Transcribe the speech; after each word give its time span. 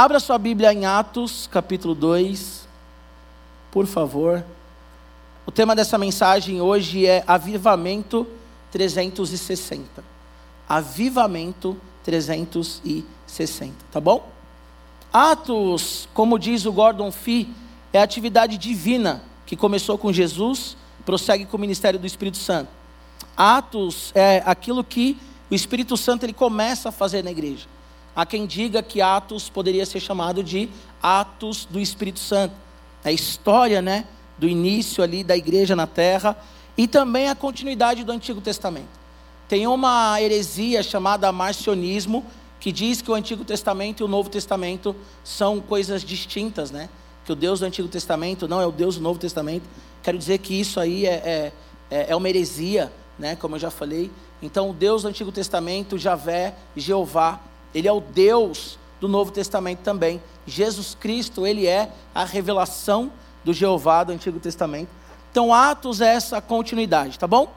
Abra 0.00 0.20
sua 0.20 0.38
Bíblia 0.38 0.72
em 0.72 0.86
Atos, 0.86 1.48
capítulo 1.50 1.92
2, 1.92 2.68
por 3.68 3.84
favor. 3.84 4.44
O 5.44 5.50
tema 5.50 5.74
dessa 5.74 5.98
mensagem 5.98 6.60
hoje 6.60 7.04
é 7.04 7.24
Avivamento 7.26 8.24
360. 8.70 10.04
Avivamento 10.68 11.76
360, 12.04 13.74
tá 13.90 14.00
bom? 14.00 14.30
Atos, 15.12 16.08
como 16.14 16.38
diz 16.38 16.64
o 16.64 16.72
Gordon 16.72 17.10
Fee, 17.10 17.52
é 17.92 18.00
atividade 18.00 18.56
divina 18.56 19.24
que 19.44 19.56
começou 19.56 19.98
com 19.98 20.12
Jesus, 20.12 20.76
prossegue 21.04 21.44
com 21.44 21.56
o 21.56 21.60
ministério 21.60 21.98
do 21.98 22.06
Espírito 22.06 22.36
Santo. 22.36 22.70
Atos 23.36 24.12
é 24.14 24.44
aquilo 24.46 24.84
que 24.84 25.18
o 25.50 25.56
Espírito 25.56 25.96
Santo 25.96 26.24
ele 26.24 26.32
começa 26.32 26.90
a 26.90 26.92
fazer 26.92 27.24
na 27.24 27.32
igreja. 27.32 27.66
Há 28.18 28.26
quem 28.26 28.46
diga 28.46 28.82
que 28.82 29.00
Atos 29.00 29.48
poderia 29.48 29.86
ser 29.86 30.00
chamado 30.00 30.42
de 30.42 30.68
Atos 31.00 31.68
do 31.70 31.78
Espírito 31.78 32.18
Santo. 32.18 32.52
É 33.04 33.10
a 33.10 33.12
história, 33.12 33.80
né, 33.80 34.06
do 34.36 34.48
início 34.48 35.04
ali 35.04 35.22
da 35.22 35.36
igreja 35.36 35.76
na 35.76 35.86
terra 35.86 36.36
e 36.76 36.88
também 36.88 37.28
a 37.28 37.36
continuidade 37.36 38.02
do 38.02 38.10
Antigo 38.10 38.40
Testamento. 38.40 38.88
Tem 39.48 39.68
uma 39.68 40.20
heresia 40.20 40.82
chamada 40.82 41.30
marcionismo 41.30 42.26
que 42.58 42.72
diz 42.72 43.00
que 43.00 43.08
o 43.08 43.14
Antigo 43.14 43.44
Testamento 43.44 44.00
e 44.00 44.04
o 44.04 44.08
Novo 44.08 44.28
Testamento 44.28 44.96
são 45.22 45.60
coisas 45.60 46.02
distintas, 46.02 46.72
né? 46.72 46.88
Que 47.24 47.30
o 47.30 47.36
Deus 47.36 47.60
do 47.60 47.66
Antigo 47.66 47.86
Testamento 47.86 48.48
não 48.48 48.60
é 48.60 48.66
o 48.66 48.72
Deus 48.72 48.96
do 48.96 49.00
Novo 49.00 49.20
Testamento. 49.20 49.62
Quero 50.02 50.18
dizer 50.18 50.38
que 50.38 50.58
isso 50.58 50.80
aí 50.80 51.06
é, 51.06 51.52
é, 51.88 52.06
é 52.08 52.16
uma 52.16 52.28
heresia, 52.28 52.92
né? 53.16 53.36
Como 53.36 53.54
eu 53.54 53.60
já 53.60 53.70
falei. 53.70 54.10
Então, 54.42 54.70
o 54.70 54.72
Deus 54.72 55.02
do 55.02 55.08
Antigo 55.08 55.30
Testamento, 55.30 55.96
Javé, 55.96 56.56
Jeová, 56.76 57.42
ele 57.74 57.88
é 57.88 57.92
o 57.92 58.00
Deus 58.00 58.78
do 59.00 59.08
Novo 59.08 59.30
Testamento 59.30 59.80
também. 59.80 60.22
Jesus 60.46 60.96
Cristo, 60.98 61.46
ele 61.46 61.66
é 61.66 61.90
a 62.14 62.24
revelação 62.24 63.12
do 63.44 63.52
Jeová 63.52 64.04
do 64.04 64.12
Antigo 64.12 64.40
Testamento. 64.40 64.90
Então, 65.30 65.52
Atos 65.52 66.00
é 66.00 66.14
essa 66.14 66.40
continuidade, 66.40 67.18
tá 67.18 67.26
bom? 67.26 67.52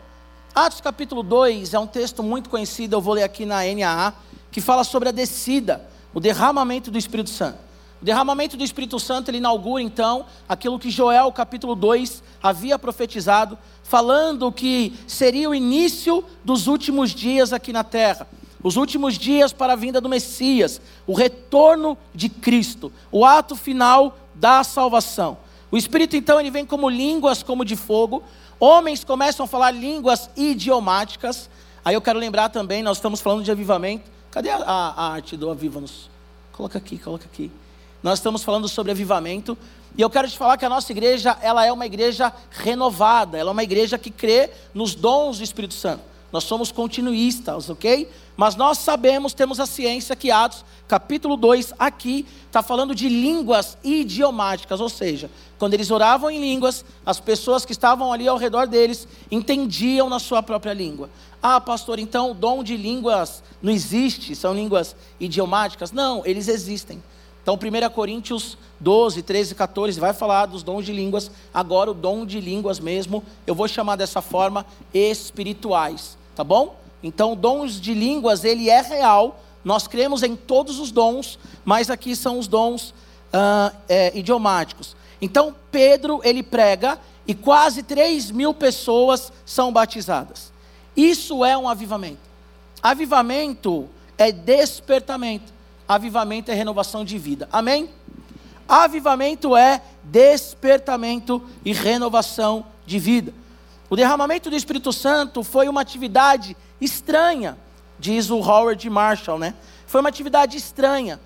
Atos 0.54 0.82
capítulo 0.82 1.24
2 1.24 1.74
é 1.74 1.80
um 1.80 1.88
texto 1.88 2.22
muito 2.22 2.50
conhecido, 2.50 2.96
eu 2.96 3.02
vou 3.02 3.14
ler 3.14 3.24
aqui 3.24 3.46
na 3.46 3.62
NAA, 3.64 4.14
que 4.52 4.60
fala 4.60 4.84
sobre 4.84 5.10
a 5.10 5.12
descida, 5.12 5.82
o 6.14 6.20
derramamento 6.20 6.92
do 6.92 6.98
Espírito 6.98 7.30
Santo. 7.30 7.58
O 8.02 8.06
derramamento 8.06 8.58
do 8.58 8.64
Espírito 8.64 9.00
Santo, 9.00 9.30
ele 9.30 9.38
inaugura 9.38 9.82
então 9.82 10.26
aquilo 10.50 10.80
que 10.80 10.90
Joel 10.90 11.32
capítulo 11.32 11.76
2 11.76 12.22
havia 12.42 12.78
profetizado, 12.78 13.58
falando 13.84 14.52
que 14.52 14.94
seria 15.08 15.50
o 15.50 15.56
início 15.56 16.24
dos 16.44 16.68
últimos 16.68 17.12
dias 17.12 17.54
aqui 17.54 17.72
na 17.72 17.84
terra. 17.84 18.28
Os 18.64 18.76
últimos 18.76 19.18
dias 19.18 19.52
para 19.52 19.74
a 19.74 19.76
vinda 19.76 20.00
do 20.00 20.08
Messias, 20.08 20.80
o 21.08 21.14
retorno 21.14 21.98
de 22.14 22.30
Cristo, 22.30 22.92
o 23.12 23.26
ato 23.26 23.56
final 23.56 24.18
da 24.36 24.64
salvação. 24.64 25.38
O 25.72 25.78
Espírito 25.78 26.16
então 26.16 26.40
ele 26.40 26.52
vem 26.52 26.66
como 26.66 26.90
línguas 26.90 27.42
como 27.42 27.66
de 27.66 27.76
fogo. 27.76 28.24
Homens 28.60 29.04
começam 29.04 29.46
a 29.46 29.48
falar 29.48 29.72
línguas 29.72 30.30
idiomáticas. 30.36 31.50
Aí 31.84 31.96
eu 31.96 32.02
quero 32.02 32.20
lembrar 32.20 32.50
também, 32.50 32.84
nós 32.84 32.98
estamos 32.98 33.22
falando 33.22 33.44
de 33.44 33.52
avivamento. 33.52 34.12
Cadê 34.30 34.50
a, 34.50 34.58
a, 34.58 34.90
a 34.90 35.14
arte 35.14 35.36
do 35.36 35.50
Aviva-nos? 35.50 36.10
Coloca 36.52 36.78
aqui, 36.78 36.98
coloca 36.98 37.26
aqui. 37.26 37.52
Nós 38.04 38.20
estamos 38.20 38.44
falando 38.44 38.68
sobre 38.68 38.92
avivamento. 38.92 39.58
E 39.98 40.02
eu 40.02 40.10
quero 40.10 40.28
te 40.30 40.38
falar 40.38 40.58
que 40.58 40.66
a 40.66 40.70
nossa 40.70 40.92
igreja, 40.92 41.38
ela 41.42 41.66
é 41.66 41.72
uma 41.72 41.86
igreja 41.86 42.32
renovada, 42.50 43.38
ela 43.38 43.50
é 43.50 43.54
uma 43.54 43.64
igreja 43.64 43.98
que 43.98 44.10
crê 44.10 44.50
nos 44.74 44.96
dons 44.96 45.40
do 45.40 45.44
Espírito 45.44 45.74
Santo. 45.74 46.11
Nós 46.32 46.44
somos 46.46 46.72
continuistas, 46.72 47.70
ok? 47.70 48.10
Mas 48.38 48.56
nós 48.56 48.78
sabemos, 48.78 49.34
temos 49.34 49.60
a 49.60 49.66
ciência 49.66 50.16
que 50.16 50.32
Atos, 50.32 50.64
capítulo 50.88 51.36
2, 51.36 51.74
aqui, 51.78 52.26
está 52.48 52.64
falando 52.64 52.96
de 52.96 53.10
línguas 53.10 53.78
idiomáticas, 53.84 54.80
ou 54.80 54.90
seja, 54.90 55.30
quando 55.60 55.74
eles 55.74 55.92
oravam 55.92 56.32
em 56.32 56.40
línguas, 56.40 56.86
as 57.06 57.20
pessoas 57.20 57.66
que 57.66 57.72
estavam 57.72 58.12
ali 58.12 58.28
ao 58.28 58.38
redor 58.38 58.66
deles 58.66 59.08
entendiam 59.30 60.10
na 60.10 60.20
sua 60.20 60.42
própria 60.42 60.74
língua. 60.74 61.10
Ah, 61.44 61.60
pastor, 61.60 62.00
então 62.00 62.32
o 62.32 62.34
dom 62.34 62.64
de 62.64 62.78
línguas 62.78 63.44
não 63.62 63.72
existe, 63.72 64.36
são 64.36 64.54
línguas 64.54 64.96
idiomáticas? 65.20 65.92
Não, 65.92 66.26
eles 66.26 66.48
existem. 66.48 67.02
Então, 67.42 67.56
1 67.56 67.90
Coríntios 67.90 68.58
12, 68.80 69.24
13, 69.24 69.56
14 69.56 70.00
vai 70.00 70.14
falar 70.14 70.46
dos 70.46 70.62
dons 70.62 70.86
de 70.86 70.94
línguas. 70.94 71.32
Agora, 71.54 71.90
o 71.90 71.94
dom 71.94 72.26
de 72.26 72.40
línguas 72.40 72.80
mesmo, 72.80 73.24
eu 73.48 73.56
vou 73.56 73.68
chamar 73.68 73.96
dessa 73.96 74.22
forma 74.22 74.66
espirituais, 74.94 76.18
tá 76.36 76.44
bom? 76.44 76.76
Então, 77.04 77.36
dons 77.36 77.80
de 77.80 77.94
línguas, 77.94 78.44
ele 78.44 78.70
é 78.70 78.82
real. 78.82 79.40
Nós 79.64 79.88
cremos 79.88 80.24
em 80.24 80.36
todos 80.36 80.80
os 80.80 80.92
dons, 80.92 81.38
mas 81.64 81.90
aqui 81.90 82.16
são 82.16 82.40
os 82.40 82.48
dons 82.48 82.90
uh, 83.34 83.76
é, 83.88 84.18
idiomáticos. 84.18 84.96
Então, 85.22 85.56
Pedro, 85.72 86.22
ele 86.24 86.42
prega 86.42 87.00
e 87.28 87.34
quase 87.34 87.84
3 87.84 88.32
mil 88.32 88.54
pessoas 88.54 89.32
são 89.46 89.72
batizadas. 89.72 90.52
Isso 90.96 91.46
é 91.46 91.58
um 91.58 91.70
avivamento. 91.70 92.20
Avivamento 92.82 93.88
é 94.18 94.32
despertamento. 94.32 95.54
Avivamento 95.88 96.52
é 96.52 96.54
renovação 96.54 97.06
de 97.06 97.18
vida. 97.18 97.48
Amém? 97.52 97.90
Avivamento 98.68 99.56
é 99.56 99.82
despertamento 100.04 101.42
e 101.64 101.74
renovação 101.74 102.66
de 102.86 102.98
vida. 102.98 103.34
O 103.92 103.96
derramamento 103.98 104.50
do 104.50 104.56
Espírito 104.56 104.94
Santo 104.94 105.44
foi 105.44 105.68
uma 105.68 105.82
atividade 105.82 106.56
estranha, 106.80 107.58
diz 108.00 108.30
o 108.30 108.38
Howard 108.38 108.90
Marshall, 108.90 109.38
né? 109.38 109.54
Foi 109.86 110.00
uma 110.00 110.08
atividade 110.08 110.56
estranha. 110.56 111.20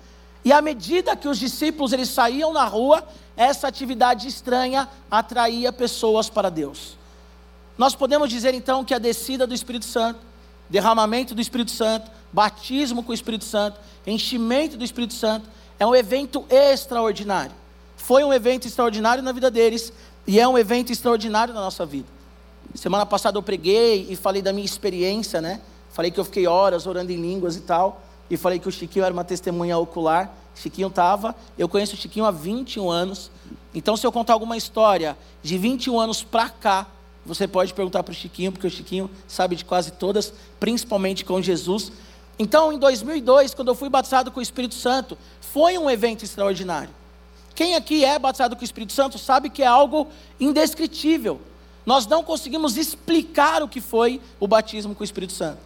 E 0.44 0.52
à 0.52 0.60
medida 0.60 1.14
que 1.14 1.28
os 1.28 1.38
discípulos 1.38 1.92
eles 1.92 2.08
saíam 2.08 2.52
na 2.52 2.64
rua, 2.64 3.06
essa 3.36 3.68
atividade 3.68 4.26
estranha 4.26 4.88
atraía 5.08 5.72
pessoas 5.72 6.28
para 6.28 6.50
Deus. 6.50 6.98
Nós 7.78 7.94
podemos 7.94 8.28
dizer 8.28 8.52
então 8.52 8.84
que 8.84 8.94
a 8.94 8.98
descida 8.98 9.46
do 9.46 9.54
Espírito 9.54 9.84
Santo, 9.84 10.18
derramamento 10.68 11.36
do 11.36 11.40
Espírito 11.40 11.70
Santo, 11.70 12.10
batismo 12.32 13.00
com 13.04 13.12
o 13.12 13.14
Espírito 13.14 13.44
Santo, 13.44 13.78
enchimento 14.04 14.76
do 14.76 14.82
Espírito 14.82 15.14
Santo, 15.14 15.48
é 15.78 15.86
um 15.86 15.94
evento 15.94 16.44
extraordinário. 16.50 17.54
Foi 17.96 18.24
um 18.24 18.32
evento 18.32 18.66
extraordinário 18.66 19.22
na 19.22 19.30
vida 19.30 19.52
deles 19.52 19.92
e 20.26 20.40
é 20.40 20.48
um 20.48 20.58
evento 20.58 20.90
extraordinário 20.90 21.54
na 21.54 21.60
nossa 21.60 21.86
vida. 21.86 22.15
Semana 22.74 23.06
passada 23.06 23.38
eu 23.38 23.42
preguei 23.42 24.06
e 24.08 24.16
falei 24.16 24.42
da 24.42 24.52
minha 24.52 24.64
experiência, 24.64 25.40
né? 25.40 25.60
Falei 25.90 26.10
que 26.10 26.20
eu 26.20 26.24
fiquei 26.24 26.46
horas 26.46 26.86
orando 26.86 27.12
em 27.12 27.16
línguas 27.16 27.56
e 27.56 27.60
tal. 27.60 28.02
E 28.28 28.36
falei 28.36 28.58
que 28.58 28.68
o 28.68 28.72
Chiquinho 28.72 29.04
era 29.04 29.12
uma 29.12 29.24
testemunha 29.24 29.78
ocular. 29.78 30.34
Chiquinho 30.54 30.88
estava. 30.88 31.34
Eu 31.56 31.68
conheço 31.68 31.94
o 31.94 31.98
Chiquinho 31.98 32.24
há 32.24 32.30
21 32.30 32.90
anos. 32.90 33.30
Então, 33.74 33.96
se 33.96 34.06
eu 34.06 34.12
contar 34.12 34.32
alguma 34.32 34.56
história 34.56 35.16
de 35.42 35.56
21 35.56 35.98
anos 35.98 36.22
para 36.22 36.48
cá, 36.48 36.86
você 37.24 37.46
pode 37.46 37.74
perguntar 37.74 38.02
para 38.02 38.12
o 38.12 38.14
Chiquinho, 38.14 38.52
porque 38.52 38.66
o 38.66 38.70
Chiquinho 38.70 39.10
sabe 39.26 39.56
de 39.56 39.64
quase 39.64 39.92
todas, 39.92 40.32
principalmente 40.58 41.24
com 41.24 41.40
Jesus. 41.42 41.92
Então, 42.38 42.72
em 42.72 42.78
2002, 42.78 43.54
quando 43.54 43.68
eu 43.68 43.74
fui 43.74 43.88
batizado 43.88 44.30
com 44.30 44.40
o 44.40 44.42
Espírito 44.42 44.74
Santo, 44.74 45.16
foi 45.40 45.78
um 45.78 45.90
evento 45.90 46.24
extraordinário. 46.24 46.90
Quem 47.54 47.74
aqui 47.74 48.04
é 48.04 48.18
batizado 48.18 48.54
com 48.54 48.62
o 48.62 48.64
Espírito 48.64 48.92
Santo 48.92 49.18
sabe 49.18 49.48
que 49.48 49.62
é 49.62 49.66
algo 49.66 50.08
indescritível. 50.38 51.40
Nós 51.86 52.04
não 52.04 52.24
conseguimos 52.24 52.76
explicar 52.76 53.62
o 53.62 53.68
que 53.68 53.80
foi 53.80 54.20
o 54.40 54.48
batismo 54.48 54.92
com 54.92 55.02
o 55.02 55.04
Espírito 55.04 55.32
Santo. 55.32 55.58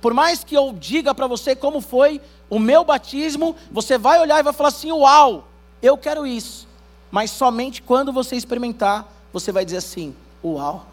Por 0.00 0.14
mais 0.14 0.42
que 0.42 0.54
eu 0.54 0.72
diga 0.72 1.14
para 1.14 1.26
você 1.26 1.54
como 1.54 1.82
foi 1.82 2.22
o 2.48 2.58
meu 2.58 2.82
batismo, 2.82 3.54
você 3.70 3.98
vai 3.98 4.18
olhar 4.18 4.40
e 4.40 4.42
vai 4.42 4.54
falar 4.54 4.70
assim: 4.70 4.90
Uau, 4.90 5.46
eu 5.82 5.98
quero 5.98 6.26
isso. 6.26 6.66
Mas 7.10 7.30
somente 7.30 7.82
quando 7.82 8.10
você 8.10 8.34
experimentar, 8.36 9.06
você 9.30 9.52
vai 9.52 9.62
dizer 9.62 9.76
assim: 9.76 10.14
Uau. 10.42 10.86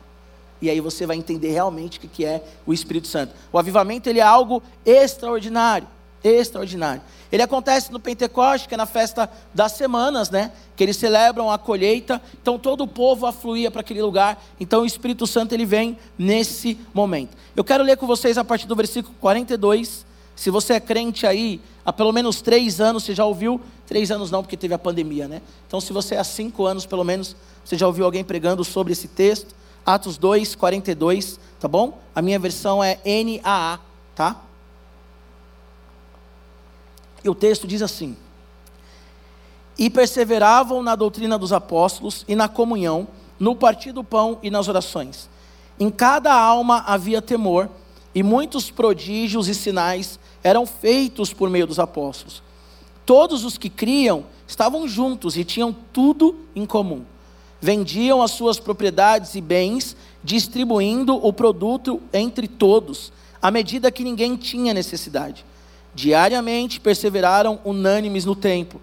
E 0.61 0.69
aí 0.69 0.81
você 0.81 1.05
vai 1.05 1.15
entender 1.15 1.51
realmente 1.51 1.99
o 1.99 2.09
que 2.09 2.25
é 2.25 2.43
o 2.65 2.73
Espírito 2.73 3.07
Santo. 3.07 3.33
O 3.53 3.57
avivamento 3.59 4.09
ele 4.09 4.19
é 4.19 4.23
algo 4.23 4.61
extraordinário, 4.85 5.87
extraordinário. 6.23 7.01
Ele 7.31 7.43
acontece 7.43 7.91
no 7.91 7.99
Pentecoste, 7.99 8.67
que 8.67 8.73
é 8.73 8.77
na 8.77 8.85
festa 8.85 9.29
das 9.53 9.73
semanas, 9.73 10.29
né? 10.29 10.51
Que 10.75 10.83
eles 10.83 10.97
celebram 10.97 11.51
a 11.51 11.57
colheita. 11.57 12.21
Então 12.41 12.57
todo 12.57 12.83
o 12.83 12.87
povo 12.87 13.25
afluía 13.25 13.69
para 13.69 13.81
aquele 13.81 14.01
lugar. 14.01 14.41
Então 14.59 14.81
o 14.81 14.85
Espírito 14.85 15.27
Santo 15.27 15.53
ele 15.53 15.65
vem 15.65 15.97
nesse 16.17 16.77
momento. 16.93 17.35
Eu 17.55 17.63
quero 17.63 17.83
ler 17.83 17.97
com 17.97 18.07
vocês 18.07 18.37
a 18.37 18.43
partir 18.43 18.67
do 18.67 18.75
versículo 18.75 19.15
42. 19.19 20.05
Se 20.35 20.49
você 20.49 20.73
é 20.73 20.79
crente 20.79 21.25
aí 21.25 21.59
há 21.83 21.91
pelo 21.91 22.13
menos 22.13 22.41
três 22.41 22.79
anos, 22.79 23.03
você 23.03 23.13
já 23.13 23.25
ouviu? 23.25 23.59
Três 23.85 24.11
anos 24.11 24.31
não, 24.31 24.41
porque 24.43 24.55
teve 24.55 24.73
a 24.73 24.79
pandemia, 24.79 25.27
né? 25.27 25.41
Então 25.67 25.81
se 25.81 25.91
você 25.91 26.15
é 26.15 26.19
há 26.19 26.23
cinco 26.23 26.65
anos 26.65 26.85
pelo 26.85 27.03
menos, 27.03 27.35
você 27.65 27.77
já 27.77 27.87
ouviu 27.87 28.05
alguém 28.05 28.23
pregando 28.23 28.63
sobre 28.63 28.93
esse 28.93 29.07
texto? 29.07 29.55
Atos 29.85 30.17
2, 30.17 30.55
42, 30.55 31.39
tá 31.59 31.67
bom? 31.67 31.97
A 32.13 32.21
minha 32.21 32.37
versão 32.37 32.83
é 32.83 32.99
NAA, 33.05 33.79
tá? 34.13 34.46
E 37.27 37.29
o 37.29 37.35
texto 37.35 37.67
diz 37.67 37.81
assim: 37.81 38.15
E 39.77 39.89
perseveravam 39.89 40.81
na 40.81 40.95
doutrina 40.95 41.37
dos 41.37 41.51
apóstolos 41.51 42.23
e 42.25 42.37
na 42.37 42.47
comunhão, 42.47 43.05
no 43.37 43.53
partir 43.53 43.91
do 43.91 44.01
pão 44.01 44.39
e 44.41 44.49
nas 44.49 44.69
orações. 44.69 45.29
Em 45.77 45.89
cada 45.89 46.33
alma 46.33 46.85
havia 46.87 47.21
temor, 47.21 47.69
e 48.15 48.23
muitos 48.23 48.71
prodígios 48.71 49.49
e 49.49 49.53
sinais 49.53 50.17
eram 50.41 50.65
feitos 50.65 51.33
por 51.33 51.49
meio 51.49 51.67
dos 51.67 51.79
apóstolos. 51.79 52.41
Todos 53.05 53.43
os 53.43 53.57
que 53.57 53.69
criam 53.69 54.23
estavam 54.47 54.87
juntos 54.87 55.35
e 55.35 55.43
tinham 55.43 55.75
tudo 55.91 56.33
em 56.55 56.65
comum. 56.65 57.03
Vendiam 57.59 58.21
as 58.21 58.31
suas 58.31 58.57
propriedades 58.57 59.35
e 59.35 59.41
bens, 59.41 59.97
distribuindo 60.23 61.13
o 61.13 61.33
produto 61.33 62.01
entre 62.13 62.47
todos, 62.47 63.11
à 63.41 63.51
medida 63.51 63.91
que 63.91 64.05
ninguém 64.05 64.37
tinha 64.37 64.73
necessidade. 64.73 65.45
Diariamente 65.97 66.79
perseveraram 66.79 67.59
unânimes 67.65 68.23
no 68.23 68.35
templo. 68.35 68.79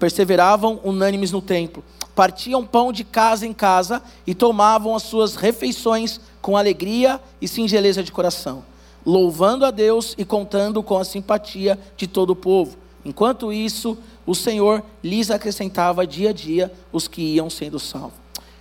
Perseveravam 0.00 0.80
unânimes 0.82 1.30
no 1.30 1.40
templo. 1.40 1.84
Partiam 2.12 2.66
pão 2.66 2.92
de 2.92 3.04
casa 3.04 3.46
em 3.46 3.52
casa 3.52 4.02
e 4.26 4.34
tomavam 4.34 4.96
as 4.96 5.04
suas 5.04 5.36
refeições 5.36 6.20
com 6.42 6.56
alegria 6.56 7.20
e 7.40 7.46
singeleza 7.46 8.02
de 8.02 8.10
coração, 8.10 8.64
louvando 9.06 9.64
a 9.64 9.70
Deus 9.70 10.16
e 10.18 10.24
contando 10.24 10.82
com 10.82 10.98
a 10.98 11.04
simpatia 11.04 11.78
de 11.96 12.08
todo 12.08 12.30
o 12.30 12.36
povo. 12.36 12.76
Enquanto 13.04 13.52
isso, 13.52 13.96
o 14.26 14.34
Senhor 14.34 14.82
lhes 15.04 15.30
acrescentava 15.30 16.04
dia 16.04 16.30
a 16.30 16.32
dia 16.32 16.72
os 16.92 17.06
que 17.06 17.22
iam 17.22 17.48
sendo 17.48 17.78
salvos. 17.78 18.18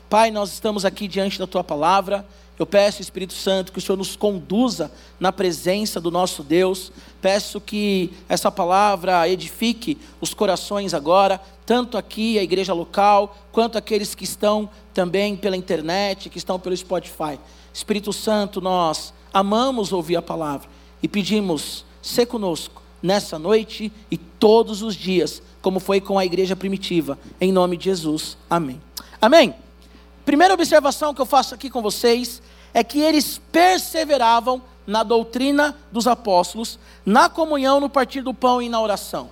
Pai, 0.07 0.29
nós 0.29 0.53
estamos 0.53 0.85
aqui 0.85 1.07
diante 1.07 1.39
da 1.39 1.47
tua 1.47 1.63
palavra. 1.63 2.23
Eu 2.59 2.65
peço, 2.65 3.01
Espírito 3.01 3.31
Santo, 3.31 3.71
que 3.71 3.79
o 3.79 3.81
Senhor 3.81 3.95
nos 3.95 4.17
conduza 4.17 4.91
na 5.17 5.31
presença 5.31 6.01
do 6.01 6.11
nosso 6.11 6.43
Deus. 6.43 6.91
Peço 7.21 7.61
que 7.61 8.11
essa 8.27 8.51
palavra 8.51 9.29
edifique 9.29 9.97
os 10.19 10.33
corações 10.33 10.93
agora, 10.93 11.39
tanto 11.65 11.97
aqui, 11.97 12.37
a 12.37 12.43
igreja 12.43 12.73
local, 12.73 13.37
quanto 13.53 13.77
aqueles 13.77 14.13
que 14.13 14.25
estão 14.25 14.69
também 14.93 15.37
pela 15.37 15.55
internet, 15.55 16.29
que 16.29 16.37
estão 16.37 16.59
pelo 16.59 16.75
Spotify. 16.75 17.39
Espírito 17.73 18.11
Santo, 18.11 18.59
nós 18.59 19.13
amamos 19.33 19.93
ouvir 19.93 20.17
a 20.17 20.21
palavra 20.21 20.67
e 21.01 21.07
pedimos, 21.07 21.85
se 22.01 22.25
conosco 22.25 22.81
nessa 23.01 23.39
noite 23.39 23.89
e 24.11 24.17
todos 24.17 24.81
os 24.81 24.95
dias, 24.95 25.41
como 25.61 25.79
foi 25.79 26.01
com 26.01 26.19
a 26.19 26.25
igreja 26.25 26.57
primitiva, 26.57 27.17
em 27.39 27.53
nome 27.53 27.77
de 27.77 27.85
Jesus. 27.85 28.37
Amém. 28.49 28.81
Amém. 29.21 29.55
Primeira 30.25 30.53
observação 30.53 31.13
que 31.13 31.21
eu 31.21 31.25
faço 31.25 31.55
aqui 31.55 31.69
com 31.69 31.81
vocês 31.81 32.41
é 32.73 32.83
que 32.83 32.99
eles 32.99 33.39
perseveravam 33.51 34.61
na 34.85 35.03
doutrina 35.03 35.77
dos 35.91 36.07
apóstolos, 36.07 36.79
na 37.05 37.29
comunhão, 37.29 37.79
no 37.79 37.89
partir 37.89 38.21
do 38.21 38.33
pão 38.33 38.61
e 38.61 38.69
na 38.69 38.81
oração. 38.81 39.29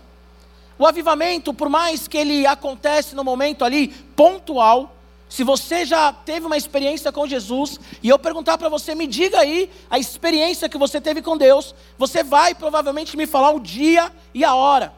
O 0.78 0.86
avivamento, 0.86 1.54
por 1.54 1.70
mais 1.70 2.08
que 2.08 2.18
ele 2.18 2.46
acontece 2.46 3.16
no 3.16 3.24
momento 3.24 3.66
ali 3.66 3.88
pontual, 4.16 4.96
se 5.30 5.44
você 5.44 5.86
já 5.86 6.14
teve 6.14 6.46
uma 6.46 6.56
experiência 6.56 7.12
com 7.12 7.28
Jesus, 7.28 7.80
e 8.02 8.08
eu 8.08 8.18
perguntar 8.18 8.58
para 8.58 8.70
você, 8.70 8.96
me 8.96 9.08
diga 9.08 9.40
aí 9.40 9.70
a 9.90 10.00
experiência 10.00 10.70
que 10.70 10.78
você 10.78 11.02
teve 11.02 11.22
com 11.22 11.36
Deus, 11.36 11.76
você 11.98 12.24
vai 12.24 12.56
provavelmente 12.56 13.18
me 13.18 13.28
falar 13.28 13.52
o 13.52 13.60
dia 13.60 14.12
e 14.34 14.46
a 14.46 14.56
hora. 14.56 14.94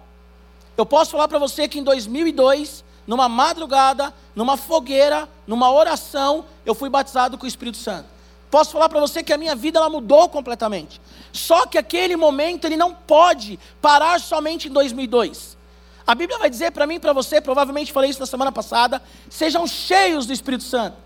Eu 0.77 0.85
posso 0.85 1.11
falar 1.11 1.27
para 1.27 1.39
você 1.39 1.67
que 1.67 1.79
em 1.79 1.83
2002, 1.83 2.83
numa 3.07 3.27
madrugada, 3.27 4.13
numa 4.35 4.55
fogueira, 4.55 5.27
numa 5.47 5.71
oração, 5.71 6.45
eu 6.65 6.75
fui 6.75 6.89
batizado 6.89 7.37
com 7.37 7.45
o 7.45 7.47
Espírito 7.47 7.77
Santo. 7.77 8.18
Posso 8.49 8.71
falar 8.71 8.89
para 8.89 8.99
você 8.99 9.21
que 9.21 9.31
a 9.31 9.37
minha 9.37 9.55
vida 9.55 9.77
ela 9.79 9.89
mudou 9.89 10.27
completamente. 10.27 10.99
Só 11.31 11.67
que 11.67 11.77
aquele 11.77 12.15
momento 12.15 12.65
ele 12.65 12.77
não 12.77 12.93
pode 12.93 13.59
parar 13.81 14.19
somente 14.19 14.67
em 14.67 14.71
2002. 14.71 15.57
A 16.05 16.15
Bíblia 16.15 16.39
vai 16.39 16.49
dizer 16.49 16.71
para 16.71 16.87
mim 16.87 16.95
e 16.95 16.99
para 16.99 17.13
você, 17.13 17.39
provavelmente 17.39 17.93
falei 17.93 18.09
isso 18.09 18.19
na 18.19 18.25
semana 18.25 18.51
passada, 18.51 18.99
sejam 19.29 19.67
cheios 19.67 20.25
do 20.25 20.33
Espírito 20.33 20.63
Santo. 20.63 20.97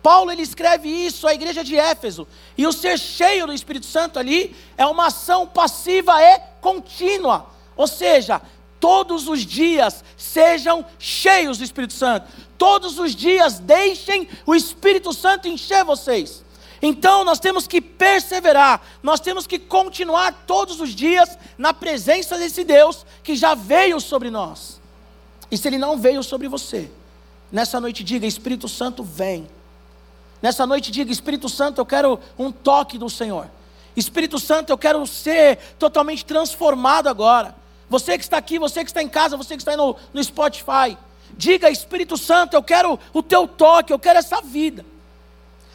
Paulo 0.00 0.30
ele 0.30 0.42
escreve 0.42 0.88
isso 0.88 1.26
à 1.26 1.34
igreja 1.34 1.64
de 1.64 1.76
Éfeso. 1.76 2.26
E 2.56 2.66
o 2.66 2.72
ser 2.72 2.98
cheio 2.98 3.46
do 3.46 3.52
Espírito 3.52 3.86
Santo 3.86 4.18
ali 4.18 4.54
é 4.76 4.86
uma 4.86 5.06
ação 5.06 5.46
passiva 5.46 6.20
e 6.22 6.40
contínua. 6.60 7.46
Ou 7.76 7.86
seja, 7.88 8.40
todos 8.78 9.28
os 9.28 9.46
dias 9.46 10.04
sejam 10.16 10.84
cheios 10.98 11.58
do 11.58 11.64
Espírito 11.64 11.92
Santo. 11.92 12.28
Todos 12.58 12.98
os 12.98 13.14
dias 13.14 13.60
deixem 13.60 14.28
o 14.44 14.54
Espírito 14.54 15.12
Santo 15.12 15.48
encher 15.48 15.84
vocês. 15.84 16.44
Então 16.84 17.22
nós 17.22 17.38
temos 17.38 17.68
que 17.68 17.80
perseverar, 17.80 18.82
nós 19.04 19.20
temos 19.20 19.46
que 19.46 19.56
continuar 19.56 20.42
todos 20.48 20.80
os 20.80 20.90
dias 20.90 21.38
na 21.56 21.72
presença 21.72 22.36
desse 22.36 22.64
Deus 22.64 23.06
que 23.22 23.36
já 23.36 23.54
veio 23.54 24.00
sobre 24.00 24.30
nós. 24.30 24.80
E 25.48 25.56
se 25.56 25.68
ele 25.68 25.78
não 25.78 25.96
veio 25.96 26.24
sobre 26.24 26.48
você, 26.48 26.90
nessa 27.52 27.80
noite 27.80 28.02
diga: 28.02 28.26
Espírito 28.26 28.68
Santo, 28.68 29.04
vem. 29.04 29.48
Nessa 30.42 30.66
noite 30.66 30.90
diga: 30.90 31.12
Espírito 31.12 31.48
Santo, 31.48 31.80
eu 31.80 31.86
quero 31.86 32.18
um 32.36 32.50
toque 32.50 32.98
do 32.98 33.08
Senhor. 33.08 33.48
Espírito 33.96 34.40
Santo, 34.40 34.70
eu 34.70 34.78
quero 34.78 35.06
ser 35.06 35.58
totalmente 35.78 36.24
transformado 36.24 37.06
agora. 37.06 37.54
Você 37.88 38.18
que 38.18 38.24
está 38.24 38.38
aqui, 38.38 38.58
você 38.58 38.82
que 38.82 38.90
está 38.90 39.02
em 39.02 39.08
casa, 39.08 39.36
você 39.36 39.54
que 39.54 39.62
está 39.62 39.76
no, 39.76 39.94
no 40.12 40.24
Spotify, 40.24 40.98
diga: 41.36 41.70
Espírito 41.70 42.16
Santo, 42.16 42.54
eu 42.54 42.62
quero 42.62 42.98
o 43.12 43.22
teu 43.22 43.46
toque, 43.46 43.92
eu 43.92 44.00
quero 44.00 44.18
essa 44.18 44.40
vida. 44.40 44.84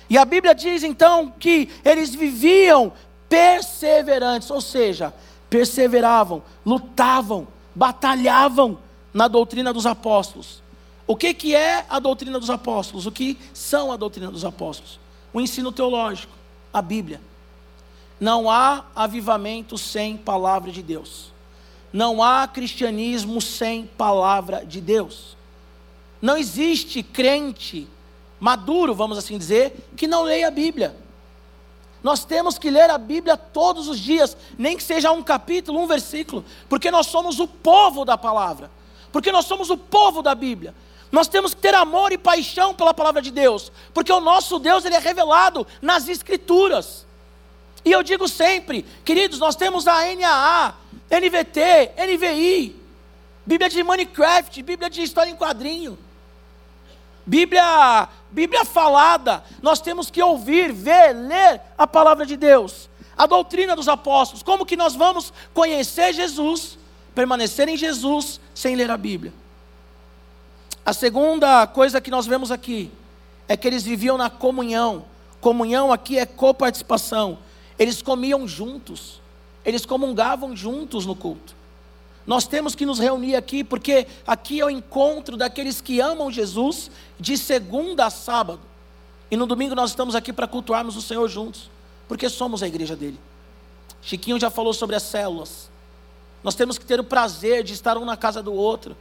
E 0.10 0.18
a 0.18 0.26
Bíblia 0.26 0.56
diz 0.56 0.84
então 0.84 1.34
que 1.38 1.70
eles 1.84 2.16
viviam 2.16 2.94
perseverantes, 3.28 4.50
ou 4.50 4.62
seja, 4.62 5.14
perseveravam, 5.50 6.42
lutavam, 6.66 7.48
batalhavam 7.76 8.78
na 9.14 9.28
doutrina 9.28 9.74
dos 9.74 9.86
apóstolos. 9.86 10.62
O 11.06 11.16
que, 11.16 11.34
que 11.34 11.56
é 11.56 11.86
a 11.90 12.00
doutrina 12.00 12.40
dos 12.40 12.50
apóstolos? 12.50 13.06
O 13.06 13.12
que 13.12 13.38
são 13.54 13.92
a 13.92 13.98
doutrina 13.98 14.32
dos 14.32 14.44
apóstolos? 14.44 15.00
O 15.34 15.40
ensino 15.40 15.72
teológico, 15.72 16.34
a 16.74 16.82
Bíblia. 16.82 17.22
Não 18.20 18.50
há 18.50 18.86
avivamento 18.96 19.78
sem 19.78 20.18
palavra 20.18 20.72
de 20.72 20.82
Deus. 20.82 21.32
Não 21.94 22.22
há 22.22 22.48
cristianismo 22.48 23.42
sem 23.42 23.86
palavra 23.86 24.66
de 24.66 24.82
Deus. 24.82 25.38
Não 26.22 26.38
existe 26.38 27.02
crente 27.04 27.88
maduro, 28.40 28.94
vamos 28.94 29.18
assim 29.18 29.38
dizer, 29.38 29.90
que 29.96 30.08
não 30.08 30.24
leia 30.24 30.48
a 30.48 30.52
Bíblia. 30.52 30.96
Nós 32.04 32.24
temos 32.24 32.58
que 32.58 32.70
ler 32.70 32.90
a 32.90 32.98
Bíblia 32.98 33.36
todos 33.36 33.88
os 33.88 34.00
dias, 34.00 34.38
nem 34.58 34.78
que 34.78 34.84
seja 34.84 35.12
um 35.12 35.24
capítulo, 35.24 35.80
um 35.80 35.88
versículo, 35.88 36.46
porque 36.70 36.92
nós 36.92 37.08
somos 37.08 37.40
o 37.40 37.48
povo 37.48 38.06
da 38.06 38.18
palavra, 38.18 38.72
porque 39.12 39.32
nós 39.32 39.46
somos 39.46 39.70
o 39.70 39.78
povo 39.78 40.22
da 40.22 40.36
Bíblia. 40.36 40.76
Nós 41.12 41.28
temos 41.28 41.54
que 41.54 41.62
ter 41.62 41.74
amor 41.74 42.12
e 42.12 42.18
paixão 42.18 42.74
pela 42.74 42.94
palavra 42.94 43.22
de 43.22 43.32
Deus, 43.32 43.72
porque 43.94 44.12
o 44.12 44.20
nosso 44.20 44.60
Deus 44.60 44.86
ele 44.86 44.96
é 44.96 45.00
revelado 45.00 45.66
nas 45.82 46.08
Escrituras. 46.08 47.06
E 47.84 47.92
eu 47.92 48.04
digo 48.04 48.28
sempre, 48.28 48.86
queridos, 49.06 49.40
nós 49.40 49.56
temos 49.56 49.88
a 49.88 50.04
NAA, 50.14 50.76
NVT, 51.10 51.94
NVI, 51.98 52.76
Bíblia 53.46 53.70
de 53.70 53.82
Minecraft, 53.82 54.62
Bíblia 54.62 54.90
de 54.90 55.02
História 55.02 55.32
em 55.32 55.36
Quadrinho. 55.36 55.98
Bíblia, 57.28 58.08
Bíblia 58.32 58.64
falada, 58.64 59.44
nós 59.62 59.82
temos 59.82 60.10
que 60.10 60.24
ouvir, 60.24 60.72
ver, 60.72 61.14
ler 61.14 61.60
a 61.78 61.86
palavra 61.86 62.26
de 62.26 62.38
Deus. 62.38 62.90
A 63.18 63.26
doutrina 63.26 63.76
dos 63.76 63.90
apóstolos, 63.90 64.42
como 64.42 64.66
que 64.66 64.78
nós 64.78 64.96
vamos 64.96 65.34
conhecer 65.54 66.14
Jesus, 66.14 66.80
permanecer 67.14 67.68
em 67.68 67.76
Jesus 67.76 68.40
sem 68.56 68.78
ler 68.78 68.90
a 68.90 68.96
Bíblia? 68.96 69.34
A 70.86 70.94
segunda 70.94 71.68
coisa 71.68 72.00
que 72.00 72.10
nós 72.10 72.26
vemos 72.26 72.50
aqui 72.50 72.90
é 73.46 73.58
que 73.58 73.68
eles 73.68 73.84
viviam 73.84 74.18
na 74.18 74.30
comunhão. 74.30 75.04
Comunhão 75.42 75.92
aqui 75.92 76.18
é 76.18 76.26
coparticipação. 76.26 77.40
Eles 77.78 78.02
comiam 78.02 78.48
juntos. 78.48 79.22
Eles 79.66 79.86
comungavam 79.86 80.56
juntos 80.56 81.06
no 81.06 81.14
culto. 81.14 81.58
Nós 82.28 82.46
temos 82.46 82.76
que 82.76 82.86
nos 82.86 83.00
reunir 83.00 83.38
aqui, 83.38 83.64
porque 83.64 84.06
aqui 84.28 84.60
é 84.60 84.66
o 84.66 84.70
encontro 84.70 85.38
daqueles 85.38 85.80
que 85.80 86.02
amam 86.02 86.30
Jesus 86.30 86.92
de 87.18 87.38
segunda 87.38 88.06
a 88.06 88.10
sábado. 88.10 88.60
E 89.32 89.38
no 89.38 89.48
domingo 89.48 89.74
nós 89.74 89.92
estamos 89.92 90.14
aqui 90.14 90.34
para 90.34 90.46
cultuarmos 90.46 90.98
o 90.98 91.02
Senhor 91.02 91.26
juntos, 91.30 91.70
porque 92.06 92.28
somos 92.28 92.62
a 92.62 92.68
igreja 92.68 92.98
dele. 92.98 93.18
Chiquinho 94.02 94.38
já 94.38 94.50
falou 94.50 94.74
sobre 94.74 94.98
as 94.98 95.04
células. 95.04 95.70
Nós 96.44 96.54
temos 96.54 96.78
que 96.78 96.86
ter 96.86 97.00
o 97.00 97.04
prazer 97.04 97.64
de 97.64 97.74
estar 97.74 97.98
um 97.98 98.04
na 98.04 98.18
casa 98.18 98.44
do 98.44 98.54
outro. 98.54 98.96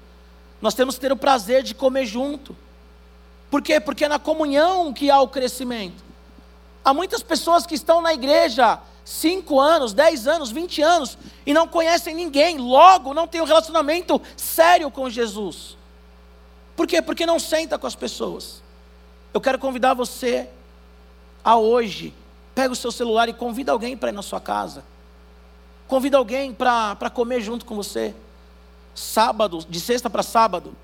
Nós 0.63 0.75
temos 0.75 0.95
que 0.95 1.01
ter 1.01 1.11
o 1.11 1.17
prazer 1.17 1.65
de 1.65 1.75
comer 1.75 2.07
junto. 2.07 2.57
Por 3.51 3.61
quê? 3.61 3.81
Porque 3.81 4.05
é 4.05 4.09
na 4.09 4.21
comunhão 4.21 4.93
que 4.93 5.11
há 5.11 5.21
o 5.21 5.29
crescimento. 5.29 6.05
Há 6.85 6.95
muitas 6.95 7.25
pessoas 7.25 7.67
que 7.67 7.75
estão 7.75 8.01
na 8.01 8.15
igreja 8.15 8.79
5 9.07 9.61
anos, 9.61 9.95
10 9.95 10.27
anos, 10.27 10.51
20 10.51 10.83
anos 10.83 11.17
e 11.47 11.55
não 11.55 11.69
conhecem 11.69 12.13
ninguém, 12.13 12.59
logo 12.59 13.15
não 13.15 13.29
tem 13.29 13.41
um 13.41 13.45
relacionamento 13.45 14.21
sério 14.37 14.91
com 14.91 15.09
Jesus. 15.09 15.77
Por 16.75 16.89
quê? 16.89 17.01
Porque 17.01 17.25
não 17.25 17.39
senta 17.39 17.79
com 17.79 17.87
as 17.87 17.95
pessoas. 17.95 18.61
Eu 19.33 19.41
quero 19.41 19.61
convidar 19.61 19.95
você 19.95 20.49
a 21.45 21.57
hoje, 21.57 22.13
pega 22.53 22.73
o 22.73 22.77
seu 22.77 22.91
celular 22.91 23.29
e 23.29 23.33
convida 23.33 23.71
alguém 23.71 23.97
para 23.97 24.09
ir 24.09 24.13
na 24.13 24.23
sua 24.23 24.41
casa. 24.41 24.85
Convida 25.87 26.19
alguém 26.19 26.53
para 26.53 27.09
comer 27.15 27.41
junto 27.41 27.65
com 27.65 27.77
você. 27.77 28.13
Sábado, 28.93 29.65
de 29.69 29.79
sexta 29.79 30.11
para 30.11 30.25
sábado, 30.25 30.75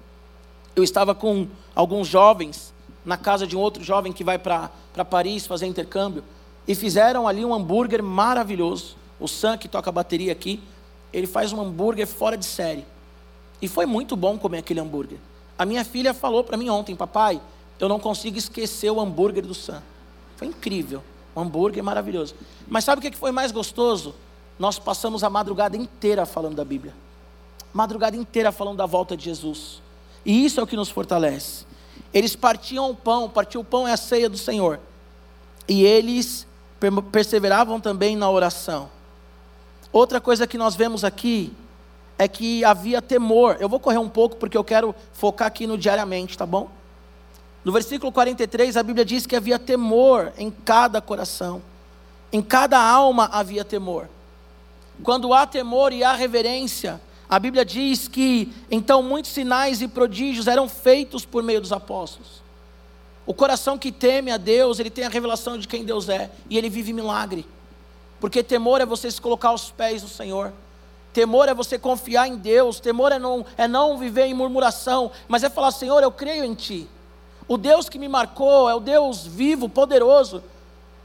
eu 0.77 0.85
estava 0.85 1.13
com 1.13 1.49
alguns 1.75 2.07
jovens 2.07 2.73
na 3.05 3.17
casa 3.17 3.49
de 3.49 3.57
um 3.57 3.61
outro 3.61 3.83
jovem 3.83 4.13
que 4.13 4.23
vai 4.23 4.39
para 4.39 4.71
Paris 5.11 5.45
fazer 5.45 5.67
intercâmbio. 5.67 6.23
E 6.67 6.75
fizeram 6.75 7.27
ali 7.27 7.45
um 7.45 7.53
hambúrguer 7.53 8.03
maravilhoso. 8.03 8.97
O 9.19 9.29
Sam, 9.29 9.57
que 9.57 9.69
toca 9.69 9.91
a 9.91 9.93
bateria 9.93 10.33
aqui, 10.33 10.63
ele 11.13 11.27
faz 11.27 11.53
um 11.53 11.61
hambúrguer 11.61 12.07
fora 12.07 12.37
de 12.37 12.45
série. 12.45 12.85
E 13.61 13.69
foi 13.69 13.87
muito 13.87 14.17
bom 14.17 14.39
comer 14.39 14.59
aquele 14.59 14.81
hambúrguer. 14.81 15.19
A 15.59 15.65
minha 15.65 15.85
filha 15.85 16.13
falou 16.13 16.43
para 16.43 16.57
mim 16.57 16.69
ontem, 16.69 16.97
papai, 16.97 17.41
eu 17.79 17.89
não 17.89 18.01
consigo 18.01 18.39
esquecer 18.39 18.91
o 18.91 19.01
hambúrguer 19.01 19.47
do 19.47 19.55
Sam. 19.55 19.83
Foi 20.37 20.49
incrível. 20.49 21.03
Um 21.37 21.43
hambúrguer 21.43 21.83
maravilhoso. 21.83 22.35
Mas 22.67 22.85
sabe 22.85 22.99
o 22.99 23.11
que 23.11 23.17
foi 23.17 23.31
mais 23.31 23.53
gostoso? 23.53 24.15
Nós 24.59 24.79
passamos 24.79 25.25
a 25.25 25.31
madrugada 25.31 25.77
inteira 25.77 26.27
falando 26.27 26.57
da 26.57 26.65
Bíblia. 26.65 26.95
Madrugada 27.73 28.17
inteira 28.17 28.53
falando 28.53 28.77
da 28.77 28.87
volta 28.87 29.17
de 29.17 29.25
Jesus. 29.25 29.81
E 30.25 30.45
isso 30.45 30.61
é 30.61 30.63
o 30.63 30.67
que 30.67 30.77
nos 30.77 30.91
fortalece. 30.91 31.65
Eles 32.13 32.37
partiam 32.37 32.91
o 32.91 32.95
pão, 32.95 33.29
partir 33.29 33.59
o 33.59 33.65
pão 33.65 33.89
é 33.89 33.93
a 33.93 33.97
ceia 33.97 34.29
do 34.29 34.37
Senhor. 34.37 34.79
E 35.69 35.85
eles 35.85 36.47
perseveravam 37.11 37.81
também 37.81 38.17
na 38.17 38.31
oração. 38.31 38.91
Outra 39.93 40.21
coisa 40.21 40.47
que 40.47 40.57
nós 40.57 40.75
vemos 40.75 41.05
aqui 41.05 41.53
é 42.19 42.27
que 42.27 42.65
havia 42.65 43.03
temor. 43.03 43.57
Eu 43.61 43.69
vou 43.69 43.79
correr 43.79 43.99
um 43.99 44.09
pouco 44.09 44.37
porque 44.37 44.57
eu 44.57 44.65
quero 44.65 44.95
focar 45.13 45.49
aqui 45.49 45.67
no 45.67 45.77
diariamente, 45.77 46.37
tá 46.37 46.47
bom? 46.47 46.71
No 47.65 47.73
versículo 47.73 48.11
43, 48.11 48.77
a 48.77 48.83
Bíblia 48.83 49.05
diz 49.05 49.27
que 49.27 49.37
havia 49.37 49.59
temor 49.59 50.33
em 50.37 50.51
cada 50.51 51.01
coração, 51.01 51.63
em 52.33 52.43
cada 52.43 52.81
alma 52.81 53.29
havia 53.33 53.65
temor. 53.65 54.09
Quando 55.03 55.33
há 55.33 55.47
temor 55.47 55.93
e 55.93 56.03
há 56.03 56.13
reverência, 56.15 57.01
a 57.29 57.39
Bíblia 57.39 57.65
diz 57.65 58.09
que 58.09 58.53
então 58.71 59.03
muitos 59.03 59.31
sinais 59.31 59.81
e 59.81 59.89
prodígios 59.89 60.47
eram 60.47 60.69
feitos 60.69 61.25
por 61.25 61.43
meio 61.43 61.61
dos 61.61 61.73
apóstolos. 61.73 62.42
O 63.25 63.33
coração 63.33 63.79
que 63.79 63.93
teme 63.93 64.31
a 64.31 64.37
Deus, 64.37 64.79
ele 64.79 64.91
tem 64.91 65.05
a 65.05 65.09
revelação 65.09 65.57
de 65.57 65.69
quem 65.69 65.85
Deus 65.85 66.09
é 66.09 66.31
e 66.51 66.59
ele 66.59 66.69
vive 66.69 66.93
milagre. 66.93 67.47
Porque 68.21 68.43
temor 68.43 68.81
é 68.81 68.87
você 68.87 69.11
se 69.11 69.21
colocar 69.21 69.49
aos 69.49 69.71
pés 69.71 70.03
do 70.03 70.09
Senhor. 70.09 70.53
Temor 71.13 71.49
é 71.49 71.55
você 71.55 71.79
confiar 71.79 72.27
em 72.27 72.37
Deus, 72.37 72.81
temor 72.81 73.13
é 73.13 73.19
não, 73.19 73.45
é 73.57 73.69
não 73.69 73.99
viver 73.99 74.27
em 74.27 74.35
murmuração, 74.35 75.11
mas 75.29 75.45
é 75.45 75.51
falar: 75.51 75.71
Senhor, 75.71 76.03
eu 76.03 76.11
creio 76.11 76.45
em 76.45 76.55
Ti. 76.55 76.89
O 77.47 77.57
Deus 77.57 77.89
que 77.89 77.99
me 77.99 78.09
marcou 78.09 78.69
é 78.69 78.75
o 78.75 78.81
Deus 78.81 79.27
vivo, 79.27 79.69
poderoso, 79.69 80.43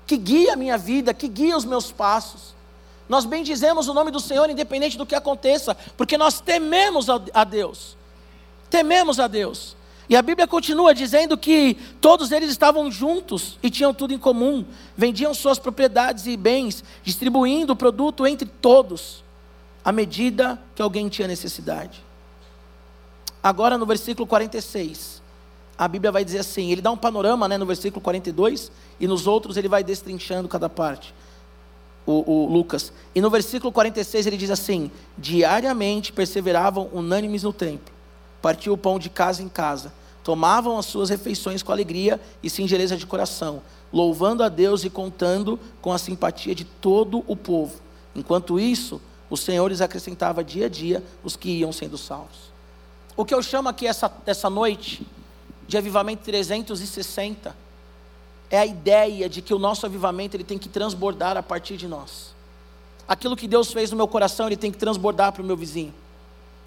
que 0.05 0.15
guia 0.15 0.53
a 0.53 0.55
minha 0.55 0.77
vida, 0.77 1.13
que 1.13 1.27
guia 1.27 1.57
os 1.57 1.65
meus 1.65 1.91
passos. 1.91 2.55
Nós 3.09 3.25
bendizemos 3.25 3.87
o 3.87 3.93
nome 3.93 4.11
do 4.11 4.19
Senhor, 4.19 4.49
independente 4.49 4.97
do 4.97 5.05
que 5.05 5.15
aconteça, 5.15 5.75
porque 5.95 6.17
nós 6.17 6.39
tememos 6.39 7.07
a 7.09 7.43
Deus. 7.43 7.97
Tememos 8.69 9.19
a 9.19 9.27
Deus. 9.27 9.76
E 10.09 10.15
a 10.15 10.21
Bíblia 10.21 10.47
continua 10.47 10.93
dizendo 10.93 11.37
que 11.37 11.75
todos 11.99 12.31
eles 12.31 12.49
estavam 12.49 12.89
juntos 12.89 13.57
e 13.61 13.69
tinham 13.69 13.93
tudo 13.93 14.13
em 14.13 14.17
comum, 14.17 14.65
vendiam 14.95 15.33
suas 15.33 15.59
propriedades 15.59 16.25
e 16.27 16.37
bens, 16.37 16.83
distribuindo 17.03 17.73
o 17.73 17.75
produto 17.75 18.25
entre 18.25 18.47
todos, 18.47 19.23
à 19.83 19.91
medida 19.91 20.61
que 20.75 20.81
alguém 20.81 21.09
tinha 21.09 21.27
necessidade. 21.27 22.01
Agora 23.43 23.77
no 23.77 23.85
versículo 23.85 24.25
46, 24.25 25.21
a 25.77 25.87
Bíblia 25.87 26.11
vai 26.11 26.25
dizer 26.25 26.39
assim: 26.39 26.71
ele 26.71 26.81
dá 26.81 26.91
um 26.91 26.97
panorama 26.97 27.47
né, 27.47 27.57
no 27.57 27.65
versículo 27.65 28.01
42, 28.01 28.71
e 28.99 29.07
nos 29.07 29.27
outros 29.27 29.57
ele 29.57 29.67
vai 29.67 29.83
destrinchando 29.83 30.47
cada 30.47 30.67
parte. 30.67 31.13
O, 32.05 32.23
o, 32.31 32.45
Lucas. 32.49 32.93
E 33.13 33.19
no 33.19 33.29
versículo 33.29 33.71
46 33.71 34.27
ele 34.27 34.37
diz 34.37 34.49
assim: 34.49 34.89
Diariamente 35.17 36.13
perseveravam 36.13 36.89
unânimes 36.93 37.43
no 37.43 37.51
templo, 37.51 37.93
partiam 38.41 38.73
o 38.73 38.77
pão 38.77 38.97
de 38.97 39.09
casa 39.09 39.43
em 39.43 39.49
casa, 39.49 39.91
tomavam 40.27 40.77
as 40.77 40.85
suas 40.85 41.09
refeições 41.09 41.63
com 41.63 41.71
alegria 41.71 42.19
e 42.43 42.49
singeleza 42.49 42.97
de 42.97 43.05
coração, 43.05 43.61
louvando 43.93 44.43
a 44.43 44.49
Deus 44.49 44.83
e 44.83 44.89
contando 44.89 45.57
com 45.81 45.93
a 45.93 45.97
simpatia 45.97 46.53
de 46.53 46.65
todo 46.65 47.23
o 47.27 47.33
povo. 47.33 47.79
Enquanto 48.13 48.59
isso, 48.59 49.01
o 49.29 49.37
Senhor 49.37 49.69
lhes 49.69 49.79
acrescentava 49.79 50.43
dia 50.43 50.65
a 50.65 50.69
dia 50.69 51.01
os 51.23 51.37
que 51.37 51.47
iam 51.51 51.71
sendo 51.71 51.97
salvos. 51.97 52.51
O 53.15 53.23
que 53.23 53.33
eu 53.33 53.41
chamo 53.41 53.69
aqui 53.69 53.87
essa, 53.87 54.11
essa 54.25 54.49
noite 54.49 55.07
de 55.65 55.77
avivamento 55.77 56.23
360 56.25 57.55
é 58.49 58.59
a 58.59 58.65
ideia 58.65 59.29
de 59.29 59.41
que 59.41 59.53
o 59.53 59.59
nosso 59.59 59.85
avivamento 59.85 60.35
ele 60.35 60.43
tem 60.43 60.57
que 60.57 60.67
transbordar 60.67 61.37
a 61.37 61.41
partir 61.41 61.77
de 61.77 61.87
nós. 61.87 62.35
Aquilo 63.07 63.37
que 63.37 63.47
Deus 63.47 63.71
fez 63.71 63.91
no 63.91 63.95
meu 63.95 64.09
coração, 64.09 64.47
ele 64.47 64.57
tem 64.57 64.73
que 64.73 64.77
transbordar 64.77 65.31
para 65.31 65.41
o 65.41 65.45
meu 65.45 65.55
vizinho. 65.55 65.93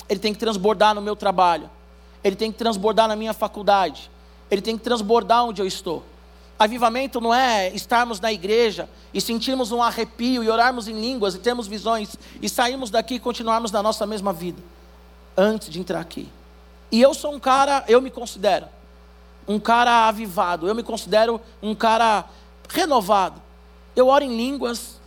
Ele 0.08 0.18
tem 0.18 0.32
que 0.32 0.38
transbordar 0.38 0.94
no 0.94 1.02
meu 1.02 1.14
trabalho. 1.14 1.68
Ele 2.22 2.36
tem 2.36 2.52
que 2.52 2.58
transbordar 2.58 3.08
na 3.08 3.16
minha 3.16 3.32
faculdade. 3.32 4.10
Ele 4.50 4.60
tem 4.60 4.76
que 4.76 4.84
transbordar 4.84 5.44
onde 5.44 5.62
eu 5.62 5.66
estou. 5.66 6.04
Avivamento 6.58 7.20
não 7.20 7.34
é 7.34 7.74
estarmos 7.74 8.20
na 8.20 8.30
igreja 8.30 8.88
e 9.14 9.20
sentirmos 9.20 9.72
um 9.72 9.82
arrepio 9.82 10.44
e 10.44 10.50
orarmos 10.50 10.88
em 10.88 11.00
línguas 11.00 11.34
e 11.34 11.38
termos 11.38 11.66
visões 11.66 12.16
e 12.42 12.48
sairmos 12.48 12.90
daqui 12.90 13.14
e 13.14 13.18
continuarmos 13.18 13.72
na 13.72 13.82
nossa 13.82 14.06
mesma 14.06 14.32
vida 14.32 14.62
antes 15.36 15.70
de 15.70 15.80
entrar 15.80 16.00
aqui. 16.00 16.28
E 16.92 17.00
eu 17.00 17.14
sou 17.14 17.32
um 17.32 17.40
cara, 17.40 17.84
eu 17.88 18.00
me 18.02 18.10
considero 18.10 18.66
um 19.48 19.58
cara 19.58 20.06
avivado, 20.06 20.68
eu 20.68 20.74
me 20.74 20.82
considero 20.82 21.40
um 21.62 21.74
cara 21.74 22.26
renovado. 22.68 23.40
Eu 23.96 24.08
oro 24.08 24.24
em 24.24 24.36
línguas, 24.36 25.00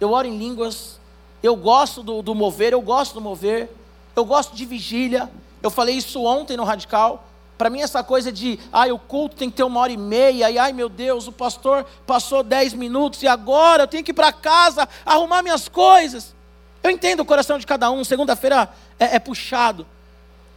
eu 0.00 0.12
oro 0.12 0.26
em 0.28 0.36
línguas, 0.36 1.00
eu 1.42 1.56
gosto 1.56 2.02
do, 2.02 2.22
do 2.22 2.34
mover, 2.34 2.72
eu 2.72 2.80
gosto 2.80 3.14
do 3.14 3.20
mover, 3.20 3.70
eu 4.14 4.24
gosto 4.24 4.54
de 4.54 4.64
vigília. 4.64 5.30
Eu 5.62 5.70
falei 5.70 5.96
isso 5.96 6.22
ontem 6.22 6.56
no 6.56 6.64
Radical. 6.64 7.26
Para 7.58 7.68
mim, 7.68 7.80
essa 7.80 8.02
coisa 8.02 8.32
de, 8.32 8.58
ai, 8.72 8.90
o 8.90 8.98
culto 8.98 9.36
tem 9.36 9.50
que 9.50 9.56
ter 9.56 9.64
uma 9.64 9.80
hora 9.80 9.92
e 9.92 9.96
meia, 9.96 10.50
e 10.50 10.58
ai, 10.58 10.72
meu 10.72 10.88
Deus, 10.88 11.26
o 11.26 11.32
pastor 11.32 11.84
passou 12.06 12.42
dez 12.42 12.72
minutos, 12.72 13.22
e 13.22 13.28
agora 13.28 13.82
eu 13.82 13.86
tenho 13.86 14.02
que 14.02 14.12
ir 14.12 14.14
para 14.14 14.32
casa 14.32 14.88
arrumar 15.04 15.42
minhas 15.42 15.68
coisas. 15.68 16.34
Eu 16.82 16.90
entendo 16.90 17.20
o 17.20 17.24
coração 17.24 17.58
de 17.58 17.66
cada 17.66 17.90
um, 17.90 18.02
segunda-feira 18.02 18.70
é, 18.98 19.16
é 19.16 19.18
puxado. 19.18 19.86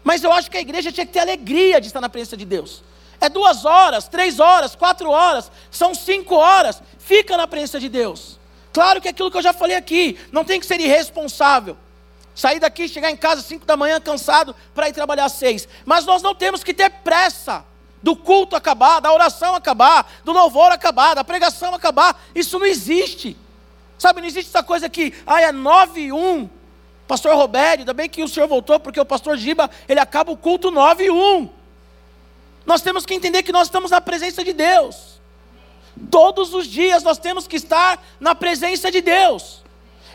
Mas 0.02 0.24
eu 0.24 0.32
acho 0.32 0.50
que 0.50 0.58
a 0.58 0.62
igreja 0.62 0.92
tinha 0.92 1.06
que 1.06 1.12
ter 1.12 1.20
alegria 1.20 1.82
de 1.82 1.88
estar 1.88 2.00
na 2.00 2.08
presença 2.08 2.38
de 2.38 2.46
Deus. 2.46 2.82
É 3.20 3.28
duas 3.28 3.66
horas, 3.66 4.08
três 4.08 4.40
horas, 4.40 4.76
quatro 4.76 5.10
horas, 5.10 5.52
são 5.70 5.94
cinco 5.94 6.36
horas. 6.36 6.82
Fica 6.98 7.36
na 7.36 7.48
presença 7.48 7.80
de 7.80 7.90
Deus. 7.90 8.40
Claro 8.72 9.02
que 9.02 9.08
é 9.08 9.12
aquilo 9.12 9.30
que 9.30 9.38
eu 9.38 9.42
já 9.42 9.54
falei 9.54 9.76
aqui, 9.76 10.18
não 10.32 10.44
tem 10.44 10.60
que 10.60 10.66
ser 10.66 10.80
irresponsável. 10.80 11.78
Sair 12.36 12.60
daqui, 12.60 12.88
chegar 12.88 13.12
em 13.12 13.18
casa 13.18 13.42
às 13.42 13.46
cinco 13.46 13.66
da 13.66 13.78
manhã 13.78 14.02
cansado 14.02 14.56
para 14.74 14.90
ir 14.90 14.94
trabalhar 14.94 15.26
às 15.26 15.34
seis. 15.34 15.68
Mas 15.86 16.06
nós 16.06 16.22
não 16.22 16.34
temos 16.34 16.64
que 16.64 16.74
ter 16.74 16.90
pressa 16.90 17.66
do 18.02 18.16
culto 18.16 18.56
acabar, 18.56 19.00
da 19.00 19.14
oração 19.14 19.56
acabar, 19.56 20.12
do 20.26 20.34
louvor 20.34 20.72
acabar, 20.72 21.16
da 21.16 21.24
pregação 21.24 21.74
acabar. 21.74 22.22
Isso 22.36 22.60
não 22.60 22.66
existe. 22.66 23.38
Sabe, 23.98 24.20
não 24.20 24.28
existe 24.28 24.50
essa 24.50 24.64
coisa 24.64 24.90
que, 24.90 25.14
ah, 25.26 25.42
é 25.42 25.52
nove 25.52 26.02
e 26.02 26.12
um. 26.12 26.50
Pastor 27.08 27.36
Robério, 27.36 27.82
ainda 27.82 27.94
bem 27.94 28.10
que 28.10 28.24
o 28.24 28.28
senhor 28.28 28.48
voltou, 28.48 28.80
porque 28.80 29.00
o 29.00 29.06
pastor 29.06 29.38
Giba, 29.38 29.70
ele 29.88 30.00
acaba 30.00 30.32
o 30.32 30.38
culto 30.38 30.72
nove 30.72 31.06
e 31.06 31.12
um. 31.12 31.50
Nós 32.66 32.82
temos 32.82 33.06
que 33.06 33.14
entender 33.14 33.44
que 33.44 33.52
nós 33.52 33.68
estamos 33.68 33.92
na 33.92 34.02
presença 34.02 34.44
de 34.44 34.52
Deus. 34.52 35.22
Todos 36.10 36.54
os 36.54 36.68
dias 36.68 37.04
nós 37.04 37.18
temos 37.18 37.48
que 37.48 37.56
estar 37.56 38.04
na 38.20 38.34
presença 38.34 38.92
de 38.92 39.00
Deus. 39.00 39.63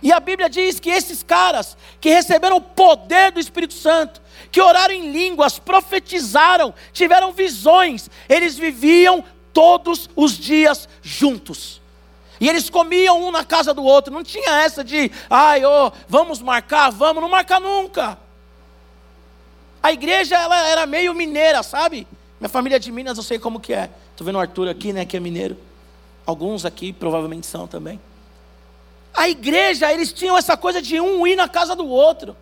E 0.02 0.12
a 0.12 0.20
Bíblia 0.20 0.48
diz 0.48 0.78
que 0.78 0.90
esses 0.90 1.22
caras 1.22 1.76
que 2.00 2.10
receberam 2.10 2.56
o 2.56 2.60
poder 2.60 3.32
do 3.32 3.40
Espírito 3.40 3.74
Santo, 3.74 4.20
que 4.50 4.60
oraram 4.60 4.94
em 4.94 5.10
línguas, 5.10 5.58
profetizaram, 5.58 6.72
tiveram 6.92 7.32
visões, 7.32 8.08
eles 8.28 8.56
viviam 8.56 9.24
todos 9.52 10.08
os 10.14 10.38
dias 10.38 10.88
juntos. 11.02 11.80
E 12.40 12.48
eles 12.48 12.70
comiam 12.70 13.20
um 13.20 13.30
na 13.32 13.44
casa 13.44 13.74
do 13.74 13.82
outro. 13.82 14.12
Não 14.12 14.22
tinha 14.22 14.62
essa 14.62 14.84
de, 14.84 15.10
ai, 15.28 15.64
oh, 15.64 15.90
vamos 16.08 16.40
marcar, 16.40 16.90
vamos, 16.90 17.20
não 17.20 17.28
marcar 17.28 17.60
nunca. 17.60 18.16
A 19.82 19.92
igreja 19.92 20.36
ela 20.36 20.68
era 20.68 20.86
meio 20.86 21.14
mineira, 21.14 21.62
sabe? 21.62 22.06
Minha 22.38 22.48
família 22.48 22.76
é 22.76 22.78
de 22.78 22.92
Minas, 22.92 23.16
eu 23.16 23.24
sei 23.24 23.38
como 23.38 23.58
que 23.58 23.72
é. 23.72 23.90
Estou 24.10 24.24
vendo 24.24 24.36
o 24.36 24.40
Arthur 24.40 24.68
aqui, 24.68 24.92
né, 24.92 25.04
que 25.04 25.16
é 25.16 25.20
mineiro. 25.20 25.56
Alguns 26.24 26.64
aqui 26.64 26.92
provavelmente 26.92 27.46
são 27.46 27.66
também. 27.66 28.00
A 29.18 29.28
igreja, 29.28 29.92
eles 29.92 30.12
tinham 30.12 30.38
essa 30.38 30.56
coisa 30.56 30.80
de 30.80 31.00
um 31.00 31.26
ir 31.26 31.34
na 31.34 31.48
casa 31.48 31.74
do 31.74 31.88
outro. 31.88 32.36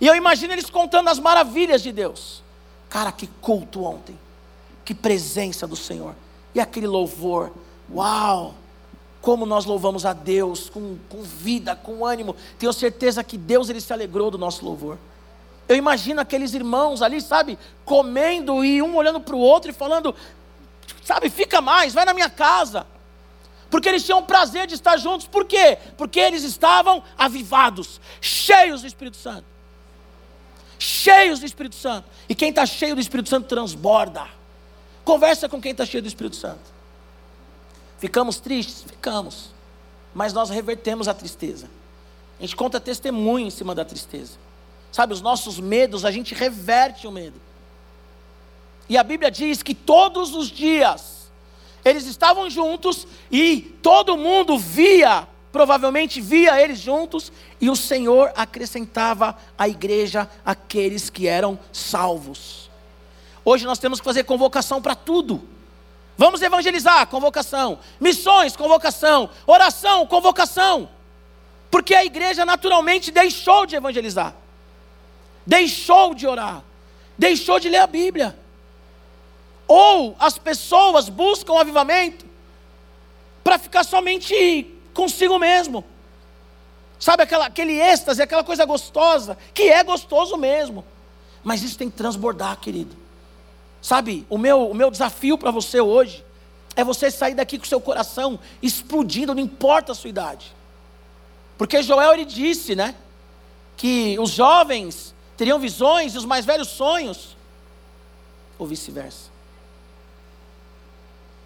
E 0.00 0.06
eu 0.06 0.16
imagino 0.16 0.54
eles 0.54 0.70
contando 0.70 1.08
as 1.08 1.18
maravilhas 1.18 1.82
de 1.82 1.92
Deus. 1.92 2.42
Cara, 2.88 3.12
que 3.12 3.26
culto 3.26 3.84
ontem. 3.84 4.18
Que 4.82 4.94
presença 4.94 5.66
do 5.66 5.76
Senhor. 5.76 6.14
E 6.54 6.58
aquele 6.58 6.86
louvor. 6.86 7.52
Uau! 7.92 8.54
Como 9.20 9.44
nós 9.44 9.66
louvamos 9.66 10.06
a 10.06 10.14
Deus 10.14 10.70
com, 10.70 10.96
com 11.10 11.20
vida, 11.20 11.76
com 11.76 12.06
ânimo. 12.06 12.34
Tenho 12.58 12.72
certeza 12.72 13.22
que 13.22 13.36
Deus 13.36 13.68
ele 13.68 13.82
se 13.82 13.92
alegrou 13.92 14.30
do 14.30 14.38
nosso 14.38 14.64
louvor. 14.64 14.96
Eu 15.68 15.76
imagino 15.76 16.22
aqueles 16.22 16.54
irmãos 16.54 17.02
ali, 17.02 17.20
sabe, 17.20 17.58
comendo 17.84 18.64
e 18.64 18.80
um 18.80 18.96
olhando 18.96 19.20
para 19.20 19.36
o 19.36 19.38
outro 19.38 19.70
e 19.70 19.74
falando, 19.74 20.14
sabe, 21.04 21.28
fica 21.28 21.60
mais, 21.60 21.92
vai 21.92 22.06
na 22.06 22.14
minha 22.14 22.30
casa. 22.30 22.86
Porque 23.70 23.88
eles 23.88 24.04
tinham 24.04 24.22
prazer 24.22 24.66
de 24.66 24.74
estar 24.74 24.96
juntos. 24.96 25.26
Por 25.26 25.44
quê? 25.44 25.78
Porque 25.96 26.18
eles 26.18 26.42
estavam 26.42 27.02
avivados, 27.16 28.00
cheios 28.20 28.80
do 28.80 28.86
Espírito 28.86 29.16
Santo. 29.16 29.44
Cheios 30.78 31.40
do 31.40 31.46
Espírito 31.46 31.76
Santo. 31.76 32.08
E 32.28 32.34
quem 32.34 32.50
está 32.50 32.66
cheio 32.66 32.94
do 32.94 33.00
Espírito 33.00 33.28
Santo 33.28 33.46
transborda. 33.48 34.26
Conversa 35.04 35.48
com 35.48 35.60
quem 35.60 35.72
está 35.72 35.86
cheio 35.86 36.02
do 36.02 36.08
Espírito 36.08 36.36
Santo. 36.36 36.80
Ficamos 37.98 38.40
tristes? 38.40 38.82
Ficamos. 38.82 39.50
Mas 40.14 40.32
nós 40.32 40.50
revertemos 40.50 41.06
a 41.06 41.14
tristeza. 41.14 41.68
A 42.38 42.42
gente 42.42 42.56
conta 42.56 42.80
testemunho 42.80 43.46
em 43.46 43.50
cima 43.50 43.74
da 43.74 43.84
tristeza. 43.84 44.38
Sabe, 44.90 45.12
os 45.12 45.20
nossos 45.20 45.60
medos, 45.60 46.04
a 46.04 46.10
gente 46.10 46.34
reverte 46.34 47.06
o 47.06 47.12
medo. 47.12 47.40
E 48.88 48.98
a 48.98 49.04
Bíblia 49.04 49.30
diz 49.30 49.62
que 49.62 49.74
todos 49.74 50.34
os 50.34 50.48
dias 50.48 51.19
eles 51.84 52.06
estavam 52.06 52.48
juntos 52.50 53.06
e 53.30 53.60
todo 53.82 54.16
mundo 54.16 54.58
via, 54.58 55.26
provavelmente 55.52 56.20
via 56.20 56.60
eles 56.60 56.78
juntos, 56.78 57.32
e 57.60 57.70
o 57.70 57.76
Senhor 57.76 58.32
acrescentava 58.36 59.36
à 59.56 59.68
igreja 59.68 60.28
aqueles 60.44 61.10
que 61.10 61.26
eram 61.26 61.58
salvos. 61.72 62.70
Hoje 63.44 63.64
nós 63.64 63.78
temos 63.78 64.00
que 64.00 64.04
fazer 64.04 64.24
convocação 64.24 64.82
para 64.82 64.94
tudo. 64.94 65.42
Vamos 66.16 66.42
evangelizar, 66.42 67.06
convocação. 67.06 67.78
Missões, 67.98 68.54
convocação. 68.54 69.30
Oração, 69.46 70.06
convocação. 70.06 70.88
Porque 71.70 71.94
a 71.94 72.04
igreja 72.04 72.44
naturalmente 72.44 73.10
deixou 73.10 73.64
de 73.64 73.76
evangelizar, 73.76 74.34
deixou 75.46 76.14
de 76.14 76.26
orar, 76.26 76.62
deixou 77.16 77.60
de 77.60 77.68
ler 77.68 77.78
a 77.78 77.86
Bíblia. 77.86 78.36
Ou 79.72 80.16
as 80.18 80.36
pessoas 80.36 81.08
buscam 81.08 81.56
avivamento 81.56 82.26
para 83.44 83.56
ficar 83.56 83.84
somente 83.84 84.66
consigo 84.92 85.38
mesmo. 85.38 85.84
Sabe 86.98 87.22
aquela, 87.22 87.46
aquele 87.46 87.80
êxtase, 87.80 88.20
aquela 88.20 88.42
coisa 88.42 88.64
gostosa, 88.64 89.38
que 89.54 89.62
é 89.70 89.84
gostoso 89.84 90.36
mesmo. 90.36 90.84
Mas 91.44 91.62
isso 91.62 91.78
tem 91.78 91.88
que 91.88 91.96
transbordar, 91.96 92.58
querido. 92.58 92.96
Sabe, 93.80 94.26
o 94.28 94.36
meu, 94.36 94.68
o 94.68 94.74
meu 94.74 94.90
desafio 94.90 95.38
para 95.38 95.52
você 95.52 95.80
hoje 95.80 96.24
é 96.74 96.82
você 96.82 97.08
sair 97.08 97.36
daqui 97.36 97.56
com 97.56 97.64
o 97.64 97.68
seu 97.68 97.80
coração 97.80 98.40
explodindo, 98.60 99.32
não 99.36 99.42
importa 99.42 99.92
a 99.92 99.94
sua 99.94 100.10
idade. 100.10 100.52
Porque 101.56 101.80
Joel 101.80 102.14
ele 102.14 102.24
disse, 102.24 102.74
né, 102.74 102.96
que 103.76 104.18
os 104.18 104.30
jovens 104.30 105.14
teriam 105.36 105.60
visões 105.60 106.16
e 106.16 106.18
os 106.18 106.24
mais 106.24 106.44
velhos 106.44 106.66
sonhos, 106.66 107.36
ou 108.58 108.66
vice-versa. 108.66 109.30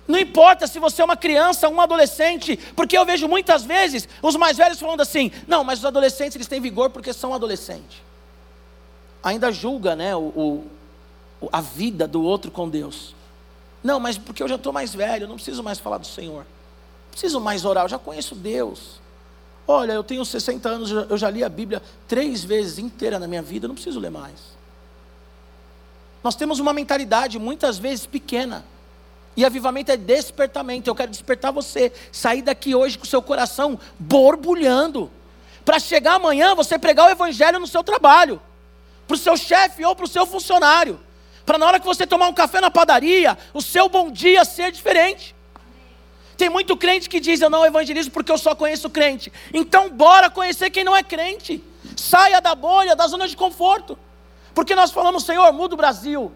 Não 0.07 0.19
importa 0.19 0.67
se 0.67 0.79
você 0.79 1.01
é 1.01 1.05
uma 1.05 1.17
criança, 1.17 1.69
um 1.69 1.81
adolescente, 1.81 2.57
porque 2.77 2.97
eu 2.97 3.07
vejo 3.07 3.27
muitas 3.27 3.65
vezes 3.65 4.07
os 4.23 4.37
mais 4.37 4.57
velhos 4.57 4.79
falando 4.79 5.01
assim: 5.01 5.31
não, 5.47 5.65
mas 5.65 5.79
os 5.79 5.85
adolescentes 5.85 6.37
eles 6.37 6.47
têm 6.47 6.61
vigor 6.61 6.91
porque 6.91 7.13
são 7.13 7.33
adolescentes. 7.33 8.03
Ainda 9.23 9.51
julga, 9.51 9.97
né, 9.97 10.15
o, 10.15 10.21
o 10.21 10.65
a 11.53 11.61
vida 11.61 12.07
do 12.07 12.23
outro 12.23 12.51
com 12.51 12.69
Deus. 12.69 13.15
Não, 13.83 13.99
mas 14.01 14.17
porque 14.17 14.43
eu 14.43 14.49
já 14.49 14.55
estou 14.55 14.73
mais 14.73 14.95
velho, 14.95 15.29
não 15.29 15.37
preciso 15.37 15.63
mais 15.63 15.79
falar 15.79 15.99
do 15.99 16.07
Senhor, 16.07 16.45
não 16.45 17.11
preciso 17.11 17.41
mais 17.41 17.65
orar, 17.65 17.85
eu 17.85 17.89
já 17.89 17.99
conheço 17.99 18.35
Deus. 18.35 19.01
Olha, 19.67 19.93
eu 19.93 20.05
tenho 20.05 20.25
60 20.25 20.69
anos, 20.69 20.91
eu 20.91 21.17
já 21.17 21.31
li 21.31 21.43
a 21.43 21.49
Bíblia 21.49 21.83
três 22.07 22.45
vezes 22.45 22.79
inteira 22.79 23.19
na 23.19 23.27
minha 23.27 23.43
vida, 23.43 23.67
não 23.67 23.75
preciso 23.75 23.99
ler 23.99 24.11
mais. 24.11 24.55
Nós 26.23 26.37
temos 26.37 26.59
uma 26.59 26.73
mentalidade 26.73 27.39
muitas 27.39 27.79
vezes 27.79 28.07
pequena. 28.07 28.65
E 29.37 29.45
avivamento 29.45 29.91
é 29.91 29.97
despertamento. 29.97 30.89
Eu 30.89 30.95
quero 30.95 31.11
despertar 31.11 31.53
você. 31.53 31.93
Sair 32.13 32.43
daqui 32.43 32.75
hoje 32.75 32.97
com 32.97 33.05
o 33.05 33.09
seu 33.09 33.21
coração 33.21 33.79
borbulhando. 33.99 35.11
Para 35.65 35.79
chegar 35.79 36.15
amanhã 36.15 36.55
você 36.55 36.79
pregar 36.79 37.07
o 37.07 37.11
evangelho 37.11 37.59
no 37.59 37.67
seu 37.67 37.83
trabalho. 37.83 38.41
Para 39.07 39.15
o 39.15 39.19
seu 39.19 39.37
chefe 39.37 39.85
ou 39.85 39.95
para 39.97 40.05
o 40.05 40.09
seu 40.09 40.27
funcionário. 40.27 41.01
Para 41.45 41.59
na 41.59 41.67
hora 41.67 41.81
que 41.81 41.87
você 41.87 42.07
tomar 42.07 42.29
um 42.29 42.33
café 42.33 42.61
na 42.61 42.71
padaria, 42.71 43.37
o 43.53 43.61
seu 43.61 43.89
bom 43.89 44.11
dia 44.11 44.45
ser 44.45 44.73
diferente. 44.73 45.35
Tem 46.37 46.49
muito 46.49 46.77
crente 46.77 47.09
que 47.09 47.21
diz: 47.21 47.41
Eu 47.41 47.51
não 47.51 47.67
evangelizo 47.67 48.11
porque 48.11 48.33
eu 48.33 48.39
só 48.39 48.55
conheço 48.55 48.89
crente. 48.89 49.33
Então, 49.53 49.91
bora 49.91 50.31
conhecer 50.31 50.71
quem 50.71 50.85
não 50.85 50.97
é 50.97 51.03
crente. 51.03 51.63
Saia 51.97 52.41
da 52.41 52.55
bolha, 52.55 52.97
da 52.97 53.07
zona 53.07 53.29
de 53.29 53.37
conforto. 53.37 53.99
Porque 54.55 54.75
nós 54.75 54.91
falamos, 54.91 55.25
Senhor, 55.25 55.53
muda 55.53 55.75
o 55.75 55.77
Brasil. 55.77 56.33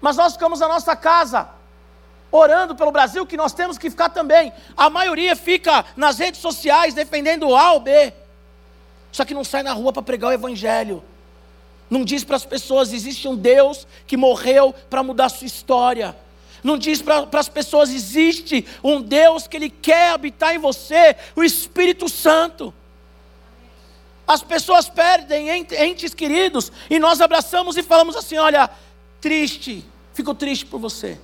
Mas 0.00 0.16
nós 0.16 0.32
ficamos 0.32 0.60
na 0.60 0.68
nossa 0.68 0.96
casa 0.96 1.48
orando 2.38 2.74
pelo 2.74 2.90
Brasil, 2.90 3.24
que 3.24 3.36
nós 3.36 3.52
temos 3.52 3.78
que 3.78 3.88
ficar 3.88 4.08
também. 4.08 4.52
A 4.76 4.90
maioria 4.90 5.36
fica 5.36 5.84
nas 5.96 6.18
redes 6.18 6.40
sociais 6.40 6.92
defendendo 6.92 7.48
o 7.48 7.56
A 7.56 7.72
ou 7.72 7.80
B, 7.80 8.12
só 9.12 9.24
que 9.24 9.34
não 9.34 9.44
sai 9.44 9.62
na 9.62 9.72
rua 9.72 9.92
para 9.92 10.02
pregar 10.02 10.30
o 10.30 10.34
Evangelho. 10.34 11.02
Não 11.88 12.04
diz 12.04 12.24
para 12.24 12.36
as 12.36 12.44
pessoas: 12.44 12.92
existe 12.92 13.28
um 13.28 13.36
Deus 13.36 13.86
que 14.06 14.16
morreu 14.16 14.74
para 14.90 15.02
mudar 15.02 15.26
a 15.26 15.28
sua 15.28 15.46
história. 15.46 16.16
Não 16.62 16.76
diz 16.76 17.00
para 17.00 17.28
as 17.34 17.48
pessoas: 17.48 17.90
existe 17.90 18.66
um 18.82 19.00
Deus 19.00 19.46
que 19.46 19.56
Ele 19.56 19.70
quer 19.70 20.10
habitar 20.10 20.54
em 20.54 20.58
você, 20.58 21.16
o 21.36 21.44
Espírito 21.44 22.08
Santo. 22.08 22.74
As 24.26 24.42
pessoas 24.42 24.88
perdem 24.88 25.50
entes 25.50 26.14
queridos 26.14 26.72
e 26.88 26.98
nós 26.98 27.20
abraçamos 27.20 27.76
e 27.76 27.82
falamos 27.82 28.16
assim: 28.16 28.38
olha, 28.38 28.68
triste, 29.20 29.84
fico 30.14 30.34
triste 30.34 30.66
por 30.66 30.80
você. 30.80 31.20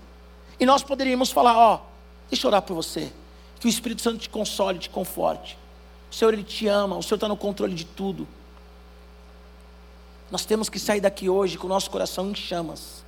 E 0.60 0.66
nós 0.66 0.82
poderíamos 0.82 1.30
falar: 1.30 1.56
ó, 1.56 1.80
deixa 2.28 2.46
eu 2.46 2.50
orar 2.50 2.62
por 2.62 2.74
você. 2.74 3.10
Que 3.58 3.66
o 3.66 3.68
Espírito 3.70 4.02
Santo 4.02 4.18
te 4.18 4.28
console, 4.28 4.78
te 4.78 4.90
conforte. 4.90 5.58
O 6.10 6.14
Senhor, 6.14 6.34
Ele 6.34 6.44
te 6.44 6.66
ama, 6.66 6.96
o 6.96 7.02
Senhor 7.02 7.16
está 7.16 7.26
no 7.26 7.36
controle 7.36 7.74
de 7.74 7.84
tudo. 7.84 8.28
Nós 10.30 10.44
temos 10.44 10.68
que 10.68 10.78
sair 10.78 11.00
daqui 11.00 11.28
hoje 11.28 11.58
com 11.58 11.66
o 11.66 11.70
nosso 11.70 11.90
coração 11.90 12.30
em 12.30 12.34
chamas. 12.34 13.04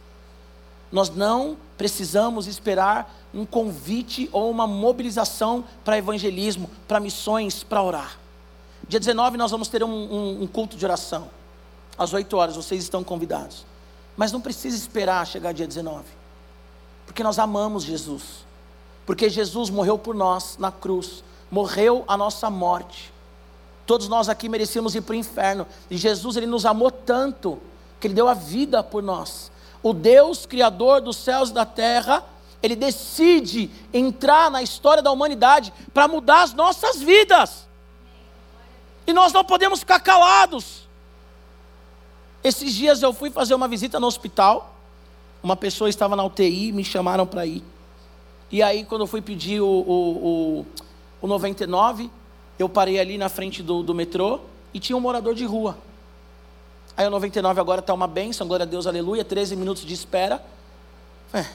Nós 0.90 1.08
não 1.08 1.56
precisamos 1.78 2.46
esperar 2.46 3.14
um 3.32 3.46
convite 3.46 4.28
ou 4.32 4.50
uma 4.50 4.66
mobilização 4.66 5.64
para 5.84 5.96
evangelismo, 5.96 6.68
para 6.86 7.00
missões, 7.00 7.62
para 7.62 7.82
orar. 7.82 8.18
Dia 8.86 9.00
19 9.00 9.36
nós 9.38 9.50
vamos 9.50 9.68
ter 9.68 9.82
um, 9.82 9.88
um, 9.88 10.42
um 10.42 10.46
culto 10.46 10.76
de 10.76 10.84
oração. 10.84 11.30
Às 11.96 12.12
8 12.12 12.36
horas, 12.36 12.56
vocês 12.56 12.82
estão 12.82 13.02
convidados. 13.02 13.64
Mas 14.16 14.32
não 14.32 14.40
precisa 14.40 14.76
esperar 14.76 15.26
chegar 15.26 15.52
dia 15.52 15.66
19. 15.66 16.21
Porque 17.06 17.22
nós 17.22 17.38
amamos 17.38 17.82
Jesus. 17.82 18.44
Porque 19.04 19.28
Jesus 19.28 19.70
morreu 19.70 19.98
por 19.98 20.14
nós 20.14 20.56
na 20.58 20.70
cruz, 20.70 21.24
morreu 21.50 22.04
a 22.06 22.16
nossa 22.16 22.48
morte. 22.48 23.12
Todos 23.84 24.08
nós 24.08 24.28
aqui 24.28 24.48
merecíamos 24.48 24.94
ir 24.94 25.00
para 25.00 25.12
o 25.12 25.16
inferno. 25.16 25.66
E 25.90 25.96
Jesus, 25.96 26.36
ele 26.36 26.46
nos 26.46 26.64
amou 26.64 26.90
tanto, 26.90 27.60
que 28.00 28.06
ele 28.06 28.14
deu 28.14 28.28
a 28.28 28.34
vida 28.34 28.82
por 28.82 29.02
nós. 29.02 29.50
O 29.82 29.92
Deus, 29.92 30.46
Criador 30.46 31.00
dos 31.00 31.16
céus 31.16 31.50
e 31.50 31.52
da 31.52 31.66
terra, 31.66 32.24
ele 32.62 32.76
decide 32.76 33.70
entrar 33.92 34.50
na 34.50 34.62
história 34.62 35.02
da 35.02 35.10
humanidade 35.10 35.72
para 35.92 36.06
mudar 36.06 36.42
as 36.42 36.54
nossas 36.54 37.00
vidas. 37.00 37.66
E 39.04 39.12
nós 39.12 39.32
não 39.32 39.44
podemos 39.44 39.80
ficar 39.80 39.98
calados. 39.98 40.88
Esses 42.44 42.72
dias 42.72 43.02
eu 43.02 43.12
fui 43.12 43.30
fazer 43.30 43.54
uma 43.54 43.66
visita 43.66 43.98
no 43.98 44.06
hospital 44.06 44.71
uma 45.42 45.56
pessoa 45.56 45.90
estava 45.90 46.14
na 46.14 46.24
UTI, 46.24 46.72
me 46.72 46.84
chamaram 46.84 47.26
para 47.26 47.44
ir. 47.44 47.62
E 48.50 48.62
aí, 48.62 48.84
quando 48.84 49.02
eu 49.02 49.06
fui 49.06 49.20
pedir 49.20 49.60
o, 49.60 49.66
o, 49.66 50.60
o, 50.60 50.66
o 51.22 51.26
99, 51.26 52.10
eu 52.58 52.68
parei 52.68 53.00
ali 53.00 53.18
na 53.18 53.28
frente 53.28 53.62
do, 53.62 53.82
do 53.82 53.94
metrô 53.94 54.40
e 54.72 54.78
tinha 54.78 54.96
um 54.96 55.00
morador 55.00 55.34
de 55.34 55.44
rua. 55.44 55.76
Aí 56.96 57.06
o 57.06 57.10
99 57.10 57.60
agora 57.60 57.80
está 57.80 57.94
uma 57.94 58.06
benção, 58.06 58.46
glória 58.46 58.64
a 58.64 58.68
Deus, 58.68 58.86
aleluia, 58.86 59.24
13 59.24 59.56
minutos 59.56 59.84
de 59.84 59.94
espera. 59.94 60.44
É, 61.32 61.46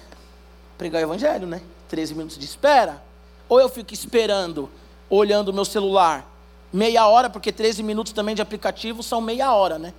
pregar 0.78 1.02
o 1.02 1.06
evangelho, 1.06 1.45
né? 1.45 1.62
13 1.88 2.15
minutos 2.15 2.38
de 2.38 2.45
espera. 2.45 3.04
Ou 3.47 3.60
eu 3.60 3.69
fico 3.69 3.93
esperando, 3.93 4.69
olhando 5.10 5.50
o 5.50 5.54
meu 5.54 5.63
celular, 5.63 6.28
meia 6.73 7.08
hora, 7.08 7.30
porque 7.30 7.52
13 7.52 7.84
minutos 7.84 8.12
também 8.12 8.36
de 8.36 8.41
aplicativo 8.41 9.04
são 9.04 9.21
meia 9.21 9.54
hora, 9.54 9.78
né? 9.78 9.93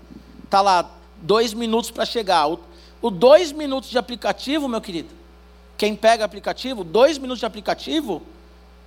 Tá 0.50 0.60
lá, 0.60 0.90
dois 1.22 1.54
minutos 1.54 1.90
para 1.90 2.04
chegar. 2.04 2.48
O 3.00 3.10
dois 3.10 3.52
minutos 3.52 3.90
de 3.90 3.98
aplicativo, 3.98 4.68
meu 4.68 4.80
querido, 4.80 5.10
quem 5.76 5.94
pega 5.94 6.24
aplicativo, 6.24 6.82
dois 6.82 7.18
minutos 7.18 7.38
de 7.38 7.46
aplicativo, 7.46 8.22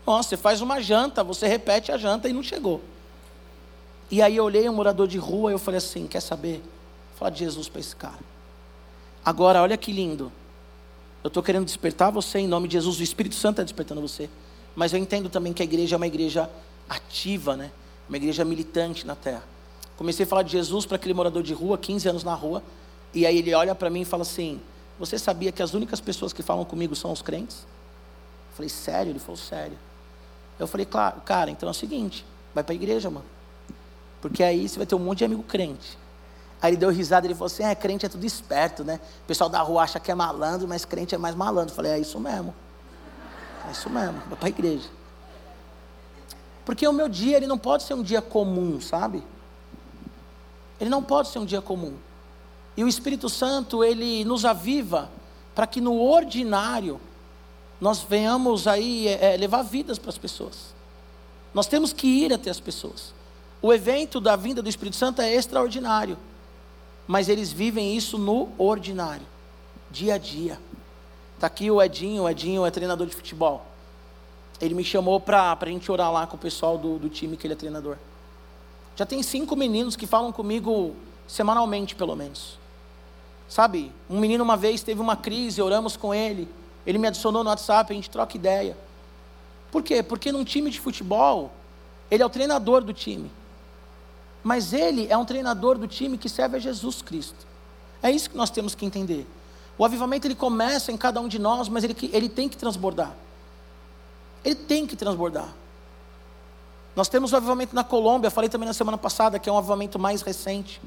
você 0.06 0.36
faz 0.36 0.62
uma 0.62 0.82
janta, 0.82 1.24
você 1.24 1.48
repete 1.48 1.92
a 1.92 1.98
janta 1.98 2.28
e 2.28 2.34
não 2.34 2.44
chegou. 2.44 2.82
E 4.10 4.22
aí 4.22 4.36
eu 4.36 4.44
olhei 4.44 4.68
um 4.68 4.74
morador 4.74 5.08
de 5.08 5.18
rua 5.18 5.52
e 5.52 5.54
eu 5.54 5.60
falei 5.60 5.78
assim: 5.78 6.06
quer 6.06 6.20
saber? 6.20 6.58
Vou 6.58 7.20
falar 7.20 7.32
de 7.32 7.40
Jesus 7.40 7.70
para 7.70 7.80
esse 7.80 7.96
cara. 7.96 8.20
Agora, 9.24 9.62
olha 9.62 9.78
que 9.78 9.94
lindo. 9.94 10.32
Eu 11.24 11.28
estou 11.28 11.42
querendo 11.42 11.66
despertar 11.66 12.12
você 12.12 12.40
em 12.40 12.48
nome 12.48 12.68
de 12.68 12.74
Jesus, 12.74 13.00
o 13.00 13.04
Espírito 13.04 13.36
Santo 13.36 13.54
está 13.54 13.64
despertando 13.64 14.02
você. 14.02 14.30
Mas 14.76 14.92
eu 14.92 15.00
entendo 15.00 15.30
também 15.30 15.54
que 15.54 15.62
a 15.62 15.66
igreja 15.66 15.96
é 15.96 15.98
uma 15.98 16.08
igreja 16.08 16.50
ativa, 16.90 17.56
né? 17.56 17.72
Uma 18.10 18.18
igreja 18.18 18.44
militante 18.44 19.06
na 19.06 19.16
terra. 19.16 19.44
Comecei 19.98 20.26
a 20.26 20.28
falar 20.28 20.44
de 20.44 20.52
Jesus 20.52 20.86
para 20.86 20.96
aquele 20.96 21.14
morador 21.14 21.44
de 21.44 21.54
rua, 21.54 21.78
15 21.78 22.10
anos 22.10 22.24
na 22.24 22.34
rua. 22.34 22.64
E 23.14 23.26
aí 23.26 23.38
ele 23.38 23.54
olha 23.54 23.76
para 23.76 23.90
mim 23.90 24.02
e 24.02 24.06
fala 24.06 24.24
assim: 24.24 24.62
Você 25.00 25.20
sabia 25.20 25.52
que 25.52 25.62
as 25.62 25.74
únicas 25.74 26.00
pessoas 26.00 26.32
que 26.34 26.42
falam 26.42 26.64
comigo 26.66 26.96
são 26.96 27.12
os 27.12 27.22
crentes? 27.22 27.58
Eu 28.52 28.56
falei: 28.56 28.70
Sério? 28.70 29.12
Ele 29.12 29.20
falou: 29.20 29.38
Sério. 29.38 29.78
Eu 30.60 30.68
falei: 30.68 30.86
Claro, 30.86 31.22
cara, 31.22 31.52
então 31.52 31.68
é 31.68 31.72
o 31.72 31.76
seguinte: 31.76 32.26
vai 32.54 32.64
para 32.64 32.74
a 32.74 32.76
igreja, 32.76 33.10
mano. 33.10 33.26
Porque 34.22 34.44
aí 34.44 34.68
você 34.68 34.78
vai 34.78 34.86
ter 34.86 34.96
um 34.96 35.00
monte 35.00 35.20
de 35.20 35.26
amigo 35.26 35.44
crente. 35.44 35.98
Aí 36.62 36.72
ele 36.72 36.78
deu 36.78 36.90
risada, 36.90 37.26
ele 37.26 37.34
falou 37.34 37.48
assim: 37.48 37.64
É, 37.64 37.74
crente 37.76 38.06
é 38.06 38.10
tudo 38.10 38.26
esperto, 38.26 38.84
né? 38.84 39.00
O 39.24 39.28
pessoal 39.28 39.50
da 39.50 39.62
rua 39.62 39.84
acha 39.84 40.00
que 40.00 40.12
é 40.12 40.16
malandro, 40.16 40.68
mas 40.68 40.86
crente 40.86 41.16
é 41.16 41.18
mais 41.18 41.36
malandro. 41.36 41.72
Eu 41.72 41.76
falei: 41.76 41.92
É 41.92 42.00
isso 42.00 42.20
mesmo. 42.20 42.54
É 43.68 43.72
isso 43.72 43.90
mesmo, 43.90 44.20
vai 44.28 44.38
para 44.38 44.48
a 44.48 44.50
igreja. 44.50 44.90
Porque 46.66 46.88
o 46.88 46.94
meu 46.94 47.10
dia 47.10 47.38
ele 47.38 47.48
não 47.48 47.58
pode 47.58 47.84
ser 47.84 47.94
um 47.94 48.04
dia 48.04 48.22
comum, 48.22 48.80
sabe? 48.80 49.24
Ele 50.80 50.90
não 50.90 51.04
pode 51.04 51.30
ser 51.30 51.40
um 51.40 51.46
dia 51.46 51.62
comum. 51.62 51.96
E 52.76 52.84
o 52.84 52.88
Espírito 52.88 53.30
Santo, 53.30 53.84
ele 53.84 54.24
nos 54.24 54.46
aviva 54.46 55.10
para 55.54 55.68
que 55.68 55.82
no 55.82 56.02
ordinário 56.02 57.00
nós 57.80 58.02
venhamos 58.02 58.68
aí 58.68 59.08
é, 59.08 59.36
levar 59.38 59.64
vidas 59.64 59.98
para 59.98 60.10
as 60.10 60.18
pessoas. 60.18 60.74
Nós 61.54 61.68
temos 61.68 61.92
que 61.92 62.08
ir 62.08 62.32
até 62.32 62.50
as 62.50 62.60
pessoas. 62.60 63.14
O 63.62 63.74
evento 63.74 64.20
da 64.20 64.36
vinda 64.36 64.62
do 64.62 64.70
Espírito 64.70 64.96
Santo 64.96 65.22
é 65.22 65.34
extraordinário, 65.34 66.18
mas 67.08 67.28
eles 67.28 67.52
vivem 67.52 67.96
isso 67.96 68.18
no 68.18 68.50
ordinário, 68.58 69.26
dia 69.90 70.16
a 70.16 70.18
dia. 70.18 70.60
Está 71.36 71.48
aqui 71.48 71.70
o 71.70 71.82
Edinho, 71.82 72.24
o 72.24 72.30
Edinho 72.30 72.66
é 72.66 72.72
treinador 72.72 73.08
de 73.08 73.16
futebol. 73.16 73.66
Ele 74.62 74.76
me 74.76 74.84
chamou 74.84 75.20
para 75.20 75.58
a 75.60 75.66
gente 75.66 75.92
orar 75.92 76.12
lá 76.12 76.28
com 76.28 76.36
o 76.36 76.40
pessoal 76.40 76.78
do, 76.78 77.00
do 77.00 77.10
time 77.10 77.36
que 77.36 77.48
ele 77.48 77.54
é 77.54 77.58
treinador. 77.58 77.98
Já 78.96 79.06
tem 79.06 79.24
cinco 79.24 79.56
meninos 79.56 79.96
que 79.96 80.06
falam 80.06 80.32
comigo 80.32 80.96
semanalmente, 81.28 81.96
pelo 81.96 82.16
menos. 82.16 82.61
Sabe, 83.52 83.92
um 84.10 84.18
menino 84.18 84.46
uma 84.46 84.56
vez 84.56 84.82
teve 84.82 85.02
uma 85.02 85.18
crise, 85.18 85.62
oramos 85.62 85.98
com 85.98 86.16
ele. 86.16 86.48
Ele 86.88 86.98
me 86.98 87.06
adicionou 87.06 87.44
no 87.44 87.50
WhatsApp, 87.50 87.92
a 87.92 87.94
gente 87.94 88.10
troca 88.10 88.38
ideia. 88.38 88.78
Por 89.70 89.84
quê? 89.84 90.02
Porque 90.02 90.32
num 90.32 90.46
time 90.46 90.72
de 90.72 90.80
futebol, 90.80 91.52
ele 92.10 92.24
é 92.24 92.26
o 92.26 92.30
treinador 92.30 92.82
do 92.82 92.94
time. 92.94 93.30
Mas 94.42 94.72
ele 94.72 95.06
é 95.10 95.18
um 95.18 95.26
treinador 95.26 95.78
do 95.78 95.86
time 95.86 96.18
que 96.18 96.30
serve 96.30 96.56
a 96.56 96.60
Jesus 96.62 97.02
Cristo. 97.02 97.46
É 98.02 98.10
isso 98.10 98.30
que 98.30 98.38
nós 98.38 98.50
temos 98.50 98.74
que 98.74 98.86
entender. 98.86 99.28
O 99.78 99.84
avivamento 99.84 100.26
ele 100.28 100.36
começa 100.36 100.90
em 100.90 100.96
cada 100.96 101.20
um 101.20 101.28
de 101.28 101.38
nós, 101.38 101.68
mas 101.68 101.84
ele, 101.84 101.94
ele 102.14 102.30
tem 102.30 102.48
que 102.48 102.56
transbordar. 102.56 103.14
Ele 104.46 104.56
tem 104.56 104.88
que 104.88 104.96
transbordar. 104.96 105.54
Nós 106.96 107.10
temos 107.10 107.34
o 107.34 107.36
avivamento 107.36 107.76
na 107.76 107.84
Colômbia, 107.84 108.32
falei 108.32 108.50
também 108.50 108.66
na 108.66 108.74
semana 108.74 108.98
passada, 108.98 109.38
que 109.38 109.50
é 109.50 109.52
um 109.52 109.58
avivamento 109.58 110.00
mais 110.00 110.22
recente. 110.22 110.80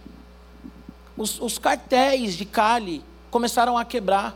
Os, 1.17 1.41
os 1.41 1.59
cartéis 1.59 2.35
de 2.35 2.45
Cali 2.45 3.05
começaram 3.31 3.79
a 3.79 3.85
quebrar. 3.85 4.35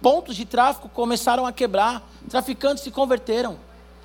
Pontos 0.00 0.36
de 0.36 0.44
tráfico 0.44 0.88
começaram 0.88 1.46
a 1.46 1.52
quebrar. 1.52 2.02
Traficantes 2.28 2.84
se 2.84 2.90
converteram. 2.90 3.58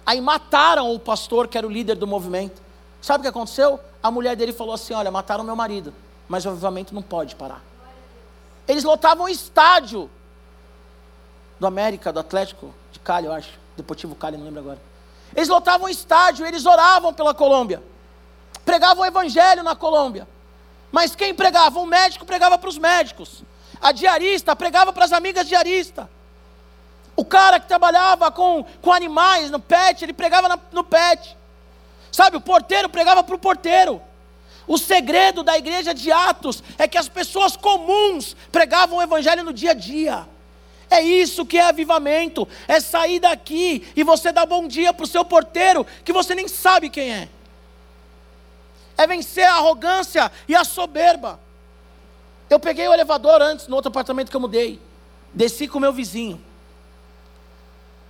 Aí 0.05 0.21
mataram 0.21 0.93
o 0.93 0.99
pastor, 0.99 1.47
que 1.47 1.57
era 1.57 1.67
o 1.67 1.69
líder 1.69 1.95
do 1.95 2.07
movimento. 2.07 2.61
Sabe 3.01 3.19
o 3.19 3.21
que 3.23 3.27
aconteceu? 3.27 3.79
A 4.01 4.09
mulher 4.09 4.35
dele 4.35 4.53
falou 4.53 4.73
assim: 4.73 4.93
Olha, 4.93 5.11
mataram 5.11 5.43
meu 5.43 5.55
marido, 5.55 5.93
mas 6.27 6.45
o 6.45 6.49
avivamento 6.49 6.93
não 6.93 7.01
pode 7.01 7.35
parar. 7.35 7.61
Eles 8.67 8.83
lotavam 8.83 9.25
o 9.25 9.29
estádio 9.29 10.09
do 11.59 11.67
América, 11.67 12.11
do 12.11 12.19
Atlético 12.19 12.73
de 12.91 12.99
Cali, 12.99 13.27
eu 13.27 13.33
acho. 13.33 13.59
Deportivo 13.75 14.15
Cali, 14.15 14.37
não 14.37 14.45
lembro 14.45 14.59
agora. 14.59 14.81
Eles 15.35 15.47
lotavam 15.47 15.87
o 15.87 15.89
estádio, 15.89 16.45
eles 16.45 16.65
oravam 16.65 17.13
pela 17.13 17.33
Colômbia. 17.33 17.81
Pregavam 18.65 19.03
o 19.03 19.05
evangelho 19.05 19.63
na 19.63 19.75
Colômbia. 19.75 20.27
Mas 20.91 21.15
quem 21.15 21.33
pregava? 21.33 21.79
O 21.79 21.85
médico 21.85 22.25
pregava 22.25 22.57
para 22.57 22.69
os 22.69 22.77
médicos. 22.77 23.43
A 23.79 23.91
diarista 23.91 24.55
pregava 24.55 24.91
para 24.91 25.05
as 25.05 25.13
amigas 25.13 25.47
diarista. 25.47 26.09
O 27.15 27.25
cara 27.25 27.59
que 27.59 27.67
trabalhava 27.67 28.31
com, 28.31 28.65
com 28.81 28.91
animais 28.91 29.49
no 29.49 29.59
pet, 29.59 30.03
ele 30.03 30.13
pregava 30.13 30.47
na, 30.47 30.59
no 30.71 30.83
pet. 30.83 31.37
Sabe, 32.11 32.37
o 32.37 32.41
porteiro 32.41 32.89
pregava 32.89 33.23
para 33.23 33.35
o 33.35 33.39
porteiro. 33.39 34.01
O 34.67 34.77
segredo 34.77 35.43
da 35.43 35.57
igreja 35.57 35.93
de 35.93 36.11
Atos 36.11 36.63
é 36.77 36.87
que 36.87 36.97
as 36.97 37.09
pessoas 37.09 37.55
comuns 37.55 38.35
pregavam 38.51 38.99
o 38.99 39.01
evangelho 39.01 39.43
no 39.43 39.53
dia 39.53 39.71
a 39.71 39.73
dia. 39.73 40.27
É 40.89 41.01
isso 41.01 41.45
que 41.45 41.57
é 41.57 41.61
avivamento, 41.61 42.47
é 42.67 42.79
sair 42.79 43.19
daqui 43.19 43.87
e 43.95 44.03
você 44.03 44.31
dar 44.31 44.45
bom 44.45 44.67
dia 44.67 44.93
para 44.93 45.05
o 45.05 45.07
seu 45.07 45.23
porteiro, 45.23 45.87
que 46.03 46.11
você 46.11 46.35
nem 46.35 46.49
sabe 46.49 46.89
quem 46.89 47.11
é. 47.11 47.29
É 49.01 49.07
vencer 49.07 49.43
a 49.45 49.55
arrogância 49.55 50.31
e 50.47 50.55
a 50.55 50.63
soberba. 50.63 51.39
Eu 52.47 52.59
peguei 52.59 52.87
o 52.87 52.93
elevador 52.93 53.41
antes, 53.41 53.67
no 53.67 53.75
outro 53.75 53.89
apartamento 53.89 54.29
que 54.29 54.35
eu 54.35 54.39
mudei. 54.39 54.79
Desci 55.33 55.67
com 55.67 55.79
o 55.79 55.81
meu 55.81 55.91
vizinho. 55.91 56.39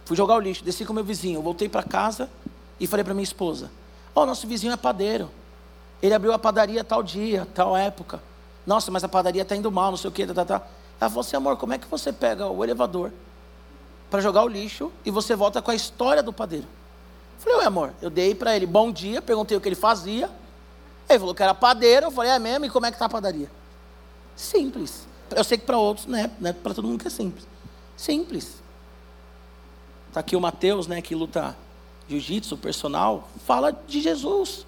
Fui 0.03 0.17
jogar 0.17 0.35
o 0.35 0.39
lixo, 0.39 0.65
desci 0.65 0.83
com 0.83 0.91
o 0.91 0.95
meu 0.95 1.05
vizinho. 1.05 1.41
Voltei 1.41 1.69
para 1.69 1.81
casa 1.81 2.29
e 2.77 2.87
falei 2.87 3.05
para 3.05 3.13
minha 3.13 3.23
esposa: 3.23 3.71
Ó, 4.13 4.23
oh, 4.23 4.25
nosso 4.25 4.45
vizinho 4.45 4.73
é 4.73 4.77
padeiro. 4.77 5.31
Ele 6.01 6.13
abriu 6.13 6.33
a 6.33 6.39
padaria 6.39 6.83
tal 6.83 7.01
dia, 7.01 7.47
tal 7.55 7.77
época. 7.77 8.21
Nossa, 8.67 8.91
mas 8.91 9.01
a 9.03 9.07
padaria 9.07 9.43
está 9.43 9.55
indo 9.55 9.71
mal, 9.71 9.91
não 9.91 9.97
sei 9.97 10.09
o 10.09 10.11
que, 10.11 10.27
tá, 10.27 10.33
tá, 10.33 10.43
tá. 10.45 10.67
Ela 10.99 11.09
falou 11.09 11.21
assim, 11.21 11.37
amor, 11.37 11.55
como 11.55 11.73
é 11.73 11.77
que 11.77 11.87
você 11.87 12.11
pega 12.11 12.47
o 12.47 12.63
elevador 12.63 13.11
para 14.09 14.19
jogar 14.19 14.43
o 14.43 14.47
lixo 14.49 14.91
e 15.05 15.11
você 15.11 15.35
volta 15.35 15.61
com 15.61 15.71
a 15.71 15.75
história 15.75 16.21
do 16.21 16.33
padeiro? 16.33 16.67
Eu 17.37 17.43
falei, 17.43 17.59
ué, 17.59 17.65
amor, 17.65 17.93
eu 18.01 18.09
dei 18.09 18.35
para 18.35 18.55
ele 18.55 18.65
bom 18.65 18.91
dia, 18.91 19.21
perguntei 19.21 19.55
o 19.55 19.61
que 19.61 19.69
ele 19.69 19.75
fazia. 19.75 20.29
Ele 21.09 21.19
falou 21.19 21.35
que 21.35 21.43
era 21.43 21.53
padeiro, 21.53 22.07
eu 22.07 22.11
falei, 22.11 22.31
é 22.31 22.39
mesmo, 22.39 22.65
e 22.65 22.69
como 22.69 22.85
é 22.85 22.91
que 22.91 22.95
está 22.95 23.05
a 23.05 23.09
padaria? 23.09 23.51
Simples. 24.35 25.07
Eu 25.35 25.43
sei 25.43 25.57
que 25.57 25.65
para 25.65 25.77
outros, 25.77 26.05
né, 26.05 26.31
né 26.39 26.53
para 26.53 26.73
todo 26.73 26.87
mundo 26.87 27.01
que 27.01 27.07
é 27.07 27.11
simples. 27.11 27.47
Simples. 27.97 28.61
Está 30.07 30.19
aqui 30.19 30.35
o 30.35 30.41
Mateus, 30.41 30.87
né, 30.87 31.01
que 31.01 31.15
luta 31.15 31.55
jiu-jitsu, 32.07 32.57
personal, 32.57 33.29
fala 33.45 33.71
de 33.71 34.01
Jesus 34.01 34.65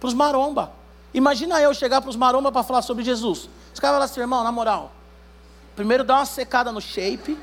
para 0.00 0.08
os 0.08 0.14
maromba. 0.14 0.72
Imagina 1.14 1.60
eu 1.60 1.72
chegar 1.74 2.00
para 2.00 2.10
os 2.10 2.16
maromba 2.16 2.50
para 2.50 2.62
falar 2.62 2.82
sobre 2.82 3.04
Jesus. 3.04 3.48
Os 3.72 3.80
caras 3.80 3.94
falam 3.94 4.02
assim, 4.02 4.20
irmão, 4.20 4.42
na 4.42 4.50
moral, 4.50 4.92
Primeiro 5.74 6.04
dá 6.04 6.16
uma 6.16 6.26
secada 6.26 6.70
no 6.70 6.80
shape. 6.80 7.38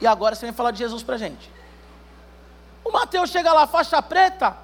E 0.00 0.06
agora 0.06 0.34
você 0.34 0.46
vem 0.46 0.52
falar 0.52 0.70
de 0.70 0.78
Jesus 0.78 1.02
pra 1.02 1.16
gente. 1.16 1.50
O 2.84 2.90
Mateus 2.90 3.30
chega 3.30 3.52
lá, 3.52 3.66
faixa 3.66 4.00
preta. 4.02 4.56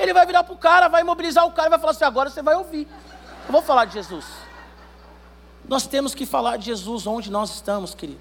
Ele 0.00 0.14
vai 0.14 0.24
virar 0.24 0.42
pro 0.44 0.56
cara, 0.56 0.88
vai 0.88 1.02
imobilizar 1.02 1.46
o 1.46 1.52
cara 1.52 1.68
e 1.68 1.70
vai 1.70 1.78
falar 1.78 1.92
assim: 1.92 2.04
agora 2.04 2.30
você 2.30 2.40
vai 2.40 2.54
ouvir. 2.54 2.88
Eu 3.46 3.52
vou 3.52 3.60
falar 3.60 3.84
de 3.84 3.92
Jesus. 3.92 4.24
Nós 5.68 5.86
temos 5.86 6.14
que 6.14 6.24
falar 6.24 6.56
de 6.56 6.64
Jesus 6.64 7.06
onde 7.06 7.30
nós 7.30 7.50
estamos, 7.50 7.94
querido. 7.94 8.18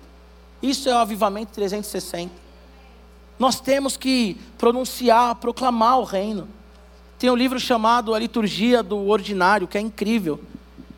Isso 0.61 0.89
é 0.89 0.93
o 0.93 0.97
avivamento 0.97 1.53
360. 1.53 2.31
Nós 3.39 3.61
temos 3.61 3.95
que 3.95 4.35
pronunciar, 4.57 5.35
proclamar 5.35 5.99
o 5.99 6.03
reino. 6.03 6.49
Tem 7.17 7.29
um 7.29 7.35
livro 7.35 7.57
chamado 7.57 8.13
A 8.13 8.19
Liturgia 8.19 8.83
do 8.83 9.07
Ordinário, 9.07 9.65
que 9.65 9.77
é 9.77 9.81
incrível. 9.81 10.41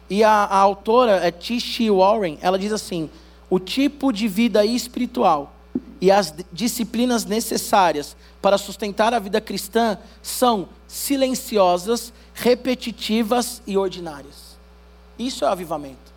E 0.09 0.23
a, 0.23 0.31
a 0.31 0.57
autora 0.57 1.17
é 1.17 1.29
Tishi 1.29 1.91
Warren, 1.91 2.39
ela 2.41 2.57
diz 2.57 2.73
assim: 2.73 3.07
o 3.51 3.59
tipo 3.59 4.11
de 4.11 4.27
vida 4.27 4.65
espiritual 4.65 5.53
e 5.99 6.09
as 6.09 6.33
disciplinas 6.51 7.25
necessárias 7.25 8.15
para 8.41 8.57
sustentar 8.57 9.13
a 9.13 9.19
vida 9.19 9.39
cristã 9.39 9.97
são 10.21 10.67
silenciosas, 10.87 12.11
repetitivas 12.33 13.61
e 13.67 13.77
ordinárias. 13.77 14.57
Isso 15.17 15.45
é 15.45 15.47
o 15.47 15.51
avivamento. 15.51 16.11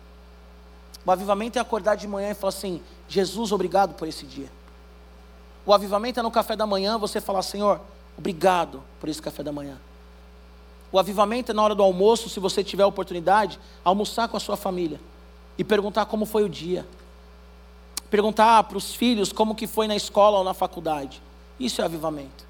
O 1.05 1.11
avivamento 1.11 1.59
é 1.59 1.61
acordar 1.61 1.95
de 1.95 2.07
manhã 2.07 2.31
e 2.31 2.33
falar 2.33 2.49
assim: 2.49 2.81
Jesus, 3.07 3.51
obrigado 3.51 3.93
por 3.93 4.07
esse 4.07 4.25
dia. 4.25 4.51
O 5.65 5.73
avivamento 5.73 6.19
é 6.19 6.23
no 6.23 6.31
café 6.31 6.55
da 6.55 6.65
manhã 6.65 6.97
você 6.97 7.21
falar: 7.21 7.43
Senhor, 7.43 7.79
obrigado 8.17 8.83
por 8.99 9.07
esse 9.07 9.21
café 9.21 9.43
da 9.43 9.51
manhã. 9.51 9.79
O 10.91 10.97
avivamento 10.97 11.51
é 11.51 11.53
na 11.53 11.61
hora 11.61 11.75
do 11.75 11.83
almoço, 11.83 12.29
se 12.29 12.39
você 12.39 12.63
tiver 12.63 12.83
a 12.83 12.87
oportunidade, 12.87 13.59
almoçar 13.83 14.27
com 14.27 14.37
a 14.37 14.39
sua 14.39 14.57
família 14.57 14.99
e 15.57 15.63
perguntar 15.63 16.05
como 16.05 16.25
foi 16.25 16.43
o 16.43 16.49
dia. 16.49 16.85
Perguntar 18.09 18.63
para 18.63 18.77
os 18.77 18.93
filhos 18.93 19.31
como 19.31 19.55
que 19.55 19.67
foi 19.67 19.87
na 19.87 19.95
escola 19.95 20.37
ou 20.37 20.43
na 20.43 20.53
faculdade. 20.53 21.21
Isso 21.59 21.81
é 21.81 21.85
avivamento. 21.85 22.45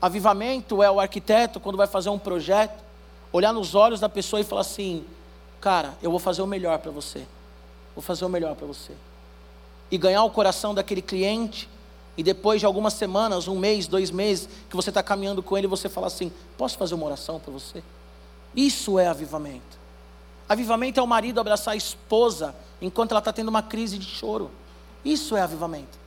Avivamento 0.00 0.82
é 0.82 0.90
o 0.90 0.98
arquiteto 0.98 1.60
quando 1.60 1.76
vai 1.76 1.86
fazer 1.86 2.10
um 2.10 2.18
projeto, 2.18 2.82
olhar 3.32 3.52
nos 3.52 3.74
olhos 3.74 4.00
da 4.00 4.08
pessoa 4.08 4.40
e 4.40 4.44
falar 4.44 4.62
assim: 4.62 5.04
"Cara, 5.60 5.96
eu 6.02 6.10
vou 6.10 6.18
fazer 6.18 6.42
o 6.42 6.46
melhor 6.46 6.78
para 6.78 6.90
você. 6.90 7.26
Vou 7.94 8.02
fazer 8.02 8.24
o 8.24 8.28
melhor 8.28 8.54
para 8.56 8.66
você." 8.66 8.92
E 9.90 9.98
ganhar 9.98 10.24
o 10.24 10.30
coração 10.30 10.74
daquele 10.74 11.02
cliente 11.02 11.68
e 12.16 12.22
depois 12.22 12.60
de 12.60 12.66
algumas 12.66 12.94
semanas, 12.94 13.48
um 13.48 13.58
mês, 13.58 13.86
dois 13.86 14.10
meses, 14.10 14.48
que 14.68 14.76
você 14.76 14.90
está 14.90 15.02
caminhando 15.02 15.42
com 15.42 15.56
ele, 15.56 15.66
você 15.66 15.88
fala 15.88 16.08
assim: 16.08 16.32
Posso 16.58 16.76
fazer 16.76 16.94
uma 16.94 17.06
oração 17.06 17.38
para 17.38 17.52
você? 17.52 17.82
Isso 18.54 18.98
é 18.98 19.06
avivamento. 19.06 19.81
Avivamento 20.52 21.00
é 21.00 21.02
o 21.02 21.06
marido 21.06 21.40
abraçar 21.40 21.74
a 21.74 21.76
esposa 21.76 22.54
enquanto 22.80 23.12
ela 23.12 23.18
está 23.20 23.32
tendo 23.32 23.48
uma 23.48 23.62
crise 23.62 23.98
de 23.98 24.06
choro. 24.06 24.50
Isso 25.04 25.36
é 25.36 25.40
avivamento. 25.40 25.98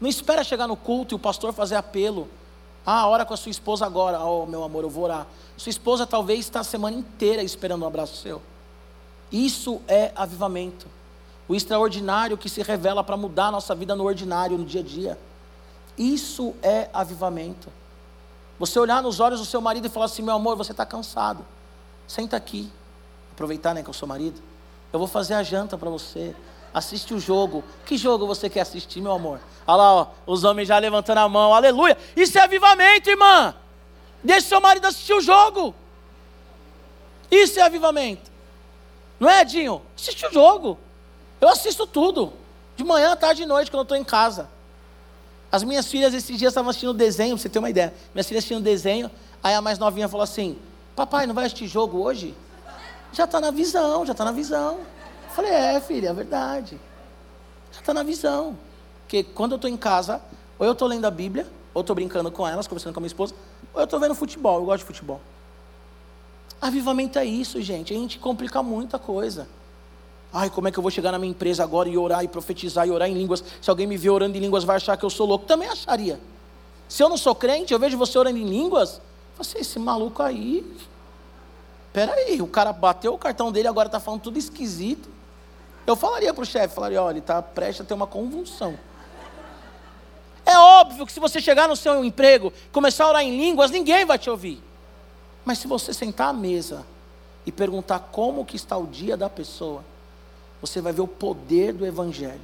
Não 0.00 0.08
espera 0.08 0.44
chegar 0.44 0.66
no 0.66 0.76
culto 0.76 1.14
e 1.14 1.16
o 1.16 1.18
pastor 1.18 1.52
fazer 1.52 1.76
apelo. 1.76 2.28
Ah, 2.84 3.06
ora 3.08 3.24
com 3.24 3.32
a 3.32 3.36
sua 3.36 3.50
esposa 3.50 3.86
agora. 3.86 4.20
Oh, 4.20 4.44
meu 4.46 4.62
amor, 4.62 4.84
eu 4.84 4.90
vou 4.90 5.04
orar. 5.04 5.26
Sua 5.56 5.70
esposa 5.70 6.06
talvez 6.06 6.40
está 6.40 6.60
a 6.60 6.64
semana 6.64 6.96
inteira 6.96 7.42
esperando 7.42 7.82
um 7.82 7.86
abraço 7.86 8.16
seu. 8.16 8.42
Isso 9.32 9.80
é 9.88 10.12
avivamento 10.14 10.86
o 11.48 11.54
extraordinário 11.54 12.38
que 12.38 12.48
se 12.48 12.62
revela 12.62 13.04
para 13.04 13.16
mudar 13.16 13.46
a 13.46 13.52
nossa 13.52 13.74
vida 13.74 13.94
no 13.94 14.04
ordinário, 14.04 14.56
no 14.56 14.64
dia 14.64 14.80
a 14.80 14.84
dia. 14.84 15.18
Isso 15.96 16.54
é 16.62 16.88
avivamento. 16.92 17.68
Você 18.58 18.78
olhar 18.78 19.02
nos 19.02 19.20
olhos 19.20 19.40
do 19.40 19.46
seu 19.46 19.60
marido 19.60 19.86
e 19.86 19.90
falar 19.90 20.06
assim: 20.06 20.22
meu 20.22 20.34
amor, 20.34 20.56
você 20.56 20.72
está 20.72 20.86
cansado. 20.86 21.44
Senta 22.06 22.36
aqui. 22.36 22.70
Aproveitar 23.34 23.74
né, 23.74 23.82
que 23.82 23.90
eu 23.90 23.94
sou 23.94 24.08
marido. 24.08 24.40
Eu 24.92 24.98
vou 24.98 25.08
fazer 25.08 25.34
a 25.34 25.42
janta 25.42 25.76
para 25.76 25.90
você. 25.90 26.34
Assiste 26.72 27.12
o 27.12 27.20
jogo. 27.20 27.62
Que 27.84 27.96
jogo 27.96 28.26
você 28.26 28.48
quer 28.48 28.60
assistir, 28.60 29.00
meu 29.00 29.12
amor? 29.12 29.40
Olha 29.66 29.76
lá, 29.76 29.94
ó, 29.94 30.06
os 30.26 30.44
homens 30.44 30.68
já 30.68 30.78
levantando 30.78 31.18
a 31.18 31.28
mão. 31.28 31.52
Aleluia. 31.52 31.98
Isso 32.16 32.38
é 32.38 32.42
avivamento, 32.42 33.10
irmã. 33.10 33.54
Deixe 34.22 34.48
seu 34.48 34.60
marido 34.60 34.86
assistir 34.86 35.12
o 35.12 35.20
jogo. 35.20 35.74
Isso 37.30 37.58
é 37.58 37.62
avivamento. 37.62 38.30
Não 39.18 39.28
é, 39.28 39.42
Edinho? 39.42 39.82
Assiste 39.96 40.26
o 40.26 40.32
jogo. 40.32 40.78
Eu 41.40 41.48
assisto 41.48 41.86
tudo. 41.86 42.32
De 42.76 42.84
manhã, 42.84 43.16
tarde 43.16 43.42
e 43.42 43.46
noite, 43.46 43.70
quando 43.70 43.80
eu 43.80 43.82
estou 43.82 43.96
em 43.96 44.04
casa. 44.04 44.48
As 45.50 45.62
minhas 45.62 45.86
filhas 45.86 46.12
esses 46.14 46.38
dias 46.38 46.50
estavam 46.50 46.70
assistindo 46.70 46.92
desenho, 46.92 47.36
pra 47.36 47.42
você 47.42 47.48
ter 47.48 47.58
uma 47.58 47.70
ideia. 47.70 47.94
Minhas 48.12 48.26
filhas 48.26 48.42
assistindo 48.42 48.62
desenho, 48.62 49.10
aí 49.42 49.54
a 49.54 49.60
mais 49.60 49.78
novinha 49.78 50.08
falou 50.08 50.24
assim: 50.24 50.58
Papai, 50.96 51.26
não 51.26 51.34
vai 51.34 51.46
assistir 51.46 51.68
jogo 51.68 51.98
hoje? 51.98 52.34
Já 53.14 53.24
está 53.24 53.40
na 53.40 53.50
visão, 53.52 54.04
já 54.04 54.12
está 54.12 54.24
na 54.24 54.32
visão. 54.32 54.74
Eu 54.74 55.30
falei, 55.30 55.52
é, 55.52 55.80
filha, 55.80 56.08
é 56.08 56.12
verdade. 56.12 56.78
Já 57.72 57.80
está 57.80 57.94
na 57.94 58.02
visão. 58.02 58.58
Porque 59.02 59.22
quando 59.22 59.52
eu 59.52 59.56
estou 59.56 59.70
em 59.70 59.76
casa, 59.76 60.20
ou 60.58 60.66
eu 60.66 60.72
estou 60.72 60.88
lendo 60.88 61.04
a 61.04 61.10
Bíblia, 61.10 61.46
ou 61.72 61.80
estou 61.80 61.94
brincando 61.94 62.30
com 62.30 62.46
elas, 62.46 62.66
conversando 62.66 62.92
com 62.92 62.98
a 62.98 63.02
minha 63.02 63.08
esposa, 63.08 63.34
ou 63.72 63.80
eu 63.80 63.84
estou 63.84 64.00
vendo 64.00 64.14
futebol, 64.14 64.58
eu 64.58 64.64
gosto 64.64 64.80
de 64.80 64.86
futebol. 64.86 65.20
Avivamento 66.60 67.18
é 67.18 67.24
isso, 67.24 67.62
gente. 67.62 67.92
A 67.92 67.96
gente 67.96 68.18
complica 68.18 68.62
muita 68.62 68.98
coisa. 68.98 69.46
Ai, 70.32 70.50
como 70.50 70.66
é 70.66 70.72
que 70.72 70.78
eu 70.78 70.82
vou 70.82 70.90
chegar 70.90 71.12
na 71.12 71.18
minha 71.18 71.30
empresa 71.30 71.62
agora 71.62 71.88
e 71.88 71.96
orar 71.96 72.24
e 72.24 72.28
profetizar 72.28 72.88
e 72.88 72.90
orar 72.90 73.08
em 73.08 73.14
línguas? 73.14 73.44
Se 73.62 73.70
alguém 73.70 73.86
me 73.86 73.96
vê 73.96 74.10
orando 74.10 74.36
em 74.36 74.40
línguas, 74.40 74.64
vai 74.64 74.76
achar 74.76 74.96
que 74.96 75.04
eu 75.04 75.10
sou 75.10 75.26
louco. 75.26 75.46
Também 75.46 75.68
acharia. 75.68 76.18
Se 76.88 77.02
eu 77.02 77.08
não 77.08 77.16
sou 77.16 77.34
crente, 77.34 77.72
eu 77.72 77.78
vejo 77.78 77.96
você 77.96 78.18
orando 78.18 78.38
em 78.38 78.44
línguas. 78.44 79.00
Você, 79.38 79.58
esse 79.58 79.78
maluco 79.78 80.22
aí. 80.22 80.64
Peraí, 81.94 82.42
o 82.42 82.48
cara 82.48 82.72
bateu 82.72 83.14
o 83.14 83.18
cartão 83.18 83.52
dele, 83.52 83.68
agora 83.68 83.86
está 83.86 84.00
falando 84.00 84.22
tudo 84.22 84.36
esquisito. 84.36 85.08
Eu 85.86 85.94
falaria 85.94 86.34
para 86.34 86.42
o 86.42 86.44
chefe, 86.44 86.74
falaria, 86.74 87.00
olha, 87.00 87.12
ele 87.12 87.18
está 87.20 87.40
prestes 87.40 87.82
a 87.82 87.84
ter 87.84 87.94
uma 87.94 88.06
convulsão. 88.06 88.76
É 90.44 90.58
óbvio 90.58 91.06
que 91.06 91.12
se 91.12 91.20
você 91.20 91.40
chegar 91.40 91.68
no 91.68 91.76
seu 91.76 92.04
emprego, 92.04 92.52
começar 92.72 93.04
a 93.04 93.10
orar 93.10 93.22
em 93.22 93.38
línguas, 93.38 93.70
ninguém 93.70 94.04
vai 94.04 94.18
te 94.18 94.28
ouvir. 94.28 94.60
Mas 95.44 95.58
se 95.58 95.68
você 95.68 95.94
sentar 95.94 96.30
à 96.30 96.32
mesa 96.32 96.84
e 97.46 97.52
perguntar 97.52 98.00
como 98.10 98.44
que 98.44 98.56
está 98.56 98.76
o 98.76 98.88
dia 98.88 99.16
da 99.16 99.30
pessoa, 99.30 99.84
você 100.60 100.80
vai 100.80 100.92
ver 100.92 101.02
o 101.02 101.06
poder 101.06 101.72
do 101.72 101.86
evangelho. 101.86 102.40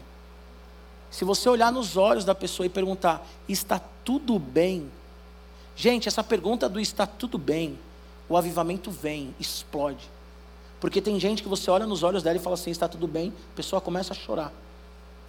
Se 1.10 1.24
você 1.24 1.48
olhar 1.48 1.72
nos 1.72 1.96
olhos 1.96 2.24
da 2.24 2.36
pessoa 2.36 2.66
e 2.66 2.70
perguntar: 2.70 3.26
"Está 3.48 3.80
tudo 4.04 4.38
bem?" 4.38 4.88
Gente, 5.74 6.06
essa 6.06 6.22
pergunta 6.22 6.68
do 6.68 6.78
está 6.78 7.04
tudo 7.04 7.36
bem, 7.36 7.76
o 8.30 8.36
avivamento 8.36 8.92
vem, 8.92 9.34
explode. 9.40 10.08
Porque 10.78 11.02
tem 11.02 11.18
gente 11.18 11.42
que 11.42 11.48
você 11.48 11.68
olha 11.70 11.84
nos 11.84 12.04
olhos 12.04 12.22
dela 12.22 12.36
e 12.36 12.40
fala 12.40 12.54
assim: 12.54 12.70
"Está 12.70 12.86
tudo 12.86 13.08
bem?" 13.08 13.32
A 13.52 13.56
pessoa 13.56 13.80
começa 13.80 14.14
a 14.14 14.16
chorar. 14.16 14.52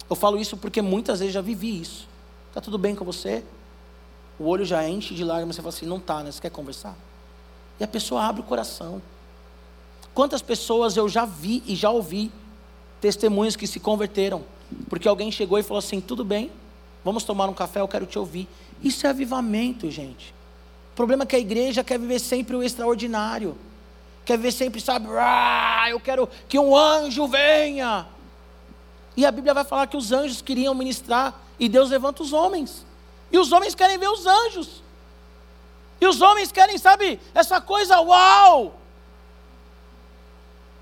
Eu 0.08 0.14
falo 0.14 0.38
isso 0.38 0.56
porque 0.56 0.80
muitas 0.80 1.18
vezes 1.18 1.34
já 1.34 1.40
vivi 1.40 1.80
isso. 1.80 2.08
Está 2.48 2.60
tudo 2.60 2.78
bem 2.78 2.94
com 2.94 3.04
você? 3.04 3.42
O 4.38 4.44
olho 4.44 4.64
já 4.64 4.88
enche 4.88 5.14
de 5.14 5.24
lágrimas, 5.24 5.56
você 5.56 5.62
fala 5.62 5.74
assim: 5.74 5.86
"Não 5.86 5.96
está, 5.96 6.22
né? 6.22 6.30
Você 6.30 6.40
quer 6.40 6.50
conversar?" 6.50 6.96
E 7.80 7.84
a 7.84 7.88
pessoa 7.88 8.22
abre 8.22 8.40
o 8.40 8.44
coração. 8.44 9.02
Quantas 10.14 10.40
pessoas 10.40 10.96
eu 10.96 11.08
já 11.08 11.24
vi 11.24 11.62
e 11.66 11.74
já 11.74 11.90
ouvi 11.90 12.30
testemunhos 13.00 13.56
que 13.56 13.66
se 13.66 13.80
converteram, 13.80 14.44
porque 14.88 15.08
alguém 15.08 15.32
chegou 15.32 15.58
e 15.58 15.62
falou 15.64 15.78
assim: 15.78 16.00
tudo 16.00 16.24
bem, 16.24 16.52
vamos 17.04 17.24
tomar 17.24 17.48
um 17.48 17.54
café, 17.54 17.80
eu 17.80 17.88
quero 17.88 18.06
te 18.06 18.16
ouvir. 18.16 18.48
Isso 18.80 19.06
é 19.06 19.10
avivamento, 19.10 19.90
gente. 19.90 20.32
O 20.92 20.94
problema 20.94 21.24
é 21.24 21.26
que 21.26 21.36
a 21.36 21.38
igreja 21.38 21.82
quer 21.82 21.98
viver 21.98 22.18
sempre 22.18 22.54
o 22.54 22.62
extraordinário, 22.62 23.56
quer 24.24 24.36
viver 24.36 24.52
sempre, 24.52 24.80
sabe, 24.80 25.08
ah, 25.18 25.86
eu 25.88 25.98
quero 25.98 26.28
que 26.48 26.58
um 26.58 26.76
anjo 26.76 27.26
venha. 27.26 28.06
E 29.16 29.24
a 29.24 29.30
Bíblia 29.30 29.54
vai 29.54 29.64
falar 29.64 29.86
que 29.86 29.96
os 29.96 30.12
anjos 30.12 30.42
queriam 30.42 30.74
ministrar 30.74 31.40
e 31.58 31.68
Deus 31.68 31.90
levanta 31.90 32.22
os 32.22 32.32
homens, 32.32 32.84
e 33.30 33.38
os 33.38 33.50
homens 33.52 33.74
querem 33.74 33.96
ver 33.98 34.08
os 34.08 34.26
anjos. 34.26 34.82
E 35.98 36.06
os 36.06 36.20
homens 36.20 36.50
querem, 36.50 36.76
sabe, 36.76 37.20
essa 37.32 37.60
coisa 37.60 38.00
uau. 38.00 38.74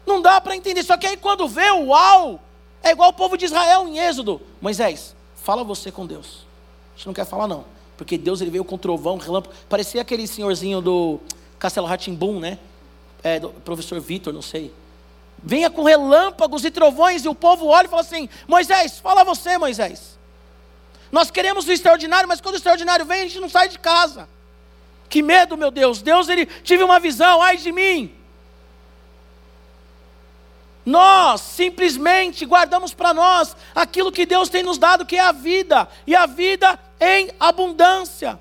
Não 0.07 0.23
dá 0.23 0.41
para 0.41 0.57
entender. 0.57 0.83
Só 0.83 0.97
que 0.97 1.07
aí 1.07 1.17
quando 1.17 1.47
vê 1.47 1.71
o 1.71 1.89
uau, 1.89 2.41
é 2.83 2.91
igual 2.91 3.11
o 3.11 3.13
povo 3.13 3.37
de 3.37 3.45
Israel 3.45 3.87
em 3.87 3.99
Êxodo. 3.99 4.41
Moisés, 4.63 5.15
fala 5.37 5.63
você 5.63 5.93
com 5.93 6.07
Deus. 6.07 6.47
A 6.95 6.97
gente 6.97 7.07
não 7.07 7.13
quer 7.13 7.27
falar 7.27 7.47
não. 7.47 7.67
Porque 8.01 8.17
Deus 8.17 8.41
ele 8.41 8.51
veio 8.51 8.65
com 8.65 8.79
trovão, 8.79 9.19
relâmpago. 9.19 9.55
Parecia 9.69 10.01
aquele 10.01 10.27
senhorzinho 10.27 10.81
do 10.81 11.21
Castelo 11.59 11.87
Ratimbum, 11.87 12.41
né? 12.41 12.59
É, 13.23 13.39
do 13.39 13.51
professor 13.51 14.01
Vitor, 14.01 14.33
não 14.33 14.41
sei. 14.41 14.73
Venha 15.43 15.69
com 15.69 15.85
relâmpagos 15.85 16.65
e 16.65 16.71
trovões, 16.71 17.27
e 17.27 17.29
o 17.29 17.35
povo 17.35 17.67
olha 17.67 17.85
e 17.85 17.91
fala 17.91 18.01
assim: 18.01 18.27
Moisés, 18.49 18.99
fala 19.01 19.23
você, 19.23 19.59
Moisés. 19.59 20.19
Nós 21.13 21.31
queremos 21.31 21.69
o 21.69 21.73
extraordinário, 21.73 22.27
mas 22.27 22.41
quando 22.41 22.55
o 22.55 22.57
extraordinário 22.57 23.05
vem, 23.05 23.21
a 23.21 23.25
gente 23.25 23.39
não 23.39 23.51
sai 23.51 23.69
de 23.69 23.79
casa. 23.79 24.27
Que 25.11 25.21
medo, 25.21 25.55
meu 25.55 25.71
Deus. 25.71 26.01
Deus, 26.01 26.31
ele 26.31 26.47
tive 26.47 26.83
uma 26.83 26.99
visão, 26.99 27.43
ai 27.43 27.59
de 27.59 27.71
mim. 27.71 28.15
Nós 30.85 31.41
simplesmente 31.43 32.47
guardamos 32.47 32.95
para 32.95 33.13
nós 33.13 33.55
aquilo 33.75 34.11
que 34.11 34.25
Deus 34.25 34.49
tem 34.49 34.63
nos 34.63 34.79
dado, 34.79 35.05
que 35.05 35.17
é 35.17 35.21
a 35.21 35.33
vida, 35.33 35.89
e 36.07 36.15
a 36.15 36.27
vida 36.27 36.79
em 36.99 37.31
abundância. 37.39 38.41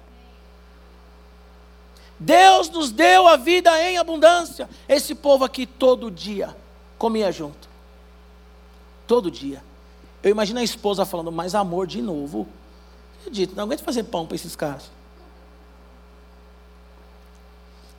Deus 2.20 2.70
nos 2.70 2.92
deu 2.92 3.28
a 3.28 3.38
vida 3.38 3.82
em 3.82 3.98
abundância. 3.98 4.70
Esse 4.88 5.16
povo 5.16 5.46
aqui 5.46 5.66
todo 5.66 6.12
dia 6.12 6.56
comia 6.98 7.32
junto. 7.32 7.70
Todo 9.08 9.32
dia. 9.32 9.64
Eu 10.22 10.32
imagino 10.32 10.60
a 10.60 10.64
esposa 10.64 11.06
falando, 11.06 11.32
mas 11.32 11.56
amor 11.56 11.88
de 11.88 12.02
novo. 12.02 12.48
Acredito, 13.22 13.56
não 13.56 13.64
aguento 13.64 13.84
fazer 13.84 14.04
pão 14.04 14.26
para 14.26 14.36
esses 14.36 14.56
caras. 14.56 14.92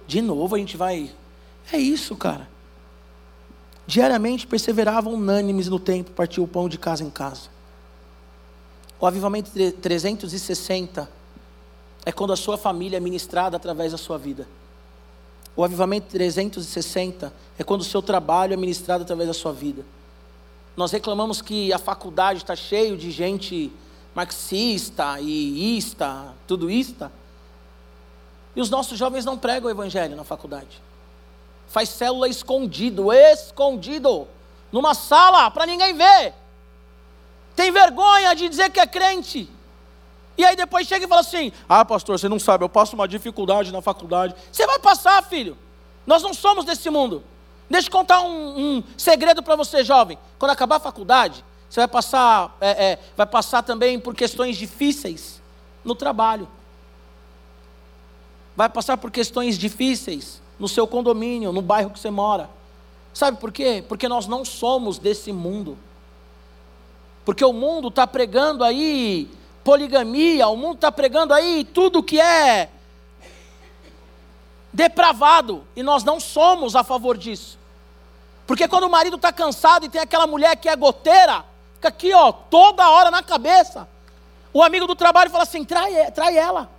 De 0.07 0.21
novo 0.21 0.55
a 0.55 0.59
gente 0.59 0.77
vai. 0.77 1.11
É 1.73 1.79
isso, 1.79 2.15
cara. 2.15 2.49
Diariamente 3.91 4.47
perseveravam 4.47 5.15
unânimes 5.15 5.67
no 5.67 5.81
tempo, 5.81 6.13
partiu 6.13 6.45
o 6.45 6.47
pão 6.47 6.69
de 6.69 6.79
casa 6.79 7.03
em 7.03 7.11
casa. 7.11 7.49
O 9.01 9.05
avivamento 9.05 9.51
360 9.51 11.11
é 12.07 12.13
quando 12.13 12.33
a 12.33 12.37
sua 12.37 12.57
família 12.57 12.99
é 12.99 13.01
ministrada 13.01 13.57
através 13.57 13.91
da 13.91 13.99
sua 13.99 14.17
vida. 14.17 14.47
O 15.57 15.65
avivamento 15.65 16.07
360 16.07 17.33
é 17.59 17.65
quando 17.65 17.81
o 17.81 17.85
seu 17.85 18.01
trabalho 18.01 18.55
é 18.55 18.57
ministrado 18.57 19.03
através 19.03 19.27
da 19.27 19.35
sua 19.35 19.53
vida. 19.53 19.85
Nós 20.77 20.93
reclamamos 20.93 21.43
que 21.43 21.73
a 21.73 21.79
faculdade 21.79 22.39
está 22.39 22.55
cheio 22.55 22.97
de 22.97 23.11
gente 23.11 23.73
marxista 24.15 25.21
e 25.21 25.77
ista, 25.77 26.33
tudo 26.47 26.71
ista. 26.71 27.11
E 28.55 28.61
os 28.61 28.71
nossos 28.71 28.97
jovens 28.97 29.25
não 29.25 29.37
pregam 29.37 29.67
o 29.67 29.71
evangelho 29.73 30.15
na 30.15 30.23
faculdade. 30.23 30.81
Faz 31.71 31.89
célula 31.89 32.29
escondido, 32.29 33.11
escondido, 33.13 34.29
numa 34.71 34.93
sala 34.93 35.51
para 35.51 35.65
ninguém 35.65 35.95
ver. 35.95 36.35
Tem 37.57 37.73
vergonha 37.73 38.35
de 38.35 38.49
dizer 38.49 38.71
que 38.71 38.79
é 38.79 38.87
crente. 38.87 39.49
E 40.37 40.45
aí 40.45 40.55
depois 40.55 40.87
chega 40.87 41.07
e 41.07 41.09
fala 41.09 41.23
assim: 41.23 41.51
Ah, 41.69 41.85
pastor, 41.85 42.19
você 42.19 42.29
não 42.29 42.39
sabe, 42.39 42.65
eu 42.65 42.69
passo 42.69 42.95
uma 42.95 43.09
dificuldade 43.09 43.73
na 43.73 43.81
faculdade. 43.81 44.35
Você 44.53 44.67
vai 44.67 44.79
passar, 44.79 45.23
filho. 45.23 45.57
Nós 46.07 46.23
não 46.23 46.35
somos 46.35 46.65
desse 46.65 46.91
mundo. 46.91 47.23
Deixa 47.69 47.89
eu 47.89 47.93
contar 47.93 48.21
um, 48.21 48.77
um 48.79 48.85
segredo 48.97 49.43
para 49.43 49.57
você, 49.57 49.83
jovem. 49.83 50.19
Quando 50.39 50.51
acabar 50.51 50.77
a 50.77 50.81
faculdade, 50.81 51.45
você 51.69 51.81
vai 51.81 51.89
passar, 51.89 52.57
é, 52.61 52.85
é, 52.85 52.99
vai 53.17 53.27
passar 53.27 53.63
também 53.63 53.99
por 53.99 54.15
questões 54.15 54.57
difíceis 54.57 55.41
no 55.85 55.95
trabalho 55.95 56.49
vai 58.61 58.69
passar 58.69 58.99
por 58.99 59.11
questões 59.11 59.57
difíceis 59.57 60.43
no 60.61 60.69
seu 60.69 60.87
condomínio, 60.87 61.53
no 61.53 61.63
bairro 61.63 61.91
que 61.91 61.99
você 61.99 62.11
mora. 62.11 62.49
Sabe 63.13 63.39
por 63.39 63.51
quê? 63.51 63.83
Porque 63.89 64.09
nós 64.09 64.27
não 64.27 64.45
somos 64.45 64.99
desse 64.99 65.33
mundo. 65.33 65.77
Porque 67.25 67.45
o 67.45 67.53
mundo 67.53 67.89
está 67.89 68.07
pregando 68.07 68.63
aí 68.63 69.29
poligamia, 69.65 70.47
o 70.49 70.57
mundo 70.57 70.75
está 70.75 70.93
pregando 70.93 71.35
aí 71.35 71.65
tudo 71.65 72.03
que 72.03 72.21
é 72.21 72.69
depravado, 74.73 75.65
e 75.75 75.83
nós 75.83 76.05
não 76.05 76.21
somos 76.21 76.77
a 76.77 76.85
favor 76.85 77.17
disso. 77.19 77.59
Porque 78.47 78.69
quando 78.69 78.85
o 78.85 78.91
marido 78.91 79.17
está 79.17 79.33
cansado 79.33 79.87
e 79.87 79.89
tem 79.89 80.01
aquela 80.01 80.27
mulher 80.27 80.57
que 80.57 80.69
é 80.69 80.77
goteira, 80.77 81.45
fica 81.75 81.89
aqui, 81.89 82.13
ó, 82.13 82.31
toda 82.33 82.89
hora 82.89 83.11
na 83.11 83.23
cabeça. 83.23 83.89
O 84.53 84.63
amigo 84.63 84.87
do 84.87 84.95
trabalho 84.95 85.31
fala 85.31 85.45
assim: 85.45 85.65
trai, 85.65 86.11
trai 86.13 86.37
ela. 86.37 86.71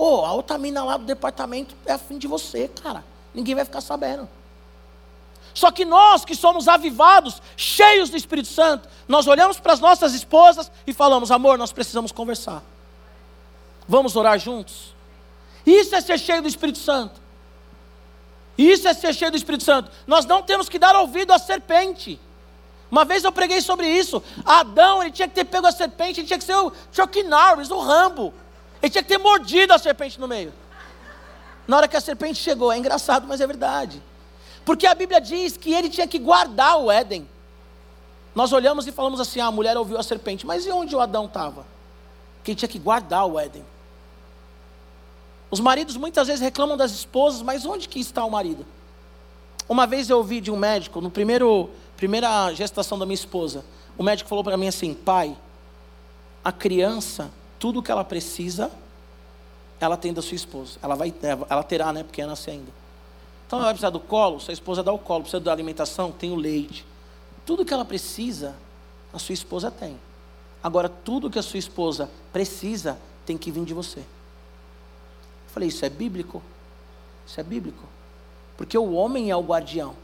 Ô, 0.00 0.20
oh, 0.20 0.24
a 0.24 0.32
outra 0.32 0.56
mina 0.56 0.82
lá 0.82 0.96
do 0.96 1.04
departamento 1.04 1.76
é 1.84 1.92
afim 1.92 2.16
de 2.16 2.26
você, 2.26 2.68
cara. 2.68 3.04
Ninguém 3.34 3.54
vai 3.54 3.66
ficar 3.66 3.82
sabendo. 3.82 4.26
Só 5.52 5.70
que 5.70 5.84
nós 5.84 6.24
que 6.24 6.34
somos 6.34 6.68
avivados, 6.68 7.42
cheios 7.54 8.08
do 8.08 8.16
Espírito 8.16 8.48
Santo, 8.48 8.88
nós 9.06 9.26
olhamos 9.26 9.60
para 9.60 9.74
as 9.74 9.78
nossas 9.78 10.14
esposas 10.14 10.72
e 10.86 10.94
falamos: 10.94 11.30
amor, 11.30 11.58
nós 11.58 11.70
precisamos 11.70 12.12
conversar. 12.12 12.62
Vamos 13.86 14.16
orar 14.16 14.38
juntos? 14.38 14.94
Isso 15.66 15.94
é 15.94 16.00
ser 16.00 16.18
cheio 16.18 16.40
do 16.40 16.48
Espírito 16.48 16.78
Santo. 16.78 17.20
Isso 18.56 18.88
é 18.88 18.94
ser 18.94 19.14
cheio 19.14 19.30
do 19.30 19.36
Espírito 19.36 19.64
Santo. 19.64 19.90
Nós 20.06 20.24
não 20.24 20.42
temos 20.42 20.66
que 20.66 20.78
dar 20.78 20.96
ouvido 20.96 21.30
à 21.30 21.38
serpente. 21.38 22.18
Uma 22.90 23.04
vez 23.04 23.22
eu 23.22 23.32
preguei 23.32 23.60
sobre 23.60 23.86
isso. 23.86 24.22
Adão, 24.46 25.02
ele 25.02 25.12
tinha 25.12 25.28
que 25.28 25.34
ter 25.34 25.44
pego 25.44 25.66
a 25.66 25.72
serpente, 25.72 26.20
ele 26.20 26.26
tinha 26.26 26.38
que 26.38 26.44
ser 26.46 26.56
o 26.56 26.72
Chuck 26.90 27.22
Norris, 27.22 27.70
o 27.70 27.78
Rambo. 27.80 28.32
Ele 28.82 28.90
tinha 28.90 29.02
que 29.02 29.08
ter 29.08 29.18
mordido 29.18 29.72
a 29.72 29.78
serpente 29.78 30.18
no 30.18 30.26
meio. 30.26 30.52
Na 31.66 31.76
hora 31.76 31.88
que 31.88 31.96
a 31.96 32.00
serpente 32.00 32.38
chegou, 32.38 32.72
é 32.72 32.78
engraçado, 32.78 33.26
mas 33.28 33.40
é 33.40 33.46
verdade. 33.46 34.02
Porque 34.64 34.86
a 34.86 34.94
Bíblia 34.94 35.20
diz 35.20 35.56
que 35.56 35.72
ele 35.72 35.88
tinha 35.88 36.06
que 36.06 36.18
guardar 36.18 36.78
o 36.78 36.90
Éden. 36.90 37.28
Nós 38.34 38.52
olhamos 38.52 38.86
e 38.86 38.92
falamos 38.92 39.20
assim: 39.20 39.40
ah, 39.40 39.46
a 39.46 39.50
mulher 39.50 39.76
ouviu 39.76 39.98
a 39.98 40.02
serpente, 40.02 40.46
mas 40.46 40.66
e 40.66 40.70
onde 40.70 40.94
o 40.94 41.00
Adão 41.00 41.26
estava? 41.26 41.66
Que 42.42 42.52
ele 42.52 42.58
tinha 42.58 42.68
que 42.68 42.78
guardar 42.78 43.26
o 43.26 43.38
Éden. 43.38 43.64
Os 45.50 45.60
maridos 45.60 45.96
muitas 45.96 46.28
vezes 46.28 46.40
reclamam 46.40 46.76
das 46.76 46.92
esposas, 46.92 47.42
mas 47.42 47.66
onde 47.66 47.88
que 47.88 47.98
está 47.98 48.24
o 48.24 48.30
marido? 48.30 48.64
Uma 49.68 49.86
vez 49.86 50.08
eu 50.08 50.18
ouvi 50.18 50.40
de 50.40 50.50
um 50.50 50.56
médico, 50.56 51.00
no 51.00 51.10
primeiro 51.10 51.70
primeira 51.96 52.52
gestação 52.54 52.98
da 52.98 53.04
minha 53.04 53.14
esposa, 53.14 53.64
o 53.98 54.02
médico 54.02 54.28
falou 54.28 54.42
para 54.42 54.56
mim 54.56 54.68
assim: 54.68 54.94
pai, 54.94 55.36
a 56.44 56.50
criança, 56.50 57.30
tudo 57.60 57.82
que 57.82 57.92
ela 57.92 58.02
precisa, 58.02 58.72
ela 59.78 59.96
tem 59.96 60.12
da 60.12 60.22
sua 60.22 60.34
esposa. 60.34 60.78
Ela 60.82 60.96
vai, 60.96 61.14
ela 61.48 61.62
terá, 61.62 61.92
né? 61.92 62.02
Porque 62.02 62.20
é 62.20 62.26
nascer 62.26 62.52
ainda. 62.52 62.72
Então 63.46 63.58
ela 63.58 63.66
vai 63.66 63.74
precisar 63.74 63.90
do 63.90 64.00
colo, 64.00 64.40
sua 64.40 64.54
esposa 64.54 64.82
dá 64.82 64.92
o 64.92 64.98
colo, 64.98 65.22
precisa 65.22 65.40
da 65.40 65.52
alimentação, 65.52 66.10
tem 66.10 66.32
o 66.32 66.36
leite. 66.36 66.86
Tudo 67.44 67.64
que 67.64 67.74
ela 67.74 67.84
precisa, 67.84 68.56
a 69.12 69.18
sua 69.18 69.32
esposa 69.34 69.70
tem. 69.70 69.98
Agora, 70.62 70.88
tudo 70.88 71.30
que 71.30 71.38
a 71.38 71.42
sua 71.42 71.58
esposa 71.58 72.08
precisa, 72.32 72.98
tem 73.26 73.36
que 73.36 73.50
vir 73.50 73.64
de 73.64 73.74
você. 73.74 74.00
Eu 74.00 74.06
falei, 75.48 75.68
isso 75.68 75.84
é 75.84 75.88
bíblico? 75.88 76.42
Isso 77.26 77.40
é 77.40 77.42
bíblico. 77.42 77.84
Porque 78.56 78.78
o 78.78 78.92
homem 78.92 79.30
é 79.30 79.36
o 79.36 79.42
guardião. 79.42 79.96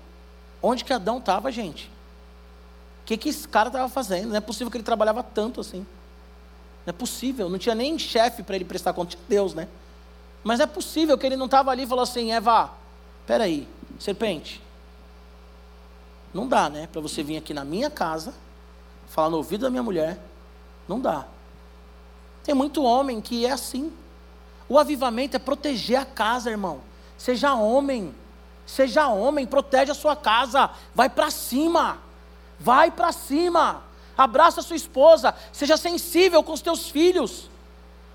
Onde 0.62 0.85
que 0.85 0.92
Adão 0.92 1.19
estava, 1.19 1.51
gente? 1.53 1.87
O 3.03 3.07
que, 3.07 3.16
que 3.16 3.29
esse 3.29 3.47
cara 3.47 3.69
estava 3.69 3.88
fazendo? 3.88 4.31
Não 4.31 4.37
é 4.37 4.40
possível 4.40 4.71
que 4.71 4.77
ele 4.77 4.85
trabalhava 4.85 5.23
tanto 5.23 5.61
assim. 5.61 5.87
Não 6.87 6.90
é 6.90 6.92
possível. 6.92 7.51
Não 7.51 7.59
tinha 7.59 7.75
nem 7.75 7.99
chefe 7.99 8.44
para 8.44 8.55
ele 8.55 8.64
prestar 8.64 8.92
conta 8.92 9.16
de 9.16 9.22
Deus, 9.29 9.53
né? 9.53 9.66
Mas 10.44 10.61
é 10.61 10.66
possível 10.66 11.18
que 11.18 11.27
ele 11.27 11.37
não 11.37 11.46
estava 11.46 11.72
ali 11.72 11.83
e 11.83 11.87
falou 11.87 12.05
assim: 12.05 12.33
Eva, 12.33 12.70
peraí, 13.27 13.68
serpente. 13.99 14.62
Não 16.33 16.46
dá, 16.46 16.70
né? 16.70 16.88
Para 16.92 17.01
você 17.01 17.22
vir 17.22 17.37
aqui 17.37 17.53
na 17.53 17.64
minha 17.64 17.90
casa, 17.90 18.33
falar 19.09 19.31
no 19.31 19.38
ouvido 19.38 19.62
da 19.62 19.70
minha 19.70 19.83
mulher. 19.83 20.18
Não 20.87 21.01
dá. 21.01 21.27
Tem 22.44 22.55
muito 22.55 22.85
homem 22.85 23.20
que 23.20 23.44
é 23.44 23.51
assim. 23.51 23.92
O 24.68 24.79
avivamento 24.79 25.35
é 25.35 25.38
proteger 25.40 25.99
a 25.99 26.05
casa, 26.05 26.51
irmão. 26.51 26.81
Seja 27.18 27.55
homem. 27.55 28.14
Seja 28.64 29.09
homem, 29.09 29.46
protege 29.46 29.90
a 29.90 29.94
sua 29.94 30.14
casa. 30.14 30.70
Vai 30.94 31.09
para 31.09 31.31
cima. 31.31 31.99
Vai 32.61 32.90
para 32.90 33.11
cima. 33.11 33.83
Abraça 34.16 34.62
sua 34.62 34.76
esposa. 34.76 35.35
Seja 35.52 35.76
sensível 35.76 36.42
com 36.42 36.52
os 36.52 36.62
teus 36.62 36.88
filhos. 36.88 37.50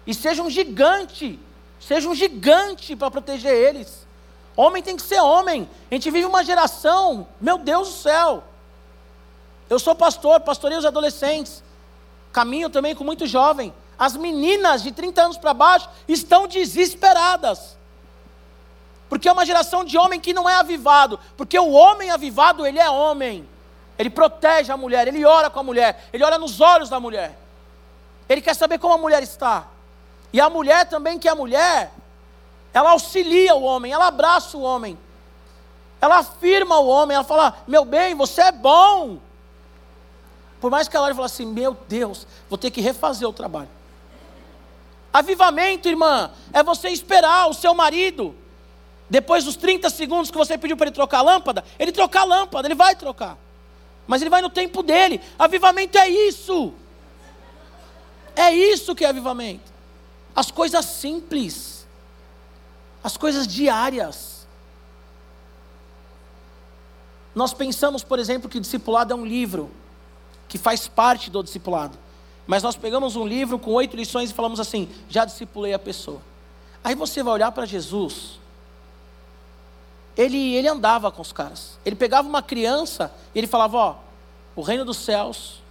E 0.06 0.14
seja 0.14 0.42
um 0.42 0.50
gigante. 0.50 1.40
Seja 1.80 2.10
um 2.10 2.16
gigante 2.16 2.96
para 2.96 3.12
proteger 3.12 3.54
eles. 3.54 4.06
Homem 4.56 4.84
tem 4.84 4.96
que 4.96 5.02
ser 5.02 5.20
homem. 5.22 5.70
A 5.90 5.94
gente 5.94 6.12
vive 6.12 6.26
uma 6.26 6.44
geração, 6.44 7.28
meu 7.40 7.58
Deus 7.58 7.90
do 7.90 7.96
céu. 7.96 8.44
Eu 9.70 9.80
sou 9.80 9.96
pastor, 9.96 10.40
pastorei 10.42 10.78
os 10.78 10.86
adolescentes. 10.86 11.64
Caminho 12.32 12.70
também 12.70 12.96
com 12.96 13.04
muito 13.04 13.26
jovem. 13.26 13.74
As 13.98 14.16
meninas 14.18 14.84
de 14.84 14.92
30 14.92 15.22
anos 15.22 15.38
para 15.38 15.54
baixo 15.54 15.90
estão 16.08 16.48
desesperadas. 16.48 17.78
Porque 19.08 19.28
é 19.28 19.32
uma 19.32 19.46
geração 19.46 19.84
de 19.84 19.98
homem 19.98 20.20
que 20.20 20.34
não 20.34 20.50
é 20.50 20.56
avivado. 20.56 21.20
Porque 21.38 21.58
o 21.58 21.72
homem 21.72 22.10
avivado, 22.12 22.66
ele 22.66 22.80
é 22.80 22.90
homem. 22.90 23.48
Ele 24.02 24.10
protege 24.10 24.72
a 24.72 24.76
mulher, 24.76 25.08
ele 25.08 25.24
ora 25.24 25.48
com 25.48 25.60
a 25.60 25.64
mulher, 25.64 26.10
ele 26.12 26.24
olha 26.24 26.40
nos 26.40 26.60
olhos 26.60 26.90
da 26.90 27.00
mulher. 27.00 27.38
Ele 28.28 28.42
quer 28.42 28.56
saber 28.56 28.80
como 28.80 28.96
a 28.96 28.98
mulher 28.98 29.22
está. 29.22 29.68
E 30.34 30.42
a 30.42 30.50
mulher 30.50 30.88
também, 30.88 31.20
que 31.20 31.28
é 31.28 31.32
a 31.32 31.36
mulher, 31.36 31.92
ela 32.74 32.94
auxilia 32.94 33.54
o 33.54 33.62
homem, 33.62 33.92
ela 33.92 34.08
abraça 34.08 34.58
o 34.58 34.62
homem. 34.64 34.98
Ela 36.02 36.18
afirma 36.18 36.80
o 36.80 36.88
homem, 36.88 37.14
ela 37.14 37.24
fala: 37.24 37.56
Meu 37.68 37.86
bem, 37.86 38.16
você 38.16 38.42
é 38.42 38.52
bom. 38.52 39.20
Por 40.60 40.72
mais 40.72 40.88
que 40.88 40.98
ela 40.98 41.06
olhe 41.06 41.14
e 41.14 41.16
fale 41.16 41.28
assim: 41.28 41.46
Meu 41.46 41.78
Deus, 41.88 42.26
vou 42.50 42.58
ter 42.58 42.72
que 42.72 42.82
refazer 42.82 43.30
o 43.30 43.34
trabalho. 43.34 43.70
Avivamento, 45.14 45.88
irmã, 45.88 46.32
é 46.52 46.64
você 46.64 46.90
esperar 46.90 47.48
o 47.52 47.54
seu 47.54 47.76
marido. 47.76 48.36
Depois 49.08 49.44
dos 49.44 49.56
30 49.56 49.92
segundos 49.92 50.32
que 50.32 50.38
você 50.40 50.58
pediu 50.58 50.76
para 50.76 50.88
ele 50.88 50.96
trocar 50.96 51.20
a 51.20 51.22
lâmpada, 51.22 51.64
ele 51.78 51.92
trocar 51.92 52.22
a 52.22 52.26
lâmpada, 52.26 52.68
ele 52.68 52.74
vai 52.74 52.96
trocar 52.96 53.38
mas 54.08 54.22
ele 54.22 54.30
vai 54.30 54.42
no 54.42 54.50
tempo 54.50 54.84
dele. 54.84 55.22
Avivamento 55.38 55.98
é 55.98 56.10
isso. 56.10 56.74
É 58.36 58.52
isso 58.52 58.96
que 58.96 59.06
é 59.06 59.10
avivamento. 59.10 59.72
As 60.36 60.50
coisas 60.50 60.86
simples, 60.86 61.86
as 63.04 63.18
coisas 63.18 63.48
diárias. 63.48 64.48
Nós 67.34 67.54
pensamos, 67.54 68.04
por 68.04 68.20
exemplo, 68.20 68.50
que 68.50 68.60
discipulado 68.60 69.14
é 69.14 69.16
um 69.16 69.26
livro 69.26 69.72
que 70.48 70.58
faz 70.58 70.88
parte 70.88 71.30
do 71.30 71.42
discipulado. 71.42 71.98
Mas 72.46 72.64
nós 72.64 72.76
pegamos 72.76 73.16
um 73.16 73.26
livro 73.26 73.58
com 73.58 73.72
oito 73.72 73.96
lições 73.96 74.32
e 74.32 74.34
falamos 74.34 74.60
assim: 74.60 74.90
já 75.10 75.24
discipulei 75.24 75.74
a 75.74 75.80
pessoa. 75.80 76.22
Aí 76.84 76.96
você 76.96 77.24
vai 77.24 77.34
olhar 77.34 77.52
para 77.52 77.66
Jesus 77.66 78.41
ele, 80.16 80.56
ele 80.56 80.68
andava 80.68 81.12
com 81.12 81.22
os 81.22 81.32
caras. 81.32 81.78
Ele 81.86 81.96
pegava 81.96 82.28
uma 82.28 82.42
criança 82.42 83.12
e 83.34 83.40
ele 83.40 83.48
falava: 83.48 83.78
Ó, 83.78 83.96
o 84.56 84.62
reino 84.62 84.84
dos 84.84 84.98
céus, 84.98 85.62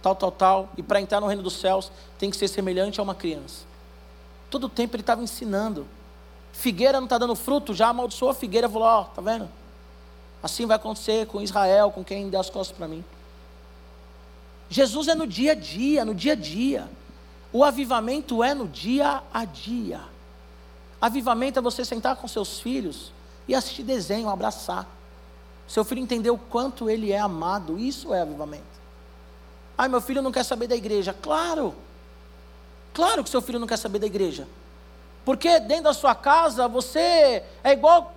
tal, 0.00 0.14
tal, 0.14 0.30
tal, 0.30 0.68
e 0.76 0.82
para 0.82 1.00
entrar 1.00 1.20
no 1.20 1.26
reino 1.26 1.42
dos 1.42 1.54
céus 1.54 1.90
tem 2.18 2.30
que 2.30 2.36
ser 2.36 2.48
semelhante 2.48 3.00
a 3.00 3.02
uma 3.02 3.14
criança. 3.14 3.64
Todo 4.50 4.64
o 4.64 4.68
tempo 4.68 4.94
ele 4.94 5.02
estava 5.02 5.22
ensinando. 5.22 5.86
Figueira 6.52 6.98
não 6.98 7.06
está 7.06 7.18
dando 7.18 7.34
fruto, 7.34 7.74
já 7.74 7.88
amaldiçoou 7.88 8.30
a 8.30 8.34
figueira, 8.34 8.68
falou: 8.68 8.88
Ó, 8.88 9.04
tá 9.04 9.20
vendo? 9.20 9.48
Assim 10.42 10.64
vai 10.64 10.76
acontecer 10.76 11.26
com 11.26 11.42
Israel, 11.42 11.90
com 11.90 12.04
quem 12.04 12.30
der 12.30 12.38
as 12.38 12.48
costas 12.48 12.76
para 12.76 12.86
mim. 12.86 13.04
Jesus 14.68 15.08
é 15.08 15.14
no 15.14 15.26
dia 15.26 15.52
a 15.52 15.54
dia, 15.54 16.04
no 16.04 16.14
dia 16.14 16.32
a 16.32 16.36
dia. 16.36 16.88
O 17.52 17.64
avivamento 17.64 18.42
é 18.42 18.54
no 18.54 18.68
dia 18.68 19.22
a 19.32 19.44
dia. 19.44 20.00
Avivamento 21.00 21.58
é 21.58 21.62
você 21.62 21.84
sentar 21.84 22.16
com 22.16 22.28
seus 22.28 22.60
filhos 22.60 23.12
e 23.48 23.54
assistir 23.54 23.82
desenho, 23.82 24.28
abraçar. 24.28 24.86
Seu 25.66 25.84
filho 25.84 26.00
entender 26.00 26.30
o 26.30 26.38
quanto 26.38 26.88
ele 26.88 27.12
é 27.12 27.18
amado, 27.18 27.78
isso 27.78 28.14
é 28.14 28.22
avivamento. 28.22 28.64
Ai, 29.76 29.88
meu 29.88 30.00
filho 30.00 30.22
não 30.22 30.32
quer 30.32 30.44
saber 30.44 30.66
da 30.66 30.76
igreja. 30.76 31.14
Claro, 31.20 31.74
claro 32.94 33.22
que 33.22 33.30
seu 33.30 33.42
filho 33.42 33.58
não 33.58 33.66
quer 33.66 33.76
saber 33.76 33.98
da 33.98 34.06
igreja. 34.06 34.46
Porque 35.24 35.58
dentro 35.60 35.84
da 35.84 35.94
sua 35.94 36.14
casa 36.14 36.68
você 36.68 37.42
é 37.62 37.72
igual. 37.72 38.14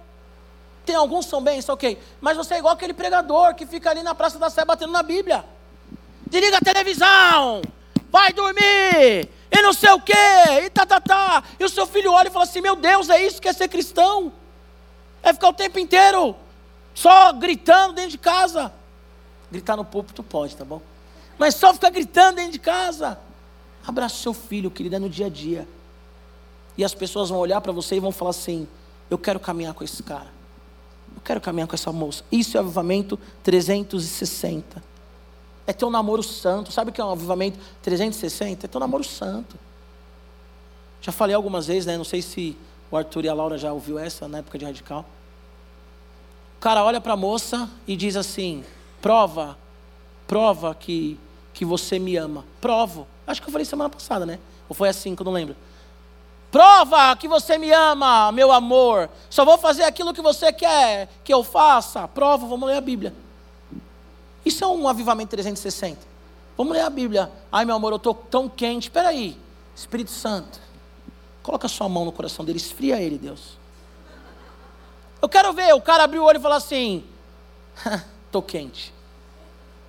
Tem 0.85 0.95
alguns 0.95 1.25
são 1.25 1.41
bem, 1.41 1.59
isso 1.59 1.73
ok. 1.73 1.99
Mas 2.21 2.37
você 2.37 2.53
é 2.53 2.59
igual 2.59 2.73
aquele 2.73 2.93
pregador 2.93 3.55
que 3.55 3.65
fica 3.65 3.89
ali 3.89 4.03
na 4.03 4.15
Praça 4.15 4.37
da 4.37 4.49
Sé 4.49 4.63
batendo 4.63 4.93
na 4.93 5.03
Bíblia. 5.03 5.43
Desliga 6.27 6.57
a 6.57 6.61
televisão, 6.61 7.63
vai 8.11 8.31
dormir, 8.31 9.27
e 9.51 9.61
não 9.63 9.73
sei 9.73 9.89
o 9.91 9.99
quê, 9.99 10.13
e 10.63 10.69
tá, 10.69 10.85
tá, 10.85 11.01
tá. 11.01 11.43
E 11.59 11.65
o 11.65 11.69
seu 11.69 11.87
filho 11.87 12.11
olha 12.11 12.27
e 12.27 12.31
fala 12.31 12.45
assim: 12.45 12.61
Meu 12.61 12.75
Deus, 12.75 13.09
é 13.09 13.19
isso 13.25 13.41
que 13.41 13.49
é 13.49 13.53
ser 13.53 13.67
cristão? 13.67 14.31
É 15.21 15.33
ficar 15.33 15.49
o 15.49 15.53
tempo 15.53 15.79
inteiro 15.79 16.35
só 16.93 17.31
gritando 17.33 17.93
dentro 17.93 18.11
de 18.11 18.17
casa. 18.17 18.73
Gritar 19.51 19.77
no 19.77 19.85
púlpito 19.85 20.23
pode, 20.23 20.55
tá 20.55 20.65
bom? 20.65 20.81
Mas 21.37 21.55
só 21.55 21.73
ficar 21.73 21.89
gritando 21.89 22.35
dentro 22.35 22.51
de 22.51 22.59
casa. 22.59 23.19
Abraça 23.87 24.15
seu 24.15 24.33
filho, 24.33 24.69
querido, 24.69 24.97
é 24.97 24.99
no 24.99 25.09
dia 25.09 25.27
a 25.27 25.29
dia. 25.29 25.67
E 26.77 26.83
as 26.83 26.93
pessoas 26.93 27.29
vão 27.29 27.39
olhar 27.39 27.59
para 27.61 27.71
você 27.71 27.95
e 27.95 27.99
vão 27.99 28.11
falar 28.11 28.31
assim: 28.31 28.67
Eu 29.09 29.17
quero 29.17 29.39
caminhar 29.39 29.73
com 29.73 29.83
esse 29.83 30.03
cara. 30.03 30.27
Eu 31.15 31.21
quero 31.21 31.41
caminhar 31.41 31.67
com 31.67 31.75
essa 31.75 31.91
moça. 31.91 32.23
Isso 32.31 32.57
é 32.57 32.59
avivamento 32.59 33.17
360. 33.43 34.83
É 35.65 35.73
teu 35.73 35.89
namoro 35.89 36.23
santo. 36.23 36.71
Sabe 36.71 36.91
o 36.91 36.93
que 36.93 37.01
é 37.01 37.05
um 37.05 37.11
avivamento 37.11 37.59
360? 37.81 38.65
É 38.65 38.67
teu 38.67 38.79
namoro 38.79 39.03
santo. 39.03 39.57
Já 41.01 41.11
falei 41.11 41.35
algumas 41.35 41.67
vezes, 41.67 41.85
né? 41.85 41.97
Não 41.97 42.03
sei 42.03 42.21
se 42.21 42.57
o 42.91 42.97
Arthur 42.97 43.25
e 43.25 43.29
a 43.29 43.33
Laura 43.33 43.57
já 43.57 43.71
ouviu 43.71 43.99
essa 43.99 44.27
na 44.27 44.39
época 44.39 44.57
de 44.57 44.65
radical. 44.65 45.05
O 46.57 46.59
cara 46.59 46.83
olha 46.83 46.99
para 46.99 47.13
a 47.13 47.17
moça 47.17 47.69
e 47.87 47.95
diz 47.95 48.15
assim: 48.15 48.63
prova, 49.01 49.57
prova 50.27 50.75
que, 50.75 51.19
que 51.53 51.63
você 51.63 51.99
me 51.99 52.17
ama. 52.17 52.43
Provo. 52.59 53.07
Acho 53.25 53.41
que 53.41 53.47
eu 53.47 53.51
falei 53.51 53.65
semana 53.65 53.89
passada, 53.89 54.25
né? 54.25 54.39
Ou 54.67 54.75
foi 54.75 54.89
assim 54.89 55.15
que 55.15 55.21
eu 55.21 55.25
não 55.25 55.31
lembro. 55.31 55.55
Prova 56.51 57.15
que 57.15 57.27
você 57.27 57.57
me 57.57 57.71
ama, 57.71 58.31
meu 58.31 58.51
amor. 58.51 59.09
Só 59.29 59.45
vou 59.45 59.57
fazer 59.57 59.83
aquilo 59.83 60.13
que 60.13 60.21
você 60.21 60.51
quer 60.51 61.07
que 61.23 61.33
eu 61.33 61.43
faça. 61.43 62.07
Prova, 62.07 62.47
vamos 62.47 62.67
ler 62.67 62.77
a 62.77 62.81
Bíblia. 62.81 63.13
Isso 64.43 64.63
é 64.63 64.67
um 64.67 64.87
avivamento 64.87 65.29
360. 65.29 65.99
Vamos 66.57 66.73
ler 66.73 66.81
a 66.81 66.89
Bíblia. 66.89 67.31
Ai, 67.51 67.65
meu 67.65 67.75
amor, 67.75 67.93
eu 67.93 67.97
estou 67.97 68.13
tão 68.13 68.49
quente. 68.49 68.89
Espera 68.89 69.09
aí. 69.09 69.37
Espírito 69.75 70.11
Santo. 70.11 70.59
Coloca 71.49 71.67
sua 71.67 71.89
mão 71.89 72.05
no 72.05 72.11
coração 72.11 72.45
dele, 72.45 72.59
esfria 72.59 73.01
ele, 73.01 73.17
Deus. 73.17 73.57
Eu 75.19 75.27
quero 75.27 75.51
ver, 75.51 75.73
o 75.73 75.81
cara 75.81 76.03
abrir 76.03 76.19
o 76.19 76.23
olho 76.23 76.37
e 76.37 76.41
falar 76.41 76.57
assim: 76.57 77.03
estou 78.27 78.43
quente. 78.43 78.93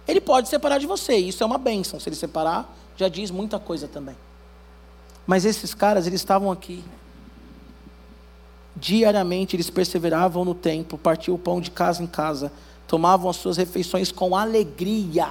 Ele 0.09 0.23
pode 0.23 0.49
separar 0.49 0.79
de 0.79 0.87
você, 0.87 1.17
isso 1.17 1.43
é 1.43 1.47
uma 1.47 1.59
bênção. 1.59 2.01
Se 2.01 2.09
ele 2.09 2.17
separar, 2.17 2.75
já 2.97 3.09
diz 3.09 3.31
muita 3.31 3.59
coisa 3.59 3.87
também. 3.87 4.17
Mas 5.27 5.45
esses 5.45 5.75
caras, 5.75 6.07
eles 6.07 6.23
estavam 6.23 6.51
aqui. 6.51 6.83
Diariamente 8.75 9.55
eles 9.55 9.69
perseveravam 9.69 10.47
no 10.47 10.55
templo, 10.55 10.97
partiam 10.97 11.35
o 11.35 11.39
pão 11.39 11.61
de 11.61 11.71
casa 11.71 12.03
em 12.03 12.07
casa, 12.07 12.51
tomavam 12.89 13.29
as 13.29 13.37
suas 13.37 13.59
refeições 13.59 14.11
com 14.11 14.35
alegria 14.35 15.31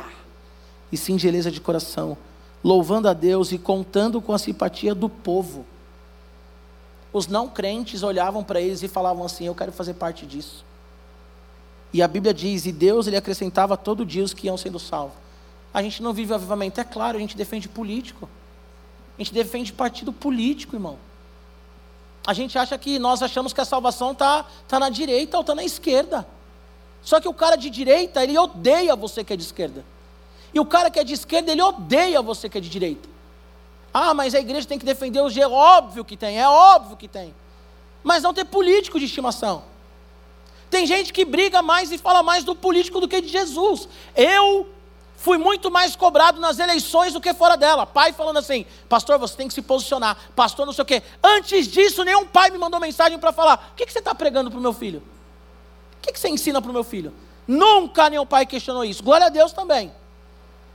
e 0.92 0.96
singeleza 0.96 1.50
de 1.50 1.60
coração, 1.60 2.16
louvando 2.64 3.10
a 3.10 3.14
Deus 3.14 3.52
e 3.52 3.58
contando 3.58 4.22
com 4.22 4.32
a 4.32 4.38
simpatia 4.38 4.94
do 4.94 5.10
povo. 5.10 5.66
Os 7.12 7.28
não 7.28 7.48
crentes 7.48 8.04
olhavam 8.04 8.44
para 8.44 8.62
eles 8.62 8.84
e 8.84 8.88
falavam 8.88 9.26
assim: 9.26 9.46
Eu 9.46 9.56
quero 9.56 9.72
fazer 9.72 9.96
parte 9.96 10.26
disso. 10.26 10.64
E 11.92 12.02
a 12.02 12.08
Bíblia 12.08 12.34
diz: 12.34 12.66
E 12.66 12.72
Deus 12.72 13.08
ele 13.08 13.18
acrescentava 13.18 13.76
todo 13.76 14.06
dia 14.06 14.24
os 14.24 14.34
que 14.34 14.48
iam 14.48 14.58
sendo 14.58 14.80
salvos. 14.80 15.18
A 15.74 15.82
gente 15.82 16.02
não 16.02 16.14
vive 16.14 16.32
o 16.32 16.36
avivamento, 16.36 16.80
é 16.80 16.84
claro, 16.84 17.18
a 17.18 17.22
gente 17.22 17.36
defende 17.36 17.68
político. 17.68 18.30
A 19.18 19.22
gente 19.22 19.34
defende 19.34 19.74
partido 19.74 20.14
político, 20.14 20.76
irmão. 20.76 20.98
A 22.26 22.34
gente 22.34 22.58
acha 22.58 22.78
que 22.78 23.00
nós 23.00 23.22
achamos 23.22 23.54
que 23.54 23.60
a 23.60 23.66
salvação 23.66 24.12
está 24.12 24.46
tá 24.68 24.80
na 24.80 24.90
direita 24.90 25.36
ou 25.36 25.42
está 25.42 25.54
na 25.56 25.64
esquerda. 25.64 26.28
Só 27.02 27.20
que 27.20 27.28
o 27.28 27.34
cara 27.34 27.56
de 27.56 27.70
direita, 27.70 28.24
ele 28.24 28.38
odeia 28.38 28.96
você 28.96 29.24
que 29.24 29.34
é 29.34 29.36
de 29.36 29.44
esquerda. 29.44 29.84
E 30.54 30.60
o 30.60 30.66
cara 30.66 30.90
que 30.90 31.00
é 31.00 31.04
de 31.04 31.14
esquerda, 31.14 31.52
ele 31.52 31.62
odeia 31.62 32.22
você 32.22 32.48
que 32.48 32.58
é 32.58 32.62
de 32.62 32.70
direita. 32.70 33.09
Ah, 33.94 34.14
mas 34.14 34.36
a 34.36 34.40
igreja 34.40 34.68
tem 34.68 34.80
que 34.80 34.86
defender 34.86 35.22
o 35.22 35.30
G. 35.30 35.44
Óbvio 35.46 36.06
que 36.06 36.16
tem, 36.16 36.40
é 36.40 36.48
óbvio 36.48 36.98
que 36.98 37.08
tem. 37.08 37.34
Mas 38.04 38.24
não 38.24 38.34
tem 38.34 38.46
político 38.46 39.00
de 39.00 39.06
estimação. 39.06 39.64
Tem 40.70 40.86
gente 40.86 41.12
que 41.12 41.26
briga 41.26 41.62
mais 41.62 41.92
e 41.92 41.98
fala 41.98 42.22
mais 42.22 42.44
do 42.44 42.56
político 42.56 43.00
do 43.00 43.08
que 43.08 43.22
de 43.22 43.28
Jesus. 43.28 43.90
Eu 44.16 44.70
fui 45.16 45.38
muito 45.38 45.72
mais 45.72 45.96
cobrado 45.96 46.40
nas 46.40 46.60
eleições 46.60 47.14
do 47.14 47.20
que 47.20 47.34
fora 47.34 47.58
dela. 47.58 47.86
Pai 47.86 48.14
falando 48.14 48.38
assim: 48.38 48.66
Pastor, 48.88 49.18
você 49.18 49.36
tem 49.36 49.48
que 49.48 49.54
se 49.54 49.62
posicionar. 49.62 50.16
Pastor, 50.36 50.66
não 50.66 50.74
sei 50.74 50.84
o 50.84 50.86
quê. 50.86 51.02
Antes 51.24 51.68
disso, 51.68 52.04
nenhum 52.04 52.26
pai 52.26 52.52
me 52.52 52.58
mandou 52.58 52.80
mensagem 52.80 53.18
para 53.18 53.32
falar: 53.32 53.72
O 53.74 53.76
que, 53.76 53.86
que 53.86 53.92
você 53.92 54.00
está 54.00 54.14
pregando 54.14 54.52
para 54.52 54.60
o 54.60 54.62
meu 54.62 54.74
filho? 54.74 55.00
O 55.98 56.02
que, 56.02 56.14
que 56.14 56.20
você 56.20 56.30
ensina 56.30 56.62
para 56.62 56.70
o 56.70 56.74
meu 56.74 56.84
filho? 56.84 57.14
Nunca 57.48 58.10
nenhum 58.10 58.26
pai 58.26 58.46
questionou 58.46 58.86
isso. 58.86 59.04
Glória 59.04 59.26
a 59.26 59.30
Deus 59.30 59.52
também. 59.52 59.92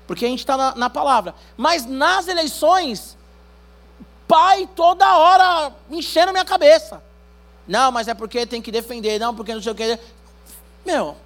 Porque 0.06 0.24
a 0.24 0.28
gente 0.28 0.40
está 0.40 0.56
na, 0.56 0.74
na 0.74 0.90
palavra. 0.90 1.34
Mas 1.56 1.86
nas 1.86 2.28
eleições, 2.28 3.16
pai 4.28 4.68
toda 4.74 5.16
hora 5.16 5.72
enchendo 5.90 6.32
minha 6.32 6.44
cabeça. 6.44 7.02
Não, 7.66 7.90
mas 7.90 8.08
é 8.08 8.14
porque 8.14 8.46
tem 8.46 8.60
que 8.60 8.70
defender, 8.70 9.18
não, 9.18 9.34
porque 9.34 9.54
não 9.54 9.62
sei 9.62 9.72
o 9.72 9.74
que. 9.74 9.98
Meu, 10.84 11.16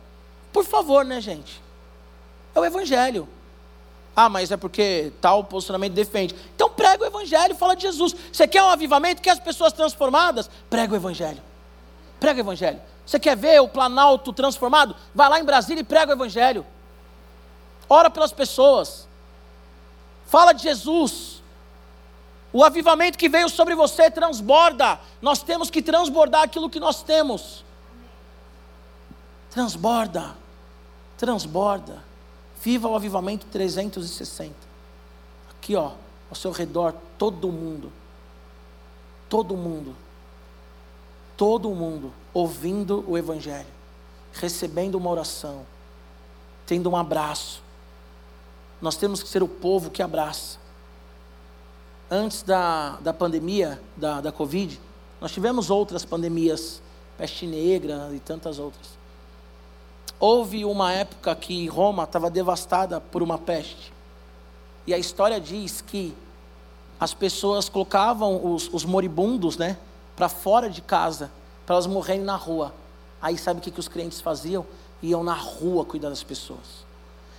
por 0.52 0.64
favor, 0.64 1.04
né, 1.04 1.20
gente? 1.20 1.60
É 2.54 2.60
o 2.60 2.64
evangelho. 2.64 3.28
Ah, 4.14 4.28
mas 4.28 4.50
é 4.50 4.56
porque 4.56 5.12
tal 5.20 5.44
posicionamento 5.44 5.92
defende. 5.92 6.34
Então 6.54 6.70
prega 6.70 7.04
o 7.04 7.06
evangelho, 7.06 7.54
fala 7.54 7.76
de 7.76 7.82
Jesus. 7.82 8.14
Você 8.32 8.48
quer 8.48 8.62
um 8.62 8.68
avivamento? 8.68 9.22
Quer 9.22 9.30
as 9.30 9.38
pessoas 9.38 9.72
transformadas? 9.72 10.50
Prega 10.68 10.92
o 10.92 10.96
evangelho. 10.96 11.40
Prega 12.18 12.38
o 12.38 12.42
evangelho. 12.42 12.80
Você 13.06 13.18
quer 13.18 13.36
ver 13.36 13.60
o 13.60 13.68
Planalto 13.68 14.32
transformado? 14.32 14.94
Vai 15.14 15.28
lá 15.28 15.40
em 15.40 15.44
Brasília 15.44 15.80
e 15.80 15.84
prega 15.84 16.12
o 16.12 16.14
evangelho. 16.14 16.66
Ora 17.89 18.11
pelas 18.11 18.32
pessoas. 18.32 19.09
Fala 20.26 20.53
de 20.53 20.62
Jesus. 20.62 21.43
O 22.53 22.64
avivamento 22.64 23.18
que 23.18 23.28
veio 23.28 23.49
sobre 23.49 23.74
você 23.74 24.11
transborda. 24.11 24.99
Nós 25.20 25.43
temos 25.43 25.70
que 25.70 25.82
transbordar 25.82 26.43
aquilo 26.43 26.70
que 26.70 26.80
nós 26.80 27.03
temos. 27.03 27.64
Transborda. 29.51 30.36
Transborda. 31.16 32.03
Viva 32.62 32.89
o 32.89 32.97
avivamento 32.97 33.47
360. 33.47 34.55
Aqui, 35.51 35.76
ó, 35.76 35.93
ao 36.28 36.36
seu 36.36 36.51
redor, 36.51 36.95
todo 37.16 37.51
mundo. 37.51 37.93
Todo 39.28 39.57
mundo. 39.57 39.97
Todo 41.36 41.70
mundo 41.70 42.12
ouvindo 42.34 43.05
o 43.07 43.16
Evangelho, 43.16 43.68
recebendo 44.32 44.97
uma 44.97 45.09
oração, 45.09 45.64
tendo 46.66 46.91
um 46.91 46.97
abraço. 46.97 47.62
Nós 48.80 48.96
temos 48.96 49.22
que 49.22 49.28
ser 49.28 49.42
o 49.42 49.48
povo 49.48 49.90
que 49.90 50.02
abraça 50.02 50.58
antes 52.10 52.42
da, 52.42 52.96
da 53.00 53.12
pandemia, 53.12 53.80
da, 53.96 54.20
da 54.20 54.32
Covid, 54.32 54.80
nós 55.20 55.32
tivemos 55.32 55.70
outras 55.70 56.04
pandemias, 56.04 56.80
peste 57.16 57.46
negra 57.46 58.10
e 58.14 58.20
tantas 58.20 58.58
outras. 58.58 58.86
Houve 60.20 60.64
uma 60.64 60.92
época 60.92 61.34
que 61.34 61.66
Roma 61.66 62.04
estava 62.04 62.30
devastada 62.30 63.00
por 63.00 63.22
uma 63.22 63.38
peste. 63.38 63.92
E 64.86 64.94
a 64.94 64.98
história 64.98 65.40
diz 65.40 65.80
que 65.80 66.16
as 66.98 67.14
pessoas 67.14 67.68
colocavam 67.68 68.54
os, 68.54 68.72
os 68.72 68.84
moribundos 68.84 69.56
né, 69.56 69.76
para 70.16 70.28
fora 70.28 70.68
de 70.68 70.80
casa, 70.80 71.30
para 71.66 71.74
elas 71.74 71.86
morrerem 71.86 72.24
na 72.24 72.36
rua. 72.36 72.72
Aí 73.20 73.36
sabe 73.36 73.60
o 73.60 73.62
que, 73.62 73.70
que 73.70 73.80
os 73.80 73.88
crentes 73.88 74.20
faziam? 74.20 74.64
Iam 75.02 75.22
na 75.22 75.34
rua 75.34 75.84
cuidar 75.84 76.08
das 76.08 76.22
pessoas. 76.22 76.88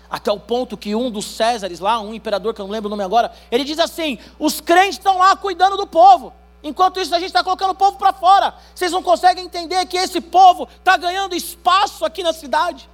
Até 0.09 0.31
o 0.31 0.39
ponto 0.39 0.75
que 0.75 0.95
um 0.95 1.11
dos 1.11 1.25
Césares 1.25 1.79
lá, 1.79 1.99
um 1.99 2.13
imperador 2.13 2.53
que 2.53 2.61
eu 2.61 2.65
não 2.65 2.71
lembro 2.71 2.87
o 2.87 2.89
nome 2.89 3.03
agora, 3.03 3.31
ele 3.51 3.63
diz 3.63 3.77
assim: 3.77 4.17
os 4.39 4.59
crentes 4.59 4.95
estão 4.95 5.19
lá 5.19 5.35
cuidando 5.35 5.77
do 5.77 5.85
povo. 5.85 6.33
Enquanto 6.63 6.99
isso, 6.99 7.13
a 7.15 7.19
gente 7.19 7.29
está 7.29 7.43
colocando 7.43 7.71
o 7.71 7.75
povo 7.75 7.97
para 7.97 8.11
fora. 8.11 8.53
Vocês 8.75 8.91
não 8.91 9.01
conseguem 9.01 9.45
entender 9.45 9.85
que 9.85 9.97
esse 9.97 10.19
povo 10.19 10.67
está 10.77 10.97
ganhando 10.97 11.35
espaço 11.35 12.03
aqui 12.03 12.21
na 12.21 12.33
cidade. 12.33 12.89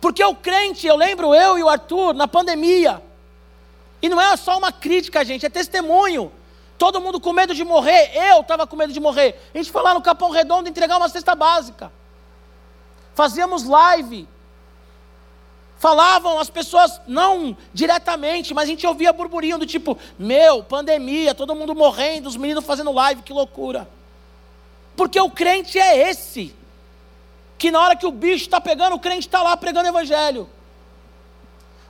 Porque 0.00 0.24
o 0.24 0.34
crente, 0.34 0.86
eu 0.86 0.96
lembro 0.96 1.34
eu 1.34 1.56
e 1.58 1.62
o 1.62 1.68
Arthur, 1.68 2.12
na 2.14 2.26
pandemia, 2.26 3.00
e 4.00 4.08
não 4.08 4.20
é 4.20 4.36
só 4.36 4.58
uma 4.58 4.72
crítica, 4.72 5.24
gente, 5.24 5.46
é 5.46 5.48
testemunho. 5.48 6.32
Todo 6.76 7.00
mundo 7.00 7.20
com 7.20 7.32
medo 7.32 7.54
de 7.54 7.62
morrer, 7.62 8.10
eu 8.12 8.40
estava 8.40 8.66
com 8.66 8.74
medo 8.74 8.92
de 8.92 8.98
morrer. 8.98 9.40
A 9.54 9.58
gente 9.58 9.70
foi 9.70 9.82
lá 9.82 9.94
no 9.94 10.02
Capão 10.02 10.30
Redondo 10.30 10.68
entregar 10.68 10.96
uma 10.96 11.08
cesta 11.08 11.36
básica. 11.36 11.92
Fazíamos 13.14 13.62
live 13.62 14.28
Falavam 15.82 16.38
as 16.38 16.48
pessoas, 16.48 17.00
não 17.08 17.56
diretamente, 17.74 18.54
mas 18.54 18.62
a 18.62 18.66
gente 18.68 18.86
ouvia 18.86 19.12
burburinho 19.12 19.58
do 19.58 19.66
tipo: 19.66 19.98
Meu, 20.16 20.62
pandemia, 20.62 21.34
todo 21.34 21.56
mundo 21.56 21.74
morrendo, 21.74 22.28
os 22.28 22.36
meninos 22.36 22.64
fazendo 22.64 22.92
live, 22.92 23.22
que 23.22 23.32
loucura. 23.32 23.88
Porque 24.96 25.20
o 25.20 25.28
crente 25.28 25.80
é 25.80 26.08
esse, 26.08 26.54
que 27.58 27.72
na 27.72 27.80
hora 27.80 27.96
que 27.96 28.06
o 28.06 28.12
bicho 28.12 28.44
está 28.44 28.60
pegando, 28.60 28.94
o 28.94 29.00
crente 29.00 29.26
está 29.26 29.42
lá 29.42 29.56
pregando 29.56 29.88
evangelho. 29.88 30.48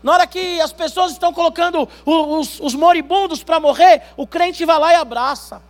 Na 0.02 0.12
hora 0.12 0.26
que 0.26 0.58
as 0.62 0.72
pessoas 0.72 1.12
estão 1.12 1.30
colocando 1.30 1.86
os, 2.06 2.60
os 2.60 2.74
moribundos 2.74 3.42
para 3.44 3.60
morrer, 3.60 4.04
o 4.16 4.26
crente 4.26 4.64
vai 4.64 4.78
lá 4.78 4.92
e 4.94 4.96
abraça. 4.96 5.62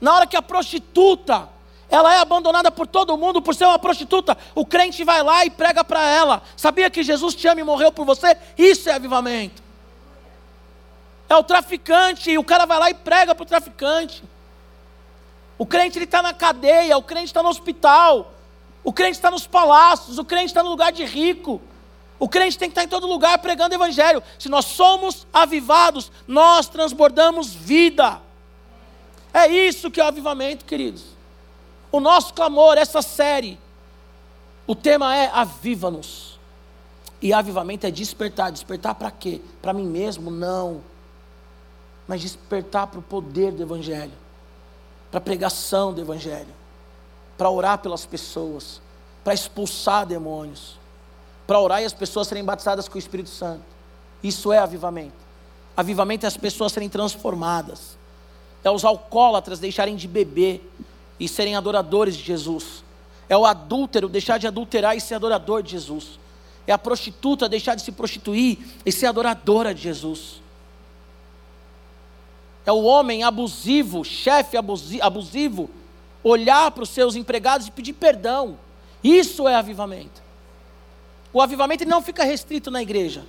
Na 0.00 0.12
hora 0.12 0.26
que 0.26 0.36
a 0.36 0.42
prostituta 0.42 1.48
ela 1.88 2.12
é 2.14 2.18
abandonada 2.18 2.70
por 2.70 2.86
todo 2.86 3.16
mundo 3.16 3.40
por 3.40 3.54
ser 3.54 3.64
uma 3.64 3.78
prostituta. 3.78 4.36
O 4.54 4.66
crente 4.66 5.04
vai 5.04 5.22
lá 5.22 5.44
e 5.44 5.50
prega 5.50 5.84
para 5.84 6.04
ela. 6.04 6.42
Sabia 6.56 6.90
que 6.90 7.02
Jesus 7.02 7.34
te 7.34 7.46
ama 7.46 7.60
e 7.60 7.64
morreu 7.64 7.92
por 7.92 8.04
você? 8.04 8.36
Isso 8.58 8.88
é 8.88 8.94
avivamento. 8.94 9.62
É 11.28 11.36
o 11.36 11.42
traficante, 11.42 12.30
e 12.30 12.38
o 12.38 12.44
cara 12.44 12.66
vai 12.66 12.78
lá 12.78 12.90
e 12.90 12.94
prega 12.94 13.34
para 13.34 13.42
o 13.42 13.46
traficante. 13.46 14.22
O 15.58 15.66
crente 15.66 15.98
está 15.98 16.22
na 16.22 16.34
cadeia, 16.34 16.96
o 16.98 17.02
crente 17.02 17.26
está 17.26 17.42
no 17.42 17.48
hospital, 17.48 18.32
o 18.84 18.92
crente 18.92 19.16
está 19.16 19.30
nos 19.30 19.46
palácios, 19.46 20.18
o 20.18 20.24
crente 20.24 20.46
está 20.46 20.62
no 20.62 20.70
lugar 20.70 20.92
de 20.92 21.04
rico. 21.04 21.60
O 22.18 22.28
crente 22.28 22.58
tem 22.58 22.68
que 22.68 22.72
estar 22.72 22.84
em 22.84 22.88
todo 22.88 23.06
lugar 23.06 23.38
pregando 23.38 23.74
o 23.74 23.78
evangelho. 23.78 24.22
Se 24.38 24.48
nós 24.48 24.66
somos 24.66 25.26
avivados, 25.32 26.10
nós 26.26 26.68
transbordamos 26.68 27.52
vida. 27.54 28.20
É 29.34 29.48
isso 29.48 29.90
que 29.90 30.00
é 30.00 30.04
o 30.04 30.08
avivamento, 30.08 30.64
queridos. 30.64 31.15
O 31.90 32.00
nosso 32.00 32.34
clamor, 32.34 32.76
essa 32.76 33.00
série, 33.02 33.58
o 34.66 34.74
tema 34.74 35.16
é 35.16 35.30
aviva-nos. 35.32 36.38
E 37.20 37.32
avivamento 37.32 37.86
é 37.86 37.90
despertar. 37.90 38.50
Despertar 38.50 38.94
para 38.94 39.10
quê? 39.10 39.40
Para 39.62 39.72
mim 39.72 39.86
mesmo? 39.86 40.30
Não. 40.30 40.82
Mas 42.06 42.20
despertar 42.20 42.86
para 42.86 43.00
o 43.00 43.02
poder 43.02 43.52
do 43.52 43.62
Evangelho, 43.62 44.12
para 45.10 45.18
a 45.18 45.20
pregação 45.20 45.92
do 45.92 46.00
Evangelho, 46.00 46.54
para 47.36 47.50
orar 47.50 47.78
pelas 47.78 48.06
pessoas, 48.06 48.80
para 49.24 49.34
expulsar 49.34 50.06
demônios, 50.06 50.78
para 51.46 51.58
orar 51.58 51.82
e 51.82 51.84
as 51.84 51.92
pessoas 51.92 52.28
serem 52.28 52.44
batizadas 52.44 52.88
com 52.88 52.94
o 52.96 52.98
Espírito 52.98 53.30
Santo. 53.30 53.62
Isso 54.22 54.52
é 54.52 54.58
avivamento. 54.58 55.26
Avivamento 55.76 56.24
é 56.24 56.28
as 56.28 56.36
pessoas 56.36 56.72
serem 56.72 56.88
transformadas, 56.88 57.98
é 58.64 58.70
os 58.70 58.84
alcoólatras 58.84 59.58
deixarem 59.58 59.94
de 59.96 60.08
beber, 60.08 60.72
e 61.18 61.28
serem 61.28 61.56
adoradores 61.56 62.16
de 62.16 62.22
Jesus. 62.22 62.84
É 63.28 63.36
o 63.36 63.46
adúltero 63.46 64.08
deixar 64.08 64.38
de 64.38 64.46
adulterar 64.46 64.96
e 64.96 65.00
ser 65.00 65.14
adorador 65.14 65.62
de 65.62 65.72
Jesus. 65.72 66.18
É 66.66 66.72
a 66.72 66.78
prostituta 66.78 67.48
deixar 67.48 67.74
de 67.74 67.82
se 67.82 67.92
prostituir 67.92 68.58
e 68.84 68.92
ser 68.92 69.06
adoradora 69.06 69.74
de 69.74 69.82
Jesus. 69.82 70.40
É 72.64 72.72
o 72.72 72.82
homem 72.82 73.22
abusivo, 73.22 74.04
chefe 74.04 74.56
abusivo, 74.56 75.70
olhar 76.22 76.70
para 76.72 76.82
os 76.82 76.90
seus 76.90 77.14
empregados 77.14 77.68
e 77.68 77.70
pedir 77.70 77.92
perdão. 77.92 78.58
Isso 79.02 79.46
é 79.46 79.54
avivamento. 79.54 80.20
O 81.32 81.40
avivamento 81.40 81.84
não 81.84 82.02
fica 82.02 82.24
restrito 82.24 82.70
na 82.70 82.82
igreja. 82.82 83.24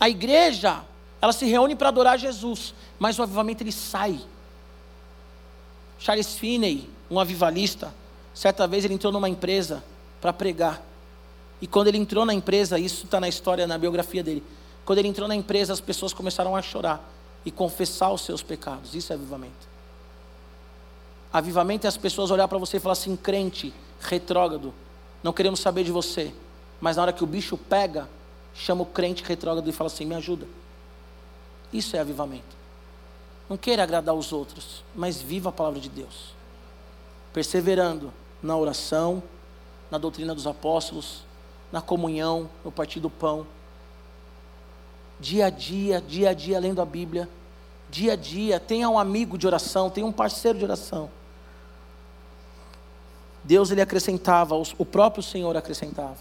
A 0.00 0.08
igreja, 0.08 0.82
ela 1.20 1.32
se 1.32 1.46
reúne 1.46 1.76
para 1.76 1.88
adorar 1.88 2.18
Jesus, 2.18 2.74
mas 2.98 3.18
o 3.18 3.22
avivamento 3.22 3.62
ele 3.62 3.70
sai 3.70 4.20
Charles 6.02 6.34
Finney, 6.34 6.90
um 7.12 7.20
avivalista, 7.20 7.92
certa 8.32 8.66
vez 8.66 8.86
ele 8.86 8.94
entrou 8.94 9.12
numa 9.12 9.28
empresa 9.28 9.84
para 10.18 10.32
pregar. 10.32 10.82
E 11.60 11.66
quando 11.66 11.88
ele 11.88 11.98
entrou 11.98 12.24
na 12.24 12.32
empresa, 12.32 12.78
isso 12.78 13.04
está 13.04 13.20
na 13.20 13.28
história, 13.28 13.66
na 13.66 13.76
biografia 13.76 14.22
dele. 14.22 14.42
Quando 14.82 14.98
ele 14.98 15.08
entrou 15.08 15.28
na 15.28 15.36
empresa, 15.36 15.74
as 15.74 15.80
pessoas 15.80 16.14
começaram 16.14 16.56
a 16.56 16.62
chorar 16.62 17.06
e 17.44 17.50
confessar 17.50 18.10
os 18.10 18.22
seus 18.22 18.42
pecados. 18.42 18.94
Isso 18.94 19.12
é 19.12 19.16
avivamento. 19.16 19.68
Avivamento 21.30 21.86
é 21.86 21.88
as 21.88 21.98
pessoas 21.98 22.30
olhar 22.30 22.48
para 22.48 22.56
você 22.56 22.78
e 22.78 22.80
falar 22.80 22.94
assim: 22.94 23.14
crente, 23.14 23.74
retrógrado, 24.00 24.72
não 25.22 25.34
queremos 25.34 25.60
saber 25.60 25.84
de 25.84 25.92
você. 25.92 26.32
Mas 26.80 26.96
na 26.96 27.02
hora 27.02 27.12
que 27.12 27.22
o 27.22 27.26
bicho 27.26 27.58
pega, 27.58 28.08
chama 28.54 28.82
o 28.82 28.86
crente 28.86 29.22
retrógrado 29.22 29.68
e 29.68 29.72
fala 29.72 29.88
assim: 29.88 30.06
me 30.06 30.14
ajuda. 30.14 30.46
Isso 31.70 31.94
é 31.94 32.00
avivamento. 32.00 32.56
Não 33.50 33.58
queira 33.58 33.82
agradar 33.82 34.14
os 34.14 34.32
outros, 34.32 34.82
mas 34.94 35.20
viva 35.20 35.50
a 35.50 35.52
palavra 35.52 35.78
de 35.78 35.90
Deus. 35.90 36.41
Perseverando 37.32 38.12
na 38.42 38.56
oração, 38.56 39.22
na 39.90 39.98
doutrina 39.98 40.34
dos 40.34 40.46
apóstolos, 40.46 41.22
na 41.70 41.80
comunhão, 41.80 42.48
no 42.64 42.72
partir 42.72 42.98
do 42.98 43.08
pão. 43.08 43.46
Dia 45.20 45.46
a 45.46 45.50
dia, 45.50 46.00
dia 46.00 46.30
a 46.30 46.34
dia 46.34 46.58
lendo 46.58 46.82
a 46.82 46.84
Bíblia. 46.84 47.28
Dia 47.90 48.14
a 48.14 48.16
dia, 48.16 48.58
tenha 48.58 48.88
um 48.88 48.98
amigo 48.98 49.36
de 49.36 49.46
oração, 49.46 49.90
tenha 49.90 50.06
um 50.06 50.12
parceiro 50.12 50.58
de 50.58 50.64
oração. 50.64 51.10
Deus 53.44 53.70
ele 53.70 53.82
acrescentava, 53.82 54.54
o 54.78 54.84
próprio 54.84 55.22
Senhor 55.22 55.56
acrescentava. 55.56 56.16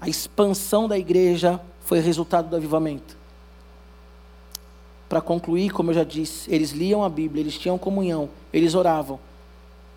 A 0.00 0.08
expansão 0.08 0.86
da 0.86 0.98
igreja 0.98 1.60
foi 1.80 1.98
resultado 1.98 2.48
do 2.48 2.56
avivamento. 2.56 3.16
Para 5.08 5.20
concluir, 5.20 5.70
como 5.70 5.90
eu 5.90 5.94
já 5.94 6.04
disse, 6.04 6.52
eles 6.52 6.70
liam 6.70 7.04
a 7.04 7.08
Bíblia, 7.08 7.42
eles 7.42 7.58
tinham 7.58 7.76
comunhão, 7.76 8.28
eles 8.52 8.74
oravam 8.74 9.18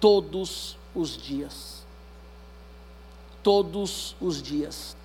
todos 0.06 0.78
os 0.94 1.18
dias. 1.18 1.84
Todos 3.42 4.16
os 4.22 4.40
dias. 4.40 4.96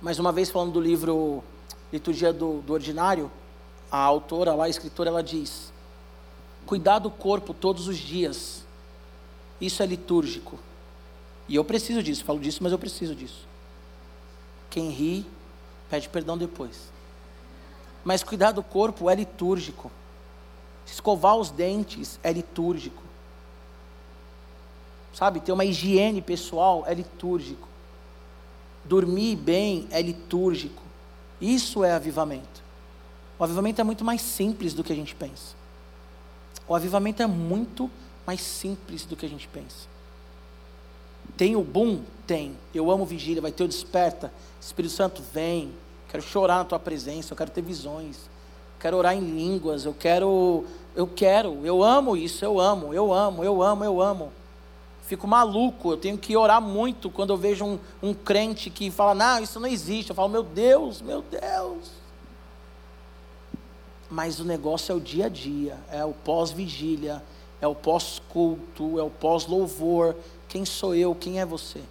Mais 0.00 0.18
uma 0.18 0.32
vez, 0.32 0.48
falando 0.48 0.72
do 0.72 0.80
livro 0.80 1.44
Liturgia 1.92 2.32
do, 2.32 2.62
do 2.62 2.72
Ordinário, 2.72 3.30
a 3.92 3.98
autora 3.98 4.54
lá, 4.54 4.64
a 4.64 4.68
escritora, 4.70 5.10
ela 5.10 5.22
diz: 5.22 5.70
cuidar 6.64 7.00
do 7.00 7.10
corpo 7.10 7.52
todos 7.52 7.86
os 7.86 7.98
dias 7.98 8.64
isso 9.60 9.82
é 9.82 9.86
litúrgico. 9.86 10.58
E 11.46 11.56
eu 11.56 11.64
preciso 11.64 12.02
disso, 12.02 12.24
falo 12.24 12.40
disso, 12.40 12.62
mas 12.62 12.72
eu 12.72 12.78
preciso 12.78 13.14
disso. 13.14 13.46
Quem 14.70 14.88
ri, 14.88 15.26
pede 15.90 16.08
perdão 16.08 16.38
depois. 16.38 16.90
Mas 18.02 18.24
cuidar 18.24 18.52
do 18.52 18.62
corpo 18.62 19.10
é 19.10 19.14
litúrgico. 19.14 19.92
Escovar 20.86 21.36
os 21.36 21.50
dentes 21.50 22.18
é 22.22 22.32
litúrgico. 22.32 23.03
Sabe, 25.14 25.38
ter 25.38 25.52
uma 25.52 25.64
higiene 25.64 26.20
pessoal 26.20 26.84
é 26.86 26.92
litúrgico. 26.92 27.68
Dormir 28.84 29.36
bem 29.36 29.86
é 29.90 30.02
litúrgico. 30.02 30.82
Isso 31.40 31.84
é 31.84 31.92
avivamento. 31.92 32.62
O 33.38 33.44
avivamento 33.44 33.80
é 33.80 33.84
muito 33.84 34.04
mais 34.04 34.20
simples 34.20 34.74
do 34.74 34.82
que 34.82 34.92
a 34.92 34.96
gente 34.96 35.14
pensa. 35.14 35.54
O 36.66 36.74
avivamento 36.74 37.22
é 37.22 37.26
muito 37.26 37.88
mais 38.26 38.40
simples 38.40 39.04
do 39.04 39.14
que 39.14 39.24
a 39.24 39.28
gente 39.28 39.46
pensa. 39.46 39.86
Tem 41.36 41.54
o 41.54 41.62
boom? 41.62 42.02
Tem. 42.26 42.56
Eu 42.74 42.90
amo 42.90 43.06
vigília, 43.06 43.40
vai 43.40 43.52
ter 43.52 43.64
o 43.64 43.68
desperta. 43.68 44.32
Espírito 44.60 44.94
Santo, 44.94 45.22
vem. 45.32 45.72
Quero 46.08 46.22
chorar 46.22 46.56
na 46.56 46.64
tua 46.64 46.78
presença, 46.78 47.32
eu 47.32 47.36
quero 47.36 47.50
ter 47.50 47.62
visões. 47.62 48.28
Quero 48.80 48.96
orar 48.96 49.16
em 49.16 49.20
línguas, 49.20 49.84
eu 49.84 49.94
quero, 49.94 50.64
eu 50.94 51.06
quero, 51.06 51.64
eu 51.64 51.82
amo 51.82 52.16
isso, 52.16 52.44
eu 52.44 52.60
amo, 52.60 52.92
eu 52.92 53.12
amo, 53.12 53.44
eu 53.44 53.62
amo, 53.62 53.84
eu 53.84 54.00
amo. 54.00 54.32
Fico 55.06 55.26
maluco, 55.28 55.92
eu 55.92 55.96
tenho 55.98 56.16
que 56.16 56.34
orar 56.34 56.62
muito 56.62 57.10
quando 57.10 57.30
eu 57.30 57.36
vejo 57.36 57.64
um, 57.64 57.78
um 58.02 58.14
crente 58.14 58.70
que 58.70 58.90
fala, 58.90 59.14
não, 59.14 59.42
isso 59.42 59.60
não 59.60 59.68
existe. 59.68 60.10
Eu 60.10 60.16
falo, 60.16 60.30
meu 60.30 60.42
Deus, 60.42 61.02
meu 61.02 61.22
Deus. 61.22 61.90
Mas 64.10 64.40
o 64.40 64.44
negócio 64.44 64.92
é 64.92 64.94
o 64.94 65.00
dia 65.00 65.26
a 65.26 65.28
dia, 65.28 65.78
é 65.90 66.02
o 66.04 66.12
pós-vigília, 66.12 67.22
é 67.60 67.66
o 67.66 67.74
pós-culto, 67.74 68.98
é 68.98 69.02
o 69.02 69.10
pós-louvor. 69.10 70.16
Quem 70.48 70.64
sou 70.64 70.94
eu? 70.94 71.14
Quem 71.14 71.38
é 71.38 71.44
você? 71.44 71.82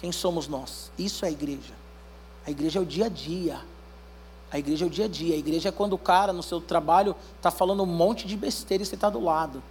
Quem 0.00 0.10
somos 0.10 0.48
nós? 0.48 0.90
Isso 0.98 1.26
é 1.26 1.28
a 1.28 1.30
igreja. 1.30 1.74
A 2.46 2.50
igreja 2.50 2.78
é 2.78 2.82
o 2.82 2.86
dia 2.86 3.06
a 3.06 3.08
dia. 3.10 3.60
A 4.50 4.58
igreja 4.58 4.84
é 4.84 4.88
o 4.88 4.90
dia 4.90 5.04
a 5.04 5.08
dia. 5.08 5.34
A 5.34 5.38
igreja 5.38 5.68
é 5.68 5.72
quando 5.72 5.92
o 5.92 5.98
cara 5.98 6.32
no 6.32 6.42
seu 6.42 6.58
trabalho 6.58 7.14
está 7.36 7.50
falando 7.50 7.82
um 7.82 7.86
monte 7.86 8.26
de 8.26 8.36
besteira 8.36 8.82
e 8.82 8.86
você 8.86 8.94
está 8.94 9.10
do 9.10 9.22
lado. 9.22 9.62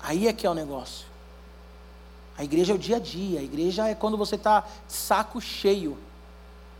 Aí 0.00 0.28
é 0.28 0.32
que 0.32 0.46
é 0.46 0.50
o 0.50 0.54
negócio. 0.54 1.11
A 2.36 2.44
igreja 2.44 2.72
é 2.72 2.74
o 2.74 2.78
dia 2.78 2.96
a 2.96 2.98
dia. 2.98 3.40
A 3.40 3.42
igreja 3.42 3.88
é 3.88 3.94
quando 3.94 4.16
você 4.16 4.36
está 4.36 4.64
saco 4.88 5.40
cheio 5.40 5.96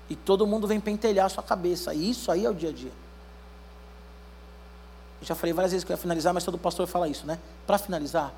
e 0.09 0.17
todo 0.17 0.47
mundo 0.47 0.67
vem 0.67 0.81
pentelhar 0.81 1.27
a 1.27 1.29
sua 1.29 1.43
cabeça. 1.43 1.95
Isso 1.95 2.31
aí 2.31 2.45
é 2.45 2.51
o 2.51 2.55
dia 2.55 2.71
a 2.71 2.73
dia. 2.73 2.93
Eu 5.21 5.27
já 5.27 5.35
falei 5.35 5.53
várias 5.53 5.73
vezes 5.73 5.85
que 5.85 5.93
eu 5.93 5.95
ia 5.95 5.99
finalizar, 5.99 6.35
mas 6.35 6.45
todo 6.45 6.59
pastor 6.59 6.87
fala 6.87 7.09
isso, 7.09 7.27
né? 7.27 7.39
Para 7.67 7.79
finalizar, 7.79 8.35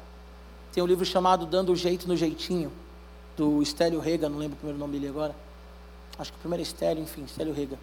tem 0.72 0.82
um 0.82 0.86
livro 0.86 1.04
chamado 1.04 1.46
Dando 1.46 1.72
o 1.72 1.76
Jeito 1.76 2.06
no 2.06 2.16
Jeitinho, 2.16 2.70
do 3.36 3.62
Estélio 3.62 4.00
Rega, 4.00 4.28
não 4.28 4.38
lembro 4.38 4.54
o 4.54 4.58
primeiro 4.58 4.78
nome 4.78 4.98
dele 4.98 5.08
agora. 5.08 5.34
Acho 6.18 6.30
que 6.30 6.36
o 6.36 6.40
primeiro 6.40 6.60
é 6.60 6.64
Estélio, 6.64 7.02
enfim, 7.02 7.24
Estélio 7.24 7.54
Rega. 7.54 7.78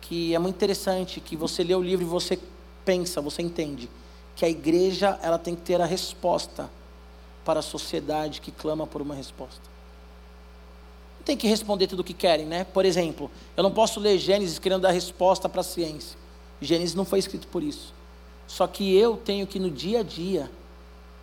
Que 0.00 0.34
é 0.34 0.38
muito 0.38 0.56
interessante 0.56 1.20
que 1.20 1.36
você 1.36 1.62
lê 1.62 1.74
o 1.74 1.82
livro 1.82 2.04
e 2.04 2.08
você 2.08 2.38
pensa, 2.84 3.20
você 3.20 3.42
entende 3.42 3.88
que 4.34 4.44
a 4.44 4.48
igreja 4.48 5.18
ela 5.22 5.38
tem 5.38 5.54
que 5.54 5.62
ter 5.62 5.80
a 5.80 5.86
resposta 5.86 6.70
para 7.46 7.60
a 7.60 7.62
sociedade 7.62 8.40
que 8.40 8.50
clama 8.50 8.88
por 8.88 9.00
uma 9.00 9.14
resposta. 9.14 9.62
Não 11.18 11.24
tem 11.24 11.36
que 11.36 11.46
responder 11.46 11.86
tudo 11.86 12.00
o 12.00 12.04
que 12.04 12.12
querem, 12.12 12.44
né? 12.44 12.64
Por 12.64 12.84
exemplo, 12.84 13.30
eu 13.56 13.62
não 13.62 13.70
posso 13.70 14.00
ler 14.00 14.18
Gênesis 14.18 14.58
querendo 14.58 14.82
dar 14.82 14.90
resposta 14.90 15.48
para 15.48 15.60
a 15.60 15.64
ciência. 15.64 16.18
Gênesis 16.60 16.96
não 16.96 17.04
foi 17.04 17.20
escrito 17.20 17.46
por 17.46 17.62
isso. 17.62 17.94
Só 18.48 18.66
que 18.66 18.96
eu 18.96 19.16
tenho 19.16 19.46
que 19.46 19.60
no 19.60 19.70
dia 19.70 20.00
a 20.00 20.02
dia, 20.02 20.50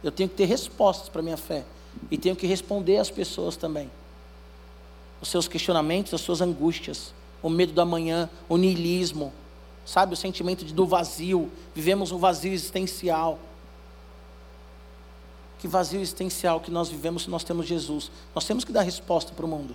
eu 0.01 0.11
tenho 0.11 0.29
que 0.29 0.35
ter 0.35 0.45
respostas 0.45 1.09
para 1.09 1.19
a 1.19 1.23
minha 1.23 1.37
fé. 1.37 1.65
E 2.09 2.17
tenho 2.17 2.37
que 2.37 2.47
responder 2.47 2.97
às 2.97 3.09
pessoas 3.09 3.57
também. 3.57 3.91
Os 5.21 5.27
seus 5.27 5.47
questionamentos, 5.47 6.13
as 6.13 6.21
suas 6.21 6.39
angústias, 6.39 7.13
o 7.41 7.49
medo 7.49 7.73
da 7.73 7.83
manhã, 7.83 8.29
o 8.47 8.55
niilismo, 8.55 9.33
sabe, 9.85 10.13
o 10.13 10.17
sentimento 10.17 10.63
do 10.63 10.85
vazio. 10.85 11.51
Vivemos 11.75 12.13
um 12.13 12.17
vazio 12.17 12.53
existencial. 12.53 13.37
Que 15.63 15.67
vazio 15.69 16.01
existencial 16.01 16.59
que 16.59 16.69
nós 16.69 16.89
vivemos 16.89 17.23
se 17.23 17.29
nós 17.29 17.41
temos 17.41 17.65
Jesus. 17.65 18.11
Nós 18.35 18.43
temos 18.43 18.65
que 18.65 18.73
dar 18.73 18.81
resposta 18.81 19.31
para 19.31 19.45
o 19.45 19.47
mundo. 19.47 19.73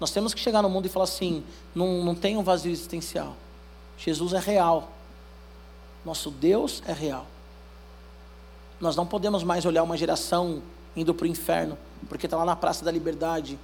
Nós 0.00 0.10
temos 0.10 0.34
que 0.34 0.40
chegar 0.40 0.62
no 0.62 0.68
mundo 0.68 0.86
e 0.86 0.88
falar 0.88 1.04
assim: 1.04 1.44
não, 1.72 2.02
não 2.02 2.12
tem 2.12 2.36
um 2.36 2.42
vazio 2.42 2.72
existencial. 2.72 3.36
Jesus 3.96 4.32
é 4.32 4.40
real. 4.40 4.90
Nosso 6.04 6.28
Deus 6.28 6.82
é 6.86 6.92
real. 6.92 7.24
Nós 8.80 8.96
não 8.96 9.06
podemos 9.06 9.44
mais 9.44 9.64
olhar 9.64 9.84
uma 9.84 9.96
geração 9.96 10.60
indo 10.96 11.14
para 11.14 11.22
o 11.22 11.28
inferno, 11.28 11.78
porque 12.08 12.26
está 12.26 12.36
lá 12.36 12.44
na 12.44 12.56
Praça 12.56 12.84
da 12.84 12.90
Liberdade, 12.90 13.56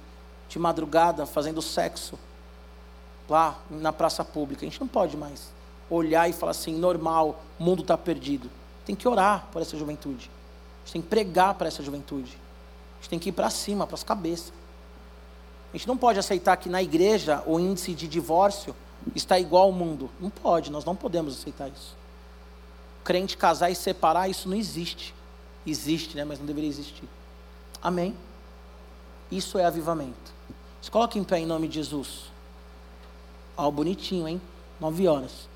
de 0.47 0.57
madrugada, 0.57 1.25
fazendo 1.25 1.61
sexo, 1.61 2.17
lá 3.27 3.59
na 3.69 3.91
praça 3.91 4.23
pública. 4.23 4.65
A 4.65 4.69
gente 4.69 4.79
não 4.79 4.87
pode 4.87 5.17
mais 5.17 5.51
olhar 5.89 6.29
e 6.29 6.31
falar 6.31 6.51
assim: 6.51 6.73
normal, 6.73 7.43
o 7.59 7.63
mundo 7.65 7.81
está 7.81 7.97
perdido. 7.97 8.49
Tem 8.85 8.95
que 8.95 9.09
orar 9.09 9.49
por 9.51 9.61
essa 9.61 9.77
juventude. 9.77 10.31
A 10.83 10.85
gente 10.85 10.93
tem 10.93 11.01
que 11.01 11.07
pregar 11.07 11.53
para 11.55 11.67
essa 11.67 11.83
juventude. 11.83 12.37
A 12.93 13.01
gente 13.01 13.09
tem 13.09 13.19
que 13.19 13.29
ir 13.29 13.33
para 13.33 13.49
cima, 13.49 13.85
para 13.85 13.95
as 13.95 14.03
cabeças. 14.03 14.53
A 15.73 15.77
gente 15.77 15.87
não 15.87 15.97
pode 15.97 16.19
aceitar 16.19 16.57
que 16.57 16.67
na 16.67 16.81
igreja 16.81 17.43
o 17.45 17.59
índice 17.59 17.93
de 17.93 18.07
divórcio 18.07 18.75
está 19.15 19.39
igual 19.39 19.63
ao 19.63 19.71
mundo. 19.71 20.09
Não 20.19 20.29
pode, 20.29 20.71
nós 20.71 20.83
não 20.83 20.95
podemos 20.95 21.37
aceitar 21.37 21.67
isso 21.69 21.99
crente 23.09 23.35
casar 23.35 23.71
e 23.71 23.75
separar, 23.75 24.29
isso 24.29 24.47
não 24.47 24.55
existe. 24.55 25.15
Existe, 25.65 26.15
né? 26.15 26.23
Mas 26.23 26.37
não 26.37 26.45
deveria 26.45 26.69
existir. 26.69 27.09
Amém? 27.81 28.15
Isso 29.31 29.57
é 29.57 29.65
avivamento. 29.65 30.31
Se 30.79 30.91
coloque 30.91 31.17
em 31.17 31.23
pé 31.23 31.39
em 31.39 31.45
nome 31.47 31.67
de 31.67 31.73
Jesus. 31.73 32.25
Ó, 33.57 33.71
bonitinho, 33.71 34.27
hein? 34.27 34.39
Nove 34.79 35.07
horas. 35.07 35.48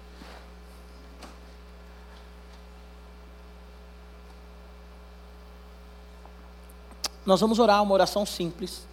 Nós 7.26 7.40
vamos 7.40 7.60
orar 7.60 7.82
uma 7.82 7.94
oração 7.94 8.26
simples. 8.26 8.86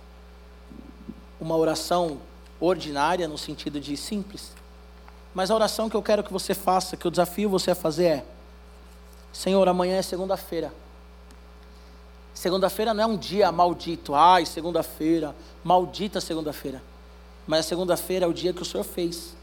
Uma 1.40 1.56
oração 1.56 2.18
ordinária, 2.60 3.26
no 3.26 3.38
sentido 3.38 3.80
de 3.80 3.96
simples. 3.96 4.52
Mas 5.34 5.50
a 5.50 5.54
oração 5.54 5.88
que 5.88 5.96
eu 5.96 6.02
quero 6.02 6.22
que 6.22 6.32
você 6.32 6.54
faça, 6.54 6.96
que 6.96 7.06
eu 7.06 7.10
desafio 7.10 7.48
você 7.48 7.70
a 7.70 7.74
fazer 7.74 8.04
é: 8.04 8.24
Senhor, 9.32 9.66
amanhã 9.68 9.96
é 9.96 10.02
segunda-feira. 10.02 10.72
Segunda-feira 12.34 12.94
não 12.94 13.04
é 13.04 13.06
um 13.06 13.16
dia 13.16 13.50
maldito. 13.50 14.14
Ai, 14.14 14.46
segunda-feira, 14.46 15.34
maldita 15.62 16.20
segunda-feira. 16.20 16.82
Mas 17.46 17.60
a 17.60 17.68
segunda-feira 17.68 18.26
é 18.26 18.28
o 18.28 18.32
dia 18.32 18.52
que 18.52 18.62
o 18.62 18.64
Senhor 18.64 18.84
fez 18.84 19.34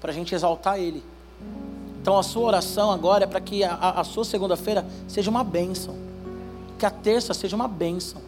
para 0.00 0.12
a 0.12 0.14
gente 0.14 0.34
exaltar 0.34 0.78
Ele. 0.78 1.02
Então 2.00 2.16
a 2.16 2.22
sua 2.22 2.46
oração 2.46 2.90
agora 2.90 3.24
é 3.24 3.26
para 3.26 3.40
que 3.40 3.64
a, 3.64 3.74
a 3.74 4.04
sua 4.04 4.24
segunda-feira 4.24 4.86
seja 5.08 5.30
uma 5.30 5.42
bênção. 5.42 6.05
Que 6.78 6.86
a 6.86 6.90
terça 6.90 7.32
seja 7.32 7.56
uma 7.56 7.68
bênção. 7.68 8.20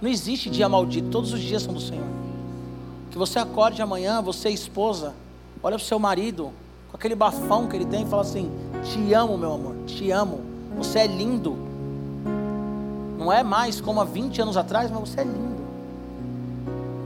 Não 0.00 0.10
existe 0.10 0.50
dia 0.50 0.68
maldito, 0.68 1.08
todos 1.10 1.32
os 1.32 1.40
dias 1.40 1.62
são 1.62 1.72
do 1.72 1.80
Senhor. 1.80 2.04
Que 3.10 3.18
você 3.18 3.38
acorde 3.38 3.80
amanhã, 3.80 4.20
você 4.20 4.50
esposa, 4.50 5.14
olha 5.62 5.76
para 5.76 5.84
o 5.84 5.86
seu 5.86 5.98
marido, 5.98 6.50
com 6.90 6.96
aquele 6.96 7.14
bafão 7.14 7.68
que 7.68 7.76
ele 7.76 7.84
tem, 7.84 8.02
e 8.02 8.06
fala 8.06 8.22
assim: 8.22 8.50
Te 8.82 9.14
amo, 9.14 9.38
meu 9.38 9.52
amor, 9.52 9.76
te 9.86 10.10
amo. 10.10 10.40
Você 10.76 11.00
é 11.00 11.06
lindo. 11.06 11.56
Não 13.18 13.32
é 13.32 13.42
mais 13.42 13.80
como 13.80 14.00
há 14.00 14.04
20 14.04 14.42
anos 14.42 14.56
atrás, 14.56 14.90
mas 14.90 15.08
você 15.08 15.20
é 15.20 15.24
lindo. 15.24 15.62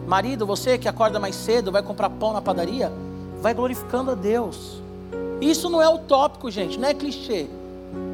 Marido, 0.06 0.46
você 0.46 0.78
que 0.78 0.88
acorda 0.88 1.18
mais 1.18 1.34
cedo, 1.34 1.70
vai 1.70 1.82
comprar 1.82 2.08
pão 2.08 2.32
na 2.32 2.40
padaria, 2.40 2.92
vai 3.42 3.52
glorificando 3.52 4.12
a 4.12 4.14
Deus. 4.14 4.80
Isso 5.40 5.68
não 5.68 5.82
é 5.82 5.88
utópico, 5.88 6.50
gente, 6.50 6.78
não 6.78 6.88
é 6.88 6.94
clichê. 6.94 7.48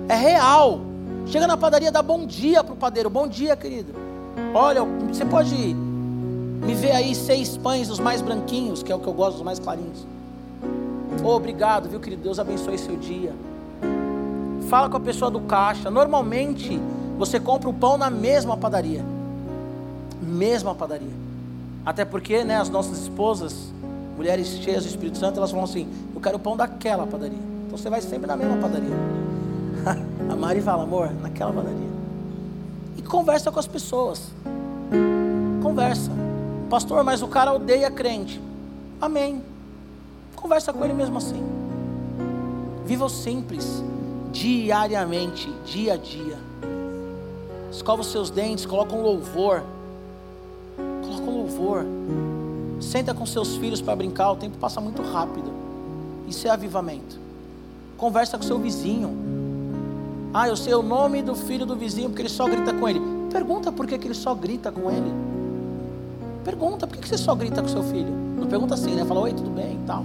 É 0.08 0.14
real. 0.14 0.80
Chega 1.26 1.46
na 1.46 1.56
padaria, 1.56 1.90
dá 1.90 2.02
bom 2.02 2.26
dia 2.26 2.62
para 2.62 2.74
o 2.74 2.76
padeiro. 2.76 3.08
Bom 3.08 3.26
dia, 3.26 3.56
querido. 3.56 3.94
Olha, 4.54 4.82
você 4.82 5.24
pode 5.24 5.54
me 5.54 6.74
ver 6.74 6.92
aí 6.92 7.14
seis 7.14 7.56
pães, 7.56 7.90
os 7.90 7.98
mais 7.98 8.20
branquinhos, 8.20 8.82
que 8.82 8.92
é 8.92 8.94
o 8.94 8.98
que 8.98 9.06
eu 9.06 9.12
gosto, 9.12 9.36
os 9.36 9.42
mais 9.42 9.58
clarinhos. 9.58 10.06
Oh, 11.24 11.30
obrigado, 11.36 11.88
viu, 11.88 12.00
querido? 12.00 12.22
Deus 12.22 12.38
abençoe 12.38 12.78
seu 12.78 12.96
dia. 12.96 13.32
Fala 14.68 14.88
com 14.88 14.96
a 14.96 15.00
pessoa 15.00 15.30
do 15.30 15.40
caixa. 15.40 15.90
Normalmente, 15.90 16.80
você 17.18 17.38
compra 17.38 17.68
o 17.68 17.74
pão 17.74 17.96
na 17.98 18.10
mesma 18.10 18.56
padaria. 18.56 19.04
Mesma 20.20 20.74
padaria. 20.74 21.22
Até 21.84 22.04
porque, 22.04 22.44
né, 22.44 22.56
as 22.56 22.68
nossas 22.68 22.98
esposas, 22.98 23.72
mulheres 24.16 24.48
cheias 24.48 24.84
do 24.84 24.88
Espírito 24.88 25.18
Santo, 25.18 25.38
elas 25.38 25.50
falam 25.50 25.64
assim: 25.64 25.88
Eu 26.14 26.20
quero 26.20 26.36
o 26.36 26.40
pão 26.40 26.56
daquela 26.56 27.06
padaria. 27.06 27.38
Então 27.66 27.76
você 27.76 27.90
vai 27.90 28.00
sempre 28.00 28.26
na 28.26 28.36
mesma 28.36 28.56
padaria. 28.56 28.96
a 30.30 30.36
Mari 30.36 30.60
fala: 30.60 30.82
Amor, 30.82 31.12
naquela 31.20 31.52
padaria. 31.52 31.90
E 32.96 33.02
conversa 33.02 33.50
com 33.50 33.58
as 33.58 33.66
pessoas. 33.66 34.30
Conversa. 35.62 36.10
Pastor, 36.68 37.04
mas 37.04 37.22
o 37.22 37.28
cara 37.28 37.52
odeia 37.52 37.90
crente. 37.90 38.40
Amém. 39.00 39.42
Conversa 40.36 40.72
com 40.72 40.84
ele 40.84 40.94
mesmo 40.94 41.18
assim. 41.18 41.42
Viva 42.84 43.04
o 43.04 43.08
simples, 43.08 43.82
diariamente, 44.32 45.48
dia 45.64 45.94
a 45.94 45.96
dia. 45.96 46.38
Escova 47.70 48.02
os 48.02 48.10
seus 48.10 48.28
dentes, 48.28 48.66
coloca 48.66 48.94
um 48.94 49.02
louvor. 49.02 49.62
Coloca 50.76 51.30
um 51.30 51.36
louvor. 51.38 51.84
Senta 52.80 53.14
com 53.14 53.24
seus 53.24 53.56
filhos 53.56 53.80
para 53.80 53.94
brincar, 53.94 54.32
o 54.32 54.36
tempo 54.36 54.58
passa 54.58 54.80
muito 54.80 55.02
rápido. 55.02 55.52
Isso 56.28 56.46
é 56.46 56.50
avivamento. 56.50 57.18
Conversa 57.96 58.36
com 58.36 58.42
seu 58.42 58.58
vizinho. 58.58 59.31
Ah, 60.34 60.48
eu 60.48 60.56
sei 60.56 60.74
o 60.74 60.82
nome 60.82 61.22
do 61.22 61.34
filho 61.34 61.66
do 61.66 61.76
vizinho 61.76 62.08
porque 62.08 62.22
ele 62.22 62.28
só 62.28 62.46
grita 62.46 62.72
com 62.72 62.88
ele. 62.88 63.00
Pergunta 63.30 63.70
por 63.70 63.86
que, 63.86 63.98
que 63.98 64.06
ele 64.06 64.14
só 64.14 64.34
grita 64.34 64.72
com 64.72 64.90
ele. 64.90 65.12
Pergunta 66.44 66.86
por 66.86 66.96
que, 66.96 67.02
que 67.02 67.08
você 67.08 67.18
só 67.18 67.34
grita 67.34 67.62
com 67.62 67.68
seu 67.68 67.82
filho. 67.82 68.10
Não 68.38 68.46
pergunta 68.46 68.74
assim, 68.74 68.94
né? 68.94 69.04
Fala, 69.04 69.20
oi, 69.20 69.32
tudo 69.32 69.50
bem 69.50 69.78
e 69.82 69.86
tal. 69.86 70.04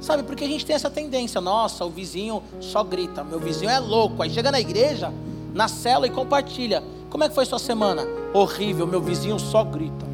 Sabe, 0.00 0.22
porque 0.22 0.44
a 0.44 0.48
gente 0.48 0.66
tem 0.66 0.76
essa 0.76 0.90
tendência, 0.90 1.40
nossa, 1.40 1.84
o 1.84 1.90
vizinho 1.90 2.42
só 2.60 2.84
grita, 2.84 3.24
meu 3.24 3.40
vizinho 3.40 3.70
é 3.70 3.78
louco. 3.78 4.22
Aí 4.22 4.28
chega 4.28 4.52
na 4.52 4.60
igreja, 4.60 5.10
na 5.54 5.66
cela 5.66 6.06
e 6.06 6.10
compartilha. 6.10 6.82
Como 7.08 7.24
é 7.24 7.28
que 7.28 7.34
foi 7.34 7.46
sua 7.46 7.58
semana? 7.58 8.06
horrível, 8.34 8.84
meu 8.84 9.00
vizinho 9.00 9.38
só 9.38 9.62
grita. 9.62 10.04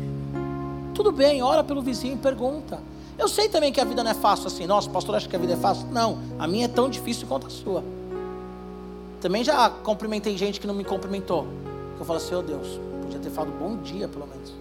Tudo 0.94 1.11
bem, 1.11 1.42
ora 1.42 1.64
pelo 1.64 1.80
vizinho 1.80 2.14
e 2.14 2.18
pergunta. 2.18 2.78
Eu 3.20 3.28
sei 3.28 3.50
também 3.50 3.70
que 3.70 3.78
a 3.78 3.84
vida 3.84 4.02
não 4.02 4.10
é 4.10 4.14
fácil 4.14 4.46
assim. 4.46 4.66
Nossa, 4.66 4.88
pastor 4.88 5.14
acha 5.14 5.28
que 5.28 5.36
a 5.36 5.38
vida 5.38 5.52
é 5.52 5.56
fácil? 5.56 5.86
Não, 5.92 6.18
a 6.38 6.48
minha 6.48 6.64
é 6.64 6.68
tão 6.68 6.88
difícil 6.88 7.28
quanto 7.28 7.46
a 7.46 7.50
sua. 7.50 7.84
Também 9.20 9.44
já 9.44 9.68
cumprimentei 9.68 10.38
gente 10.38 10.58
que 10.58 10.66
não 10.66 10.72
me 10.74 10.84
cumprimentou. 10.84 11.46
Eu 11.98 12.04
falo 12.06 12.16
assim, 12.16 12.34
oh 12.34 12.40
Deus, 12.40 12.80
podia 13.02 13.18
ter 13.18 13.28
falado 13.28 13.52
bom 13.60 13.76
dia 13.76 14.08
pelo 14.08 14.26
menos. 14.26 14.54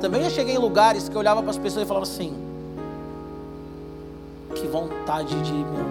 Também 0.00 0.22
já 0.22 0.30
cheguei 0.30 0.54
em 0.54 0.58
lugares 0.58 1.06
que 1.06 1.14
eu 1.14 1.18
olhava 1.18 1.42
para 1.42 1.50
as 1.50 1.58
pessoas 1.58 1.84
e 1.84 1.86
falava 1.86 2.06
assim, 2.06 2.32
que 4.54 4.66
vontade 4.66 5.38
de 5.42 5.52
meu, 5.52 5.84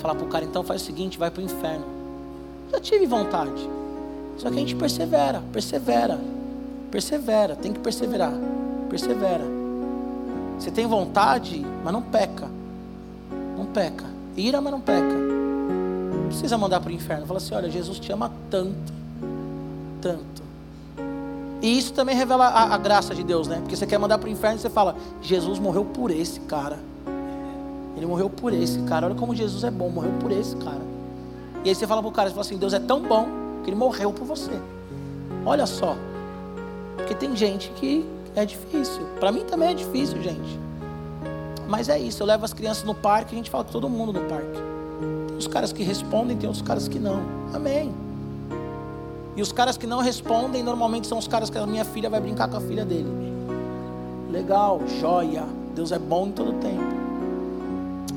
falar 0.00 0.16
para 0.16 0.24
o 0.24 0.28
cara, 0.28 0.44
então 0.44 0.64
faz 0.64 0.82
o 0.82 0.84
seguinte, 0.84 1.16
vai 1.16 1.30
para 1.30 1.40
o 1.40 1.44
inferno. 1.44 1.86
Já 2.72 2.80
tive 2.80 3.06
vontade. 3.06 3.70
Só 4.36 4.50
que 4.50 4.56
a 4.56 4.58
gente 4.58 4.74
persevera, 4.74 5.44
persevera, 5.52 6.18
persevera, 6.90 7.54
tem 7.54 7.72
que 7.72 7.78
perseverar, 7.78 8.32
persevera. 8.90 9.55
Você 10.58 10.70
tem 10.70 10.86
vontade, 10.86 11.64
mas 11.84 11.92
não 11.92 12.02
peca, 12.02 12.48
não 13.56 13.66
peca, 13.66 14.04
ira, 14.36 14.60
mas 14.60 14.72
não 14.72 14.80
peca. 14.80 15.14
Não 15.14 16.28
precisa 16.28 16.56
mandar 16.58 16.80
para 16.80 16.90
o 16.90 16.92
inferno. 16.92 17.26
Fala 17.26 17.38
assim: 17.38 17.54
olha, 17.54 17.70
Jesus 17.70 17.98
te 17.98 18.10
ama 18.10 18.32
tanto, 18.50 18.92
tanto. 20.00 20.42
E 21.62 21.78
isso 21.78 21.92
também 21.92 22.14
revela 22.14 22.46
a, 22.46 22.74
a 22.74 22.78
graça 22.78 23.14
de 23.14 23.22
Deus, 23.22 23.48
né? 23.48 23.58
Porque 23.60 23.76
você 23.76 23.86
quer 23.86 23.98
mandar 23.98 24.18
para 24.18 24.28
o 24.28 24.30
inferno 24.30 24.56
e 24.56 24.60
você 24.60 24.70
fala: 24.70 24.96
Jesus 25.22 25.58
morreu 25.58 25.84
por 25.84 26.10
esse 26.10 26.40
cara. 26.40 26.78
Ele 27.96 28.06
morreu 28.06 28.28
por 28.28 28.52
esse 28.52 28.80
cara. 28.82 29.06
Olha 29.06 29.14
como 29.14 29.34
Jesus 29.34 29.64
é 29.64 29.70
bom, 29.70 29.88
morreu 29.88 30.12
por 30.20 30.30
esse 30.30 30.54
cara. 30.56 30.82
E 31.64 31.68
aí 31.68 31.74
você 31.74 31.86
fala 31.86 32.02
para 32.02 32.08
o 32.08 32.12
cara, 32.12 32.28
você 32.28 32.34
fala 32.34 32.46
assim: 32.46 32.58
Deus 32.58 32.72
é 32.72 32.78
tão 32.78 33.02
bom 33.02 33.26
que 33.62 33.70
ele 33.70 33.76
morreu 33.76 34.12
por 34.12 34.26
você. 34.26 34.52
Olha 35.44 35.66
só. 35.66 35.96
Porque 36.96 37.14
tem 37.14 37.34
gente 37.36 37.70
que 37.70 38.04
é 38.36 38.44
difícil. 38.44 39.02
Para 39.18 39.32
mim 39.32 39.44
também 39.44 39.70
é 39.70 39.74
difícil, 39.74 40.22
gente. 40.22 40.60
Mas 41.68 41.88
é 41.88 41.98
isso, 41.98 42.22
eu 42.22 42.26
levo 42.26 42.44
as 42.44 42.52
crianças 42.52 42.84
no 42.84 42.94
parque, 42.94 43.34
a 43.34 43.38
gente 43.38 43.50
fala 43.50 43.64
com 43.64 43.72
todo 43.72 43.88
mundo 43.88 44.12
no 44.12 44.20
parque. 44.28 44.60
Tem 45.28 45.36
os 45.36 45.48
caras 45.48 45.72
que 45.72 45.82
respondem, 45.82 46.36
tem 46.36 46.46
outros 46.46 46.66
caras 46.66 46.86
que 46.86 46.98
não. 46.98 47.20
Amém. 47.52 47.92
E 49.34 49.42
os 49.42 49.50
caras 49.52 49.76
que 49.76 49.86
não 49.86 50.00
respondem, 50.00 50.62
normalmente 50.62 51.06
são 51.06 51.18
os 51.18 51.26
caras 51.26 51.50
que 51.50 51.58
a 51.58 51.66
minha 51.66 51.84
filha 51.84 52.08
vai 52.08 52.20
brincar 52.20 52.48
com 52.48 52.56
a 52.56 52.60
filha 52.60 52.84
dele. 52.84 53.10
Legal, 54.30 54.80
joia. 55.00 55.44
Deus 55.74 55.92
é 55.92 55.98
bom 55.98 56.28
em 56.28 56.32
todo 56.32 56.52
tempo. 56.54 56.96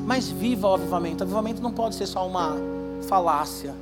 Mas 0.05 0.29
viva 0.29 0.69
o 0.69 0.73
avivamento. 0.75 1.23
O 1.23 1.23
avivamento 1.23 1.61
não 1.61 1.71
pode 1.71 1.95
ser 1.95 2.05
só 2.05 2.25
uma 2.25 2.55
falácia. 3.07 3.73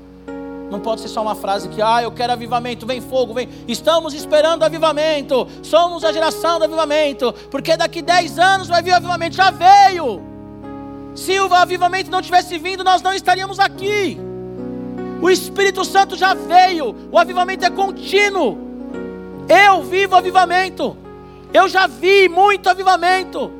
Não 0.70 0.80
pode 0.80 1.02
ser 1.02 1.08
só 1.08 1.22
uma 1.22 1.36
frase 1.36 1.70
que, 1.70 1.82
ah, 1.82 2.04
eu 2.04 2.12
quero 2.12 2.34
avivamento, 2.34 2.86
vem 2.86 3.00
fogo, 3.00 3.34
vem. 3.34 3.48
Estamos 3.68 4.14
esperando 4.14 4.64
avivamento, 4.64 5.48
somos 5.64 6.04
a 6.04 6.12
geração 6.12 6.60
do 6.60 6.66
avivamento, 6.66 7.34
porque 7.50 7.78
daqui 7.78 8.02
10 8.02 8.38
anos 8.38 8.68
vai 8.68 8.82
vir 8.82 8.92
o 8.92 8.96
avivamento, 8.96 9.36
já 9.36 9.50
veio. 9.50 10.22
Se 11.16 11.40
o 11.40 11.54
avivamento 11.54 12.12
não 12.12 12.22
tivesse 12.22 12.58
vindo, 12.58 12.84
nós 12.84 13.02
não 13.02 13.14
estaríamos 13.14 13.60
aqui. 13.60 14.20
O 15.22 15.30
Espírito 15.30 15.86
Santo 15.86 16.16
já 16.16 16.34
veio, 16.34 16.96
o 17.12 17.18
avivamento 17.18 17.66
é 17.66 17.70
contínuo. 17.70 18.58
Eu 19.48 19.82
vivo 19.84 20.16
avivamento, 20.16 20.98
eu 21.54 21.70
já 21.70 21.88
vi 21.88 22.28
muito 22.28 22.70
avivamento. 22.70 23.52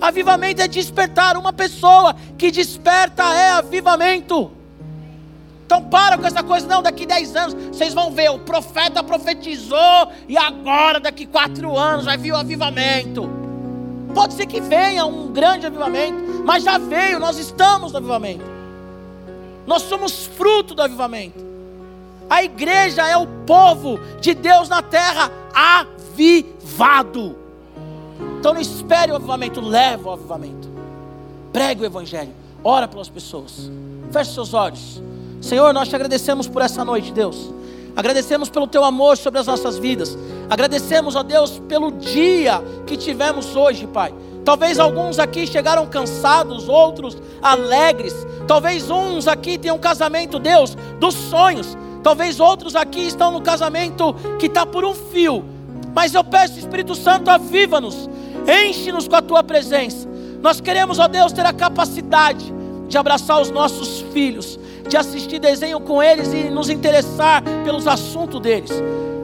Avivamento 0.00 0.62
é 0.62 0.68
despertar, 0.68 1.36
uma 1.36 1.52
pessoa 1.52 2.14
que 2.38 2.52
desperta 2.52 3.24
é 3.24 3.50
avivamento. 3.50 4.57
Então 5.68 5.82
para 5.82 6.16
com 6.16 6.26
essa 6.26 6.42
coisa, 6.42 6.66
não, 6.66 6.80
daqui 6.82 7.04
10 7.04 7.36
anos 7.36 7.54
vocês 7.76 7.92
vão 7.92 8.10
ver, 8.10 8.30
o 8.30 8.38
profeta 8.38 9.04
profetizou 9.04 10.08
e 10.26 10.34
agora 10.34 10.98
daqui 10.98 11.26
quatro 11.26 11.76
anos 11.76 12.06
vai 12.06 12.16
vir 12.16 12.32
o 12.32 12.36
avivamento. 12.36 13.28
Pode 14.14 14.32
ser 14.32 14.46
que 14.46 14.62
venha 14.62 15.04
um 15.04 15.30
grande 15.30 15.66
avivamento, 15.66 16.42
mas 16.42 16.64
já 16.64 16.78
veio, 16.78 17.20
nós 17.20 17.38
estamos 17.38 17.92
no 17.92 17.98
avivamento. 17.98 18.46
Nós 19.66 19.82
somos 19.82 20.24
fruto 20.24 20.74
do 20.74 20.80
avivamento. 20.80 21.46
A 22.30 22.42
igreja 22.42 23.06
é 23.06 23.18
o 23.18 23.26
povo 23.26 24.00
de 24.22 24.32
Deus 24.32 24.70
na 24.70 24.80
terra 24.80 25.30
avivado. 25.52 27.36
Então 28.40 28.54
não 28.54 28.60
espere 28.62 29.12
o 29.12 29.16
avivamento, 29.16 29.60
leva 29.60 30.08
o 30.08 30.12
avivamento. 30.12 30.66
Pregue 31.52 31.82
o 31.82 31.84
evangelho, 31.84 32.32
ora 32.64 32.88
pelas 32.88 33.10
pessoas. 33.10 33.70
Feche 34.10 34.32
seus 34.32 34.54
olhos. 34.54 35.02
Senhor, 35.40 35.72
nós 35.72 35.88
te 35.88 35.94
agradecemos 35.94 36.48
por 36.48 36.62
essa 36.62 36.84
noite, 36.84 37.12
Deus. 37.12 37.52
Agradecemos 37.96 38.48
pelo 38.48 38.66
teu 38.66 38.84
amor 38.84 39.16
sobre 39.16 39.40
as 39.40 39.46
nossas 39.46 39.76
vidas. 39.78 40.16
Agradecemos, 40.48 41.16
ó 41.16 41.22
Deus, 41.22 41.60
pelo 41.68 41.90
dia 41.90 42.62
que 42.86 42.96
tivemos 42.96 43.56
hoje, 43.56 43.86
Pai. 43.86 44.14
Talvez 44.44 44.78
alguns 44.78 45.18
aqui 45.18 45.46
chegaram 45.46 45.86
cansados, 45.86 46.68
outros 46.68 47.16
alegres. 47.42 48.14
Talvez 48.46 48.90
uns 48.90 49.28
aqui 49.28 49.58
tenham 49.58 49.76
um 49.76 49.80
casamento, 49.80 50.38
Deus, 50.38 50.76
dos 50.98 51.14
sonhos. 51.14 51.76
Talvez 52.02 52.40
outros 52.40 52.76
aqui 52.76 53.00
estão 53.00 53.32
no 53.32 53.42
casamento 53.42 54.14
que 54.38 54.46
está 54.46 54.64
por 54.64 54.84
um 54.84 54.94
fio. 54.94 55.44
Mas 55.94 56.14
eu 56.14 56.22
peço, 56.22 56.58
Espírito 56.58 56.94
Santo, 56.94 57.28
aviva-nos. 57.28 58.08
Enche-nos 58.46 59.08
com 59.08 59.16
a 59.16 59.22
tua 59.22 59.42
presença. 59.42 60.08
Nós 60.40 60.60
queremos, 60.60 60.98
ó 60.98 61.08
Deus, 61.08 61.32
ter 61.32 61.44
a 61.44 61.52
capacidade 61.52 62.54
de 62.86 62.96
abraçar 62.96 63.40
os 63.40 63.50
nossos 63.50 64.00
filhos, 64.12 64.58
de 64.88 64.96
assistir 64.96 65.38
desenho 65.38 65.80
com 65.80 66.02
eles 66.02 66.32
e 66.32 66.44
nos 66.44 66.70
interessar 66.70 67.42
pelos 67.64 67.86
assuntos 67.86 68.40
deles. 68.40 68.70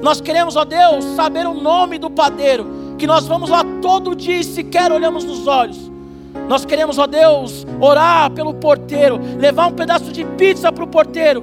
Nós 0.02 0.20
queremos, 0.20 0.54
ó 0.56 0.64
Deus, 0.64 1.04
saber 1.16 1.46
o 1.46 1.54
nome 1.54 1.98
do 1.98 2.10
padeiro, 2.10 2.66
que 2.98 3.06
nós 3.06 3.26
vamos 3.26 3.48
lá 3.48 3.64
todo 3.80 4.14
dia 4.14 4.38
e 4.38 4.44
sequer 4.44 4.92
olhamos 4.92 5.24
nos 5.24 5.46
olhos. 5.46 5.90
Nós 6.48 6.64
queremos, 6.64 6.98
ó 6.98 7.06
Deus, 7.06 7.66
orar 7.80 8.30
pelo 8.30 8.52
porteiro, 8.52 9.18
levar 9.38 9.68
um 9.68 9.72
pedaço 9.72 10.12
de 10.12 10.24
pizza 10.24 10.70
para 10.70 10.84
o 10.84 10.86
porteiro, 10.86 11.42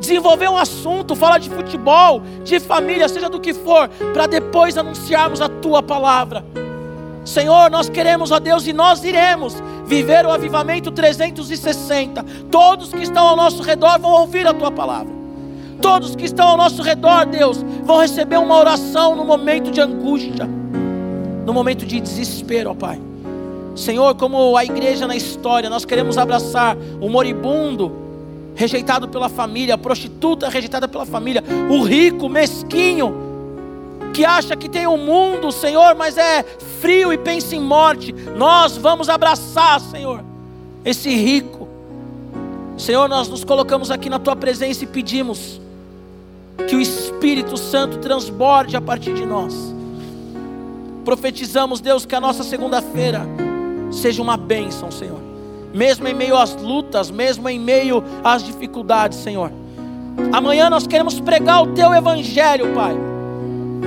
desenvolver 0.00 0.48
um 0.48 0.56
assunto, 0.56 1.14
falar 1.14 1.38
de 1.38 1.48
futebol, 1.48 2.20
de 2.42 2.58
família, 2.58 3.08
seja 3.08 3.28
do 3.28 3.38
que 3.38 3.54
for, 3.54 3.88
para 4.12 4.26
depois 4.26 4.76
anunciarmos 4.76 5.40
a 5.40 5.48
tua 5.48 5.80
palavra. 5.82 6.44
Senhor, 7.24 7.70
nós 7.70 7.88
queremos, 7.88 8.32
ó 8.32 8.40
Deus, 8.40 8.66
e 8.66 8.72
nós 8.72 9.04
iremos 9.04 9.54
viver 9.92 10.24
o 10.24 10.30
avivamento 10.30 10.90
360. 10.90 12.24
Todos 12.50 12.88
que 12.88 13.02
estão 13.02 13.28
ao 13.28 13.36
nosso 13.36 13.62
redor 13.62 14.00
vão 14.00 14.10
ouvir 14.12 14.46
a 14.46 14.54
tua 14.54 14.70
palavra. 14.70 15.12
Todos 15.82 16.16
que 16.16 16.24
estão 16.24 16.48
ao 16.48 16.56
nosso 16.56 16.80
redor, 16.80 17.26
Deus, 17.26 17.62
vão 17.84 18.00
receber 18.00 18.38
uma 18.38 18.56
oração 18.58 19.14
no 19.14 19.22
momento 19.22 19.70
de 19.70 19.82
angústia, 19.82 20.48
no 21.44 21.52
momento 21.52 21.84
de 21.84 22.00
desespero, 22.00 22.70
ó 22.70 22.74
Pai. 22.74 22.98
Senhor, 23.76 24.14
como 24.14 24.56
a 24.56 24.64
igreja 24.64 25.06
na 25.06 25.14
história, 25.14 25.68
nós 25.68 25.84
queremos 25.84 26.16
abraçar 26.16 26.74
o 26.98 27.10
moribundo, 27.10 27.92
rejeitado 28.54 29.08
pela 29.08 29.28
família, 29.28 29.74
a 29.74 29.78
prostituta 29.78 30.48
rejeitada 30.48 30.88
pela 30.88 31.04
família, 31.04 31.44
o 31.68 31.82
rico, 31.82 32.30
mesquinho, 32.30 33.31
que 34.12 34.24
acha 34.24 34.54
que 34.54 34.68
tem 34.68 34.86
o 34.86 34.92
um 34.92 34.98
mundo, 34.98 35.50
Senhor, 35.50 35.94
mas 35.94 36.16
é 36.16 36.44
frio 36.80 37.12
e 37.12 37.18
pensa 37.18 37.56
em 37.56 37.60
morte. 37.60 38.12
Nós 38.36 38.76
vamos 38.76 39.08
abraçar, 39.08 39.80
Senhor, 39.80 40.22
esse 40.84 41.10
rico. 41.10 41.68
Senhor, 42.76 43.08
nós 43.08 43.28
nos 43.28 43.44
colocamos 43.44 43.90
aqui 43.90 44.10
na 44.10 44.18
tua 44.18 44.36
presença 44.36 44.84
e 44.84 44.86
pedimos 44.86 45.60
que 46.68 46.76
o 46.76 46.80
Espírito 46.80 47.56
Santo 47.56 47.98
transborde 47.98 48.76
a 48.76 48.80
partir 48.80 49.14
de 49.14 49.24
nós. 49.24 49.54
Profetizamos, 51.04 51.80
Deus, 51.80 52.04
que 52.04 52.14
a 52.14 52.20
nossa 52.20 52.44
segunda-feira 52.44 53.22
seja 53.90 54.22
uma 54.22 54.36
bênção, 54.36 54.90
Senhor. 54.90 55.20
Mesmo 55.74 56.06
em 56.06 56.14
meio 56.14 56.36
às 56.36 56.54
lutas, 56.54 57.10
mesmo 57.10 57.48
em 57.48 57.58
meio 57.58 58.02
às 58.22 58.42
dificuldades, 58.42 59.18
Senhor. 59.18 59.50
Amanhã 60.32 60.68
nós 60.68 60.86
queremos 60.86 61.18
pregar 61.18 61.62
o 61.62 61.68
Teu 61.68 61.94
Evangelho, 61.94 62.74
Pai. 62.74 63.11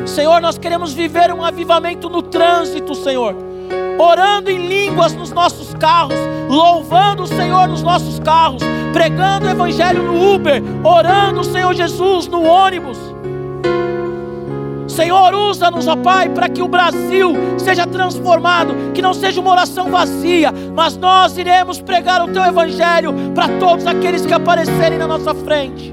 Senhor, 0.06 0.42
nós 0.42 0.58
queremos 0.58 0.94
viver 0.94 1.34
um 1.34 1.44
avivamento 1.44 2.10
no 2.10 2.22
trânsito, 2.22 2.94
Senhor. 2.96 3.36
Orando 3.98 4.52
em 4.52 4.68
línguas 4.68 5.14
nos 5.14 5.32
nossos 5.32 5.74
carros, 5.76 6.18
louvando 6.50 7.24
o 7.24 7.28
Senhor 7.28 7.68
nos 7.68 7.82
nossos 7.82 8.20
carros, 8.20 8.62
pregando 8.92 9.48
o 9.48 9.50
Evangelho 9.50 10.04
no 10.04 10.36
Uber, 10.36 10.62
orando 10.84 11.42
o 11.42 11.44
Senhor 11.44 11.74
Jesus 11.74 12.28
no 12.28 12.44
ônibus. 12.44 12.98
Senhor, 14.88 15.34
usa-nos, 15.34 15.88
ó 15.88 15.96
Pai, 15.98 16.30
para 16.30 16.48
que 16.48 16.62
o 16.62 16.68
Brasil 16.68 17.34
seja 17.58 17.86
transformado, 17.86 18.94
que 18.94 19.02
não 19.02 19.14
seja 19.14 19.42
uma 19.42 19.52
oração 19.52 19.92
vazia, 19.92 20.54
mas 20.74 20.96
nós 20.96 21.38
iremos 21.38 21.82
pregar 21.82 22.22
o 22.24 22.32
Teu 22.32 22.44
Evangelho 22.44 23.14
para 23.34 23.50
todos 23.60 23.86
aqueles 23.86 24.26
que 24.26 24.34
aparecerem 24.34 24.98
na 24.98 25.08
nossa 25.08 25.34
frente. 25.34 25.92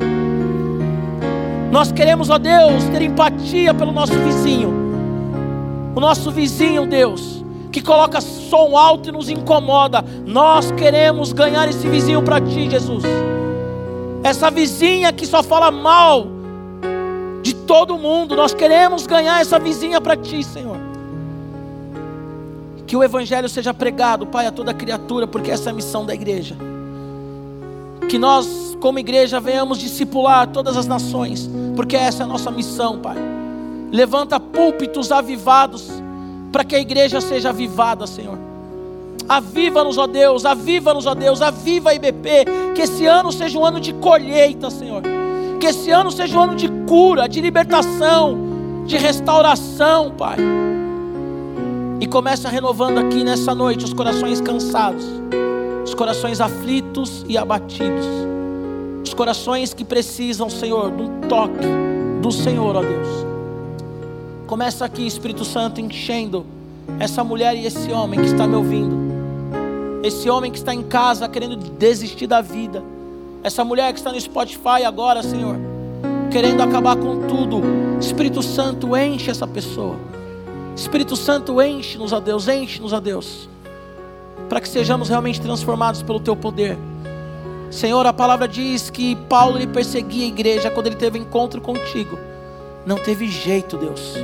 Nós 1.73 1.91
queremos, 1.91 2.31
ó 2.31 2.39
Deus, 2.39 2.85
ter 2.85 3.03
empatia 3.03 3.75
pelo 3.75 3.91
nosso 3.91 4.13
vizinho, 4.13 4.73
o 5.97 6.01
nosso 6.01 6.31
vizinho, 6.31 6.87
Deus, 6.87 7.45
que 7.73 7.83
coloca 7.83 8.21
som 8.21 8.77
alto 8.77 9.09
e 9.09 9.13
nos 9.13 9.29
incomoda. 9.29 10.05
Nós 10.25 10.71
queremos 10.71 11.33
ganhar 11.33 11.69
esse 11.69 11.89
vizinho 11.89 12.23
para 12.23 12.41
Ti, 12.41 12.71
Jesus. 12.71 13.03
Essa 14.23 14.51
vizinha 14.51 15.13
que 15.13 15.27
só 15.27 15.43
fala 15.43 15.71
mal 15.71 16.29
de 17.43 17.55
todo 17.55 17.99
mundo. 17.99 18.37
Nós 18.37 18.55
queremos 18.55 19.07
ganhar 19.07 19.41
essa 19.41 19.59
vizinha 19.59 20.01
para 20.01 20.17
ti, 20.17 20.43
Senhor. 20.45 20.77
Que 22.87 22.97
o 22.97 23.03
Evangelho 23.03 23.49
seja 23.49 23.75
pregado, 23.75 24.27
Pai, 24.27 24.47
a 24.47 24.53
toda 24.53 24.73
criatura, 24.73 25.27
porque 25.27 25.51
essa 25.51 25.71
é 25.71 25.73
a 25.73 25.75
missão 25.75 26.07
da 26.07 26.15
igreja. 26.15 26.57
Que 28.09 28.19
nós, 28.19 28.47
como 28.83 28.99
igreja, 28.99 29.41
venhamos 29.41 29.79
discipular 29.79 30.47
todas 30.49 30.77
as 30.77 30.87
nações, 30.87 31.49
porque 31.75 31.97
essa 31.97 32.23
é 32.23 32.25
a 32.25 32.29
nossa 32.29 32.51
missão, 32.51 32.99
Pai. 32.99 33.17
Levanta 33.91 34.39
púlpitos 34.39 35.11
avivados, 35.11 35.89
para 36.51 36.65
que 36.65 36.77
a 36.77 36.81
igreja 36.81 37.21
seja 37.21 37.49
avivada, 37.49 38.07
Senhor. 38.07 38.39
Aviva-nos, 39.27 39.97
ó 39.97 40.07
Deus, 40.07 40.45
aviva-nos, 40.45 41.07
ó 41.07 41.15
Deus, 41.15 41.41
aviva 41.41 41.91
a 41.91 41.95
IBP, 41.95 42.45
que 42.75 42.83
esse 42.83 43.07
ano 43.07 43.33
seja 43.33 43.59
um 43.59 43.65
ano 43.65 43.81
de 43.81 43.95
colheita, 43.95 44.69
Senhor 44.69 45.03
que 45.63 45.69
esse 45.69 45.93
ano 45.93 46.11
seja 46.11 46.37
um 46.37 46.43
ano 46.43 46.57
de 46.57 46.69
cura, 46.89 47.29
de 47.29 47.41
libertação, 47.41 48.37
de 48.85 48.97
restauração, 48.97 50.11
Pai. 50.11 50.37
E 52.01 52.07
começa 52.09 52.49
renovando 52.49 52.99
aqui 52.99 53.23
nessa 53.23 53.55
noite 53.55 53.85
os 53.85 53.93
corações 53.93 54.41
cansados, 54.41 55.05
os 55.85 55.95
corações 55.95 56.41
aflitos 56.41 57.25
e 57.29 57.39
abatidos, 57.39 58.05
os 59.03 59.15
corações 59.15 59.75
que 59.75 59.85
precisam, 59.85 60.49
Senhor, 60.49 60.91
de 60.91 61.03
um 61.03 61.21
toque 61.23 61.67
do 62.21 62.31
Senhor, 62.31 62.77
ó 62.77 62.81
Deus. 62.81 63.09
Começa 64.47 64.85
aqui, 64.85 65.07
Espírito 65.07 65.45
Santo, 65.45 65.81
enchendo 65.81 66.47
essa 66.99 67.23
mulher 67.25 67.57
e 67.57 67.67
esse 67.67 67.91
homem 67.91 68.21
que 68.21 68.27
está 68.27 68.47
me 68.47 68.55
ouvindo, 68.55 68.97
esse 70.03 70.29
homem 70.29 70.51
que 70.51 70.59
está 70.59 70.75
em 70.75 70.83
casa 70.83 71.29
querendo 71.29 71.57
desistir 71.57 72.27
da 72.27 72.41
vida 72.41 72.83
essa 73.43 73.65
mulher 73.65 73.93
que 73.93 73.99
está 73.99 74.13
no 74.13 74.21
Spotify 74.21 74.85
agora, 74.87 75.21
Senhor, 75.21 75.57
querendo 76.31 76.63
acabar 76.63 76.95
com 76.95 77.27
tudo. 77.27 77.61
Espírito 78.01 78.41
Santo, 78.41 78.97
enche 78.97 79.31
essa 79.31 79.49
pessoa. 79.49 79.97
Espírito 80.77 81.17
Santo, 81.17 81.61
enche-nos 81.61 82.13
a 82.13 82.21
Deus, 82.21 82.47
enche-nos 82.47 82.95
a 82.95 83.01
Deus. 83.01 83.49
Para 84.49 84.61
que 84.61 84.69
sejamos 84.69 85.09
realmente 85.09 85.41
transformados 85.41 86.03
pelo 86.03 86.21
Teu 86.21 86.37
poder. 86.37 86.79
Senhor, 87.73 88.07
a 88.07 88.13
palavra 88.13 88.47
diz 88.47 88.91
que 88.91 89.17
Paulo 89.17 89.57
ele 89.57 89.67
perseguia 89.67 90.27
a 90.27 90.29
igreja 90.29 90.71
quando 90.71 90.89
ele 90.89 90.97
teve 90.97 91.19
encontro 91.19 91.59
contigo. 91.59 92.19
Não 92.85 92.99
teve 92.99 93.27
jeito, 93.29 93.79
Deus. 93.79 94.15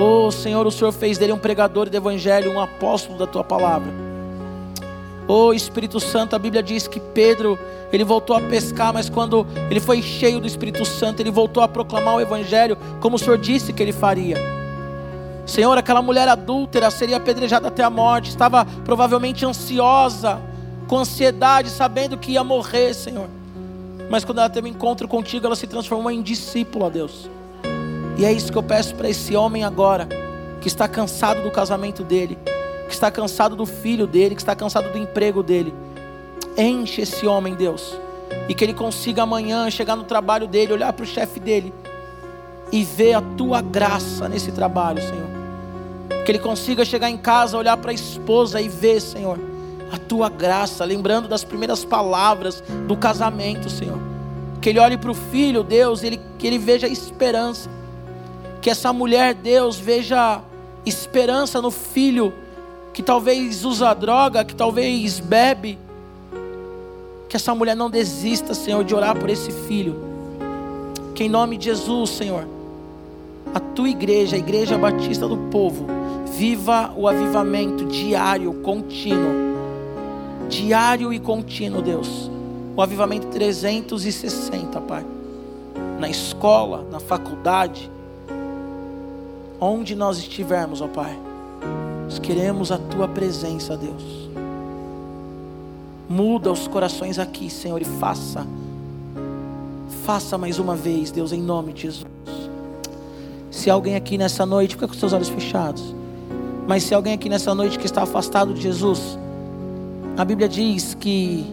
Oh, 0.00 0.30
Senhor, 0.30 0.66
o 0.66 0.70
Senhor 0.70 0.90
fez 0.90 1.18
dele 1.18 1.34
um 1.34 1.38
pregador 1.38 1.90
do 1.90 1.94
evangelho, 1.94 2.50
um 2.50 2.58
apóstolo 2.58 3.18
da 3.18 3.26
tua 3.26 3.44
palavra. 3.44 3.92
Oh, 5.28 5.52
Espírito 5.52 6.00
Santo, 6.00 6.34
a 6.34 6.38
Bíblia 6.38 6.62
diz 6.62 6.88
que 6.88 6.98
Pedro 6.98 7.58
ele 7.92 8.04
voltou 8.04 8.34
a 8.34 8.40
pescar, 8.40 8.90
mas 8.90 9.10
quando 9.10 9.46
ele 9.70 9.78
foi 9.78 10.00
cheio 10.00 10.40
do 10.40 10.46
Espírito 10.46 10.86
Santo, 10.86 11.20
ele 11.20 11.30
voltou 11.30 11.62
a 11.62 11.68
proclamar 11.68 12.16
o 12.16 12.20
Evangelho, 12.22 12.78
como 13.00 13.16
o 13.16 13.18
Senhor 13.18 13.36
disse 13.36 13.70
que 13.70 13.82
ele 13.82 13.92
faria. 13.92 14.38
Senhor, 15.44 15.76
aquela 15.76 16.00
mulher 16.00 16.26
adúltera 16.26 16.90
seria 16.90 17.18
apedrejada 17.18 17.68
até 17.68 17.84
a 17.84 17.90
morte, 17.90 18.30
estava 18.30 18.64
provavelmente 18.82 19.44
ansiosa, 19.44 20.40
com 20.90 20.98
ansiedade, 20.98 21.70
sabendo 21.70 22.18
que 22.18 22.32
ia 22.32 22.42
morrer, 22.42 22.92
Senhor. 22.94 23.28
Mas 24.10 24.24
quando 24.24 24.38
ela 24.38 24.50
teve 24.50 24.68
um 24.68 24.72
encontro 24.72 25.06
contigo, 25.06 25.46
ela 25.46 25.54
se 25.54 25.68
transformou 25.68 26.10
em 26.10 26.20
discípulo, 26.20 26.84
a 26.84 26.88
Deus. 26.88 27.30
E 28.18 28.24
é 28.24 28.32
isso 28.32 28.50
que 28.50 28.58
eu 28.58 28.62
peço 28.62 28.96
para 28.96 29.08
esse 29.08 29.36
homem 29.36 29.62
agora, 29.62 30.08
que 30.60 30.66
está 30.66 30.88
cansado 30.88 31.44
do 31.44 31.50
casamento 31.52 32.02
dele, 32.02 32.36
que 32.88 32.92
está 32.92 33.08
cansado 33.08 33.54
do 33.54 33.64
filho 33.64 34.04
dele, 34.04 34.34
que 34.34 34.42
está 34.42 34.56
cansado 34.56 34.90
do 34.90 34.98
emprego 34.98 35.44
dele 35.44 35.72
Enche 36.58 37.02
esse 37.02 37.24
homem, 37.24 37.54
Deus. 37.54 37.96
E 38.48 38.54
que 38.54 38.64
ele 38.64 38.74
consiga 38.74 39.22
amanhã 39.22 39.70
chegar 39.70 39.94
no 39.94 40.02
trabalho 40.02 40.48
dele, 40.48 40.72
olhar 40.72 40.92
para 40.92 41.04
o 41.04 41.06
chefe 41.06 41.38
dele 41.38 41.72
e 42.72 42.84
ver 42.84 43.14
a 43.14 43.22
tua 43.22 43.60
graça 43.60 44.28
nesse 44.28 44.50
trabalho, 44.50 45.00
Senhor. 45.00 46.24
Que 46.24 46.32
ele 46.32 46.40
consiga 46.40 46.84
chegar 46.84 47.08
em 47.08 47.16
casa, 47.16 47.56
olhar 47.56 47.76
para 47.76 47.92
a 47.92 47.94
esposa 47.94 48.60
e 48.60 48.68
ver, 48.68 49.00
Senhor, 49.00 49.38
a 49.90 49.98
tua 49.98 50.28
graça, 50.28 50.84
lembrando 50.84 51.28
das 51.28 51.44
primeiras 51.44 51.84
palavras 51.84 52.62
do 52.86 52.96
casamento, 52.96 53.68
Senhor. 53.68 53.98
Que 54.60 54.68
ele 54.68 54.78
olhe 54.78 54.96
para 54.96 55.10
o 55.10 55.14
filho, 55.14 55.62
Deus, 55.62 56.02
ele, 56.02 56.20
que 56.38 56.46
ele 56.46 56.58
veja 56.58 56.86
esperança. 56.86 57.68
Que 58.60 58.70
essa 58.70 58.92
mulher, 58.92 59.34
Deus, 59.34 59.78
veja 59.78 60.42
esperança 60.84 61.60
no 61.60 61.70
filho 61.70 62.32
que 62.92 63.02
talvez 63.02 63.64
usa 63.64 63.94
droga, 63.94 64.44
que 64.44 64.54
talvez 64.54 65.20
bebe 65.20 65.78
que 67.28 67.36
essa 67.36 67.54
mulher 67.54 67.76
não 67.76 67.88
desista, 67.88 68.54
Senhor, 68.54 68.82
de 68.82 68.94
orar 68.94 69.16
por 69.16 69.30
esse 69.30 69.52
filho. 69.52 69.96
Que 71.14 71.24
em 71.24 71.28
nome 71.28 71.56
de 71.56 71.66
Jesus, 71.66 72.10
Senhor, 72.10 72.46
a 73.54 73.60
tua 73.60 73.88
igreja, 73.88 74.34
a 74.34 74.38
igreja 74.38 74.76
batista 74.76 75.28
do 75.28 75.36
povo, 75.36 75.86
viva 76.36 76.92
o 76.96 77.06
avivamento 77.06 77.84
diário, 77.86 78.52
contínuo. 78.62 79.49
Diário 80.50 81.12
e 81.12 81.20
contínuo, 81.20 81.80
Deus. 81.80 82.28
O 82.76 82.82
avivamento 82.82 83.28
360, 83.28 84.80
Pai. 84.80 85.06
Na 85.98 86.08
escola, 86.08 86.84
na 86.90 86.98
faculdade, 86.98 87.90
onde 89.60 89.94
nós 89.94 90.18
estivermos, 90.18 90.80
ó 90.80 90.88
Pai. 90.88 91.16
Nós 92.04 92.18
queremos 92.18 92.72
a 92.72 92.78
tua 92.78 93.06
presença, 93.06 93.76
Deus. 93.76 94.28
Muda 96.08 96.50
os 96.50 96.66
corações 96.66 97.20
aqui, 97.20 97.48
Senhor, 97.48 97.80
e 97.80 97.84
faça. 97.84 98.44
Faça 100.04 100.36
mais 100.36 100.58
uma 100.58 100.74
vez, 100.74 101.12
Deus, 101.12 101.30
em 101.32 101.40
nome 101.40 101.72
de 101.72 101.82
Jesus. 101.82 102.04
Se 103.52 103.70
alguém 103.70 103.94
aqui 103.94 104.18
nessa 104.18 104.44
noite, 104.44 104.74
fica 104.74 104.88
com 104.88 104.94
seus 104.94 105.12
olhos 105.12 105.28
fechados. 105.28 105.94
Mas 106.66 106.82
se 106.82 106.94
alguém 106.94 107.12
aqui 107.12 107.28
nessa 107.28 107.54
noite 107.54 107.78
que 107.78 107.86
está 107.86 108.02
afastado 108.02 108.52
de 108.52 108.62
Jesus, 108.62 109.16
a 110.16 110.24
Bíblia 110.24 110.48
diz 110.48 110.94
que 110.94 111.46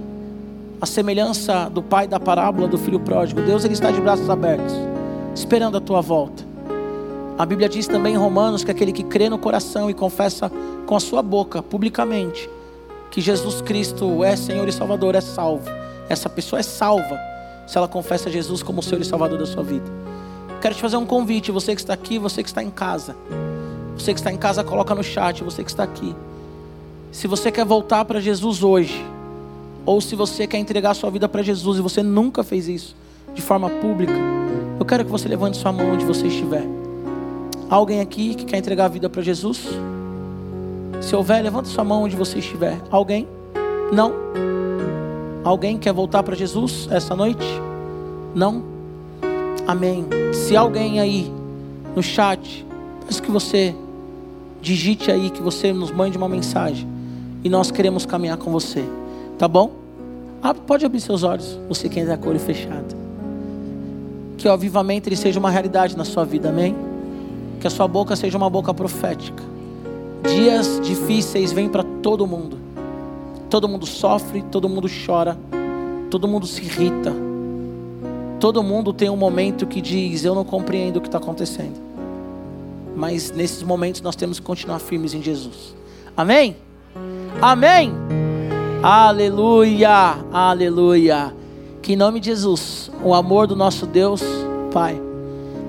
a 0.79 0.85
semelhança 0.85 1.69
do 1.69 1.81
pai 1.81 2.07
da 2.07 2.19
parábola 2.19 2.67
do 2.67 2.77
filho 2.77 2.99
pródigo, 2.99 3.41
Deus 3.41 3.63
ele 3.63 3.73
está 3.73 3.91
de 3.91 3.99
braços 3.99 4.29
abertos, 4.29 4.73
esperando 5.33 5.77
a 5.77 5.81
tua 5.81 6.01
volta. 6.01 6.43
A 7.37 7.45
Bíblia 7.45 7.69
diz 7.69 7.87
também 7.87 8.15
em 8.15 8.17
Romanos 8.17 8.63
que 8.63 8.71
aquele 8.71 8.91
que 8.91 9.03
crê 9.03 9.29
no 9.29 9.37
coração 9.37 9.89
e 9.89 9.93
confessa 9.93 10.51
com 10.85 10.95
a 10.95 10.99
sua 10.99 11.21
boca, 11.21 11.61
publicamente, 11.61 12.49
que 13.11 13.21
Jesus 13.21 13.61
Cristo 13.61 14.23
é 14.23 14.35
Senhor 14.35 14.67
e 14.67 14.71
Salvador, 14.71 15.15
é 15.15 15.21
salvo. 15.21 15.69
Essa 16.09 16.29
pessoa 16.29 16.59
é 16.59 16.63
salva 16.63 17.17
se 17.67 17.77
ela 17.77 17.87
confessa 17.87 18.29
Jesus 18.29 18.63
como 18.63 18.81
Senhor 18.81 19.01
e 19.01 19.05
Salvador 19.05 19.37
da 19.37 19.45
sua 19.45 19.63
vida. 19.63 19.85
Quero 20.61 20.73
te 20.73 20.81
fazer 20.81 20.97
um 20.97 21.05
convite, 21.05 21.51
você 21.51 21.75
que 21.75 21.81
está 21.81 21.93
aqui, 21.93 22.17
você 22.17 22.41
que 22.41 22.49
está 22.49 22.63
em 22.63 22.71
casa. 22.71 23.15
Você 23.97 24.13
que 24.13 24.19
está 24.19 24.31
em 24.31 24.37
casa, 24.37 24.63
coloca 24.63 24.95
no 24.95 25.03
chat, 25.03 25.43
você 25.43 25.63
que 25.63 25.69
está 25.69 25.83
aqui. 25.83 26.15
Se 27.11 27.27
você 27.27 27.51
quer 27.51 27.65
voltar 27.65 28.05
para 28.05 28.19
Jesus 28.19 28.63
hoje, 28.63 29.05
ou 29.85 30.01
se 30.01 30.15
você 30.15 30.45
quer 30.45 30.57
entregar 30.57 30.93
sua 30.93 31.09
vida 31.09 31.29
para 31.29 31.41
Jesus 31.41 31.79
e 31.79 31.81
você 31.81 32.03
nunca 32.03 32.43
fez 32.43 32.67
isso 32.67 32.95
de 33.33 33.41
forma 33.41 33.69
pública, 33.69 34.13
eu 34.79 34.85
quero 34.85 35.05
que 35.05 35.11
você 35.11 35.27
levante 35.27 35.57
sua 35.57 35.71
mão 35.71 35.93
onde 35.93 36.05
você 36.05 36.27
estiver. 36.27 36.63
Alguém 37.69 38.01
aqui 38.01 38.35
que 38.35 38.45
quer 38.45 38.57
entregar 38.57 38.85
a 38.85 38.89
vida 38.89 39.09
para 39.09 39.21
Jesus? 39.21 39.65
Se 41.01 41.15
houver, 41.15 41.41
levante 41.41 41.69
sua 41.69 41.83
mão 41.83 42.03
onde 42.03 42.15
você 42.15 42.39
estiver. 42.39 42.77
Alguém? 42.91 43.27
Não? 43.91 44.13
Alguém 45.43 45.77
quer 45.77 45.93
voltar 45.93 46.23
para 46.23 46.35
Jesus 46.35 46.87
essa 46.91 47.15
noite? 47.15 47.45
Não? 48.35 48.63
Amém. 49.65 50.05
Se 50.33 50.55
alguém 50.55 50.99
aí 50.99 51.31
no 51.95 52.03
chat, 52.03 52.65
peço 53.05 53.23
que 53.23 53.31
você 53.31 53.73
digite 54.61 55.11
aí, 55.11 55.29
que 55.29 55.41
você 55.41 55.71
nos 55.71 55.91
mande 55.91 56.17
uma 56.17 56.27
mensagem. 56.27 56.96
E 57.43 57.49
nós 57.49 57.71
queremos 57.71 58.05
caminhar 58.05 58.37
com 58.37 58.51
você. 58.51 58.83
Tá 59.37 59.47
bom? 59.47 59.71
Ah, 60.41 60.53
pode 60.53 60.85
abrir 60.85 60.99
seus 60.99 61.23
olhos, 61.23 61.59
você 61.67 61.89
que 61.89 61.99
está 61.99 62.17
com 62.17 62.27
o 62.27 62.29
olho 62.29 62.39
fechado. 62.39 62.95
Que 64.37 64.47
o 64.47 64.51
avivamento 64.51 65.09
ele 65.09 65.15
seja 65.15 65.39
uma 65.39 65.49
realidade 65.49 65.97
na 65.97 66.05
sua 66.05 66.23
vida, 66.23 66.49
amém? 66.49 66.75
Que 67.59 67.67
a 67.67 67.69
sua 67.69 67.87
boca 67.87 68.15
seja 68.15 68.37
uma 68.37 68.49
boca 68.49 68.73
profética. 68.73 69.43
Dias 70.23 70.79
difíceis 70.83 71.51
vêm 71.51 71.69
para 71.69 71.83
todo 71.83 72.27
mundo. 72.27 72.57
Todo 73.49 73.67
mundo 73.67 73.85
sofre, 73.85 74.43
todo 74.51 74.67
mundo 74.67 74.87
chora, 75.05 75.37
todo 76.09 76.27
mundo 76.27 76.45
se 76.45 76.61
irrita. 76.61 77.13
Todo 78.39 78.61
mundo 78.61 78.93
tem 78.93 79.09
um 79.09 79.15
momento 79.15 79.65
que 79.65 79.81
diz: 79.81 80.23
Eu 80.23 80.35
não 80.35 80.43
compreendo 80.43 80.97
o 80.97 81.01
que 81.01 81.07
está 81.07 81.17
acontecendo. 81.17 81.75
Mas 82.95 83.31
nesses 83.31 83.63
momentos 83.63 84.01
nós 84.01 84.15
temos 84.15 84.39
que 84.39 84.45
continuar 84.45 84.79
firmes 84.79 85.13
em 85.13 85.21
Jesus. 85.21 85.75
Amém? 86.15 86.55
Amém? 87.41 87.93
Aleluia, 88.81 90.17
aleluia. 90.31 91.33
Que 91.81 91.93
em 91.93 91.95
nome 91.95 92.19
de 92.19 92.27
Jesus, 92.27 92.91
o 93.03 93.13
amor 93.13 93.45
do 93.45 93.55
nosso 93.55 93.85
Deus, 93.85 94.23
Pai, 94.73 94.99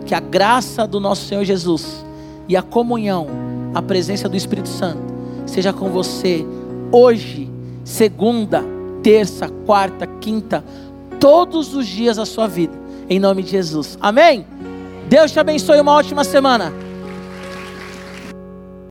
que 0.07 0.15
a 0.15 0.21
graça 0.21 0.87
do 0.87 0.99
nosso 0.99 1.27
Senhor 1.27 1.45
Jesus 1.45 2.05
e 2.49 2.57
a 2.57 2.63
comunhão, 2.63 3.27
a 3.75 3.83
presença 3.83 4.29
do 4.29 4.37
Espírito 4.37 4.69
Santo, 4.69 5.03
seja 5.47 5.73
com 5.73 5.91
você 5.91 6.45
hoje, 6.91 7.51
segunda, 7.85 8.65
terça, 9.03 9.49
quarta, 9.67 10.07
quinta, 10.07 10.65
todos 11.21 11.75
os 11.75 11.87
dias 11.87 12.17
da 12.17 12.25
sua 12.25 12.47
vida, 12.47 12.73
em 13.11 13.21
nome 13.21 13.43
de 13.43 13.51
Jesus. 13.51 13.99
Amém? 14.01 14.47
Deus 15.07 15.33
te 15.33 15.39
abençoe, 15.39 15.81
uma 15.81 15.93
ótima 15.93 16.25
semana. 16.25 16.73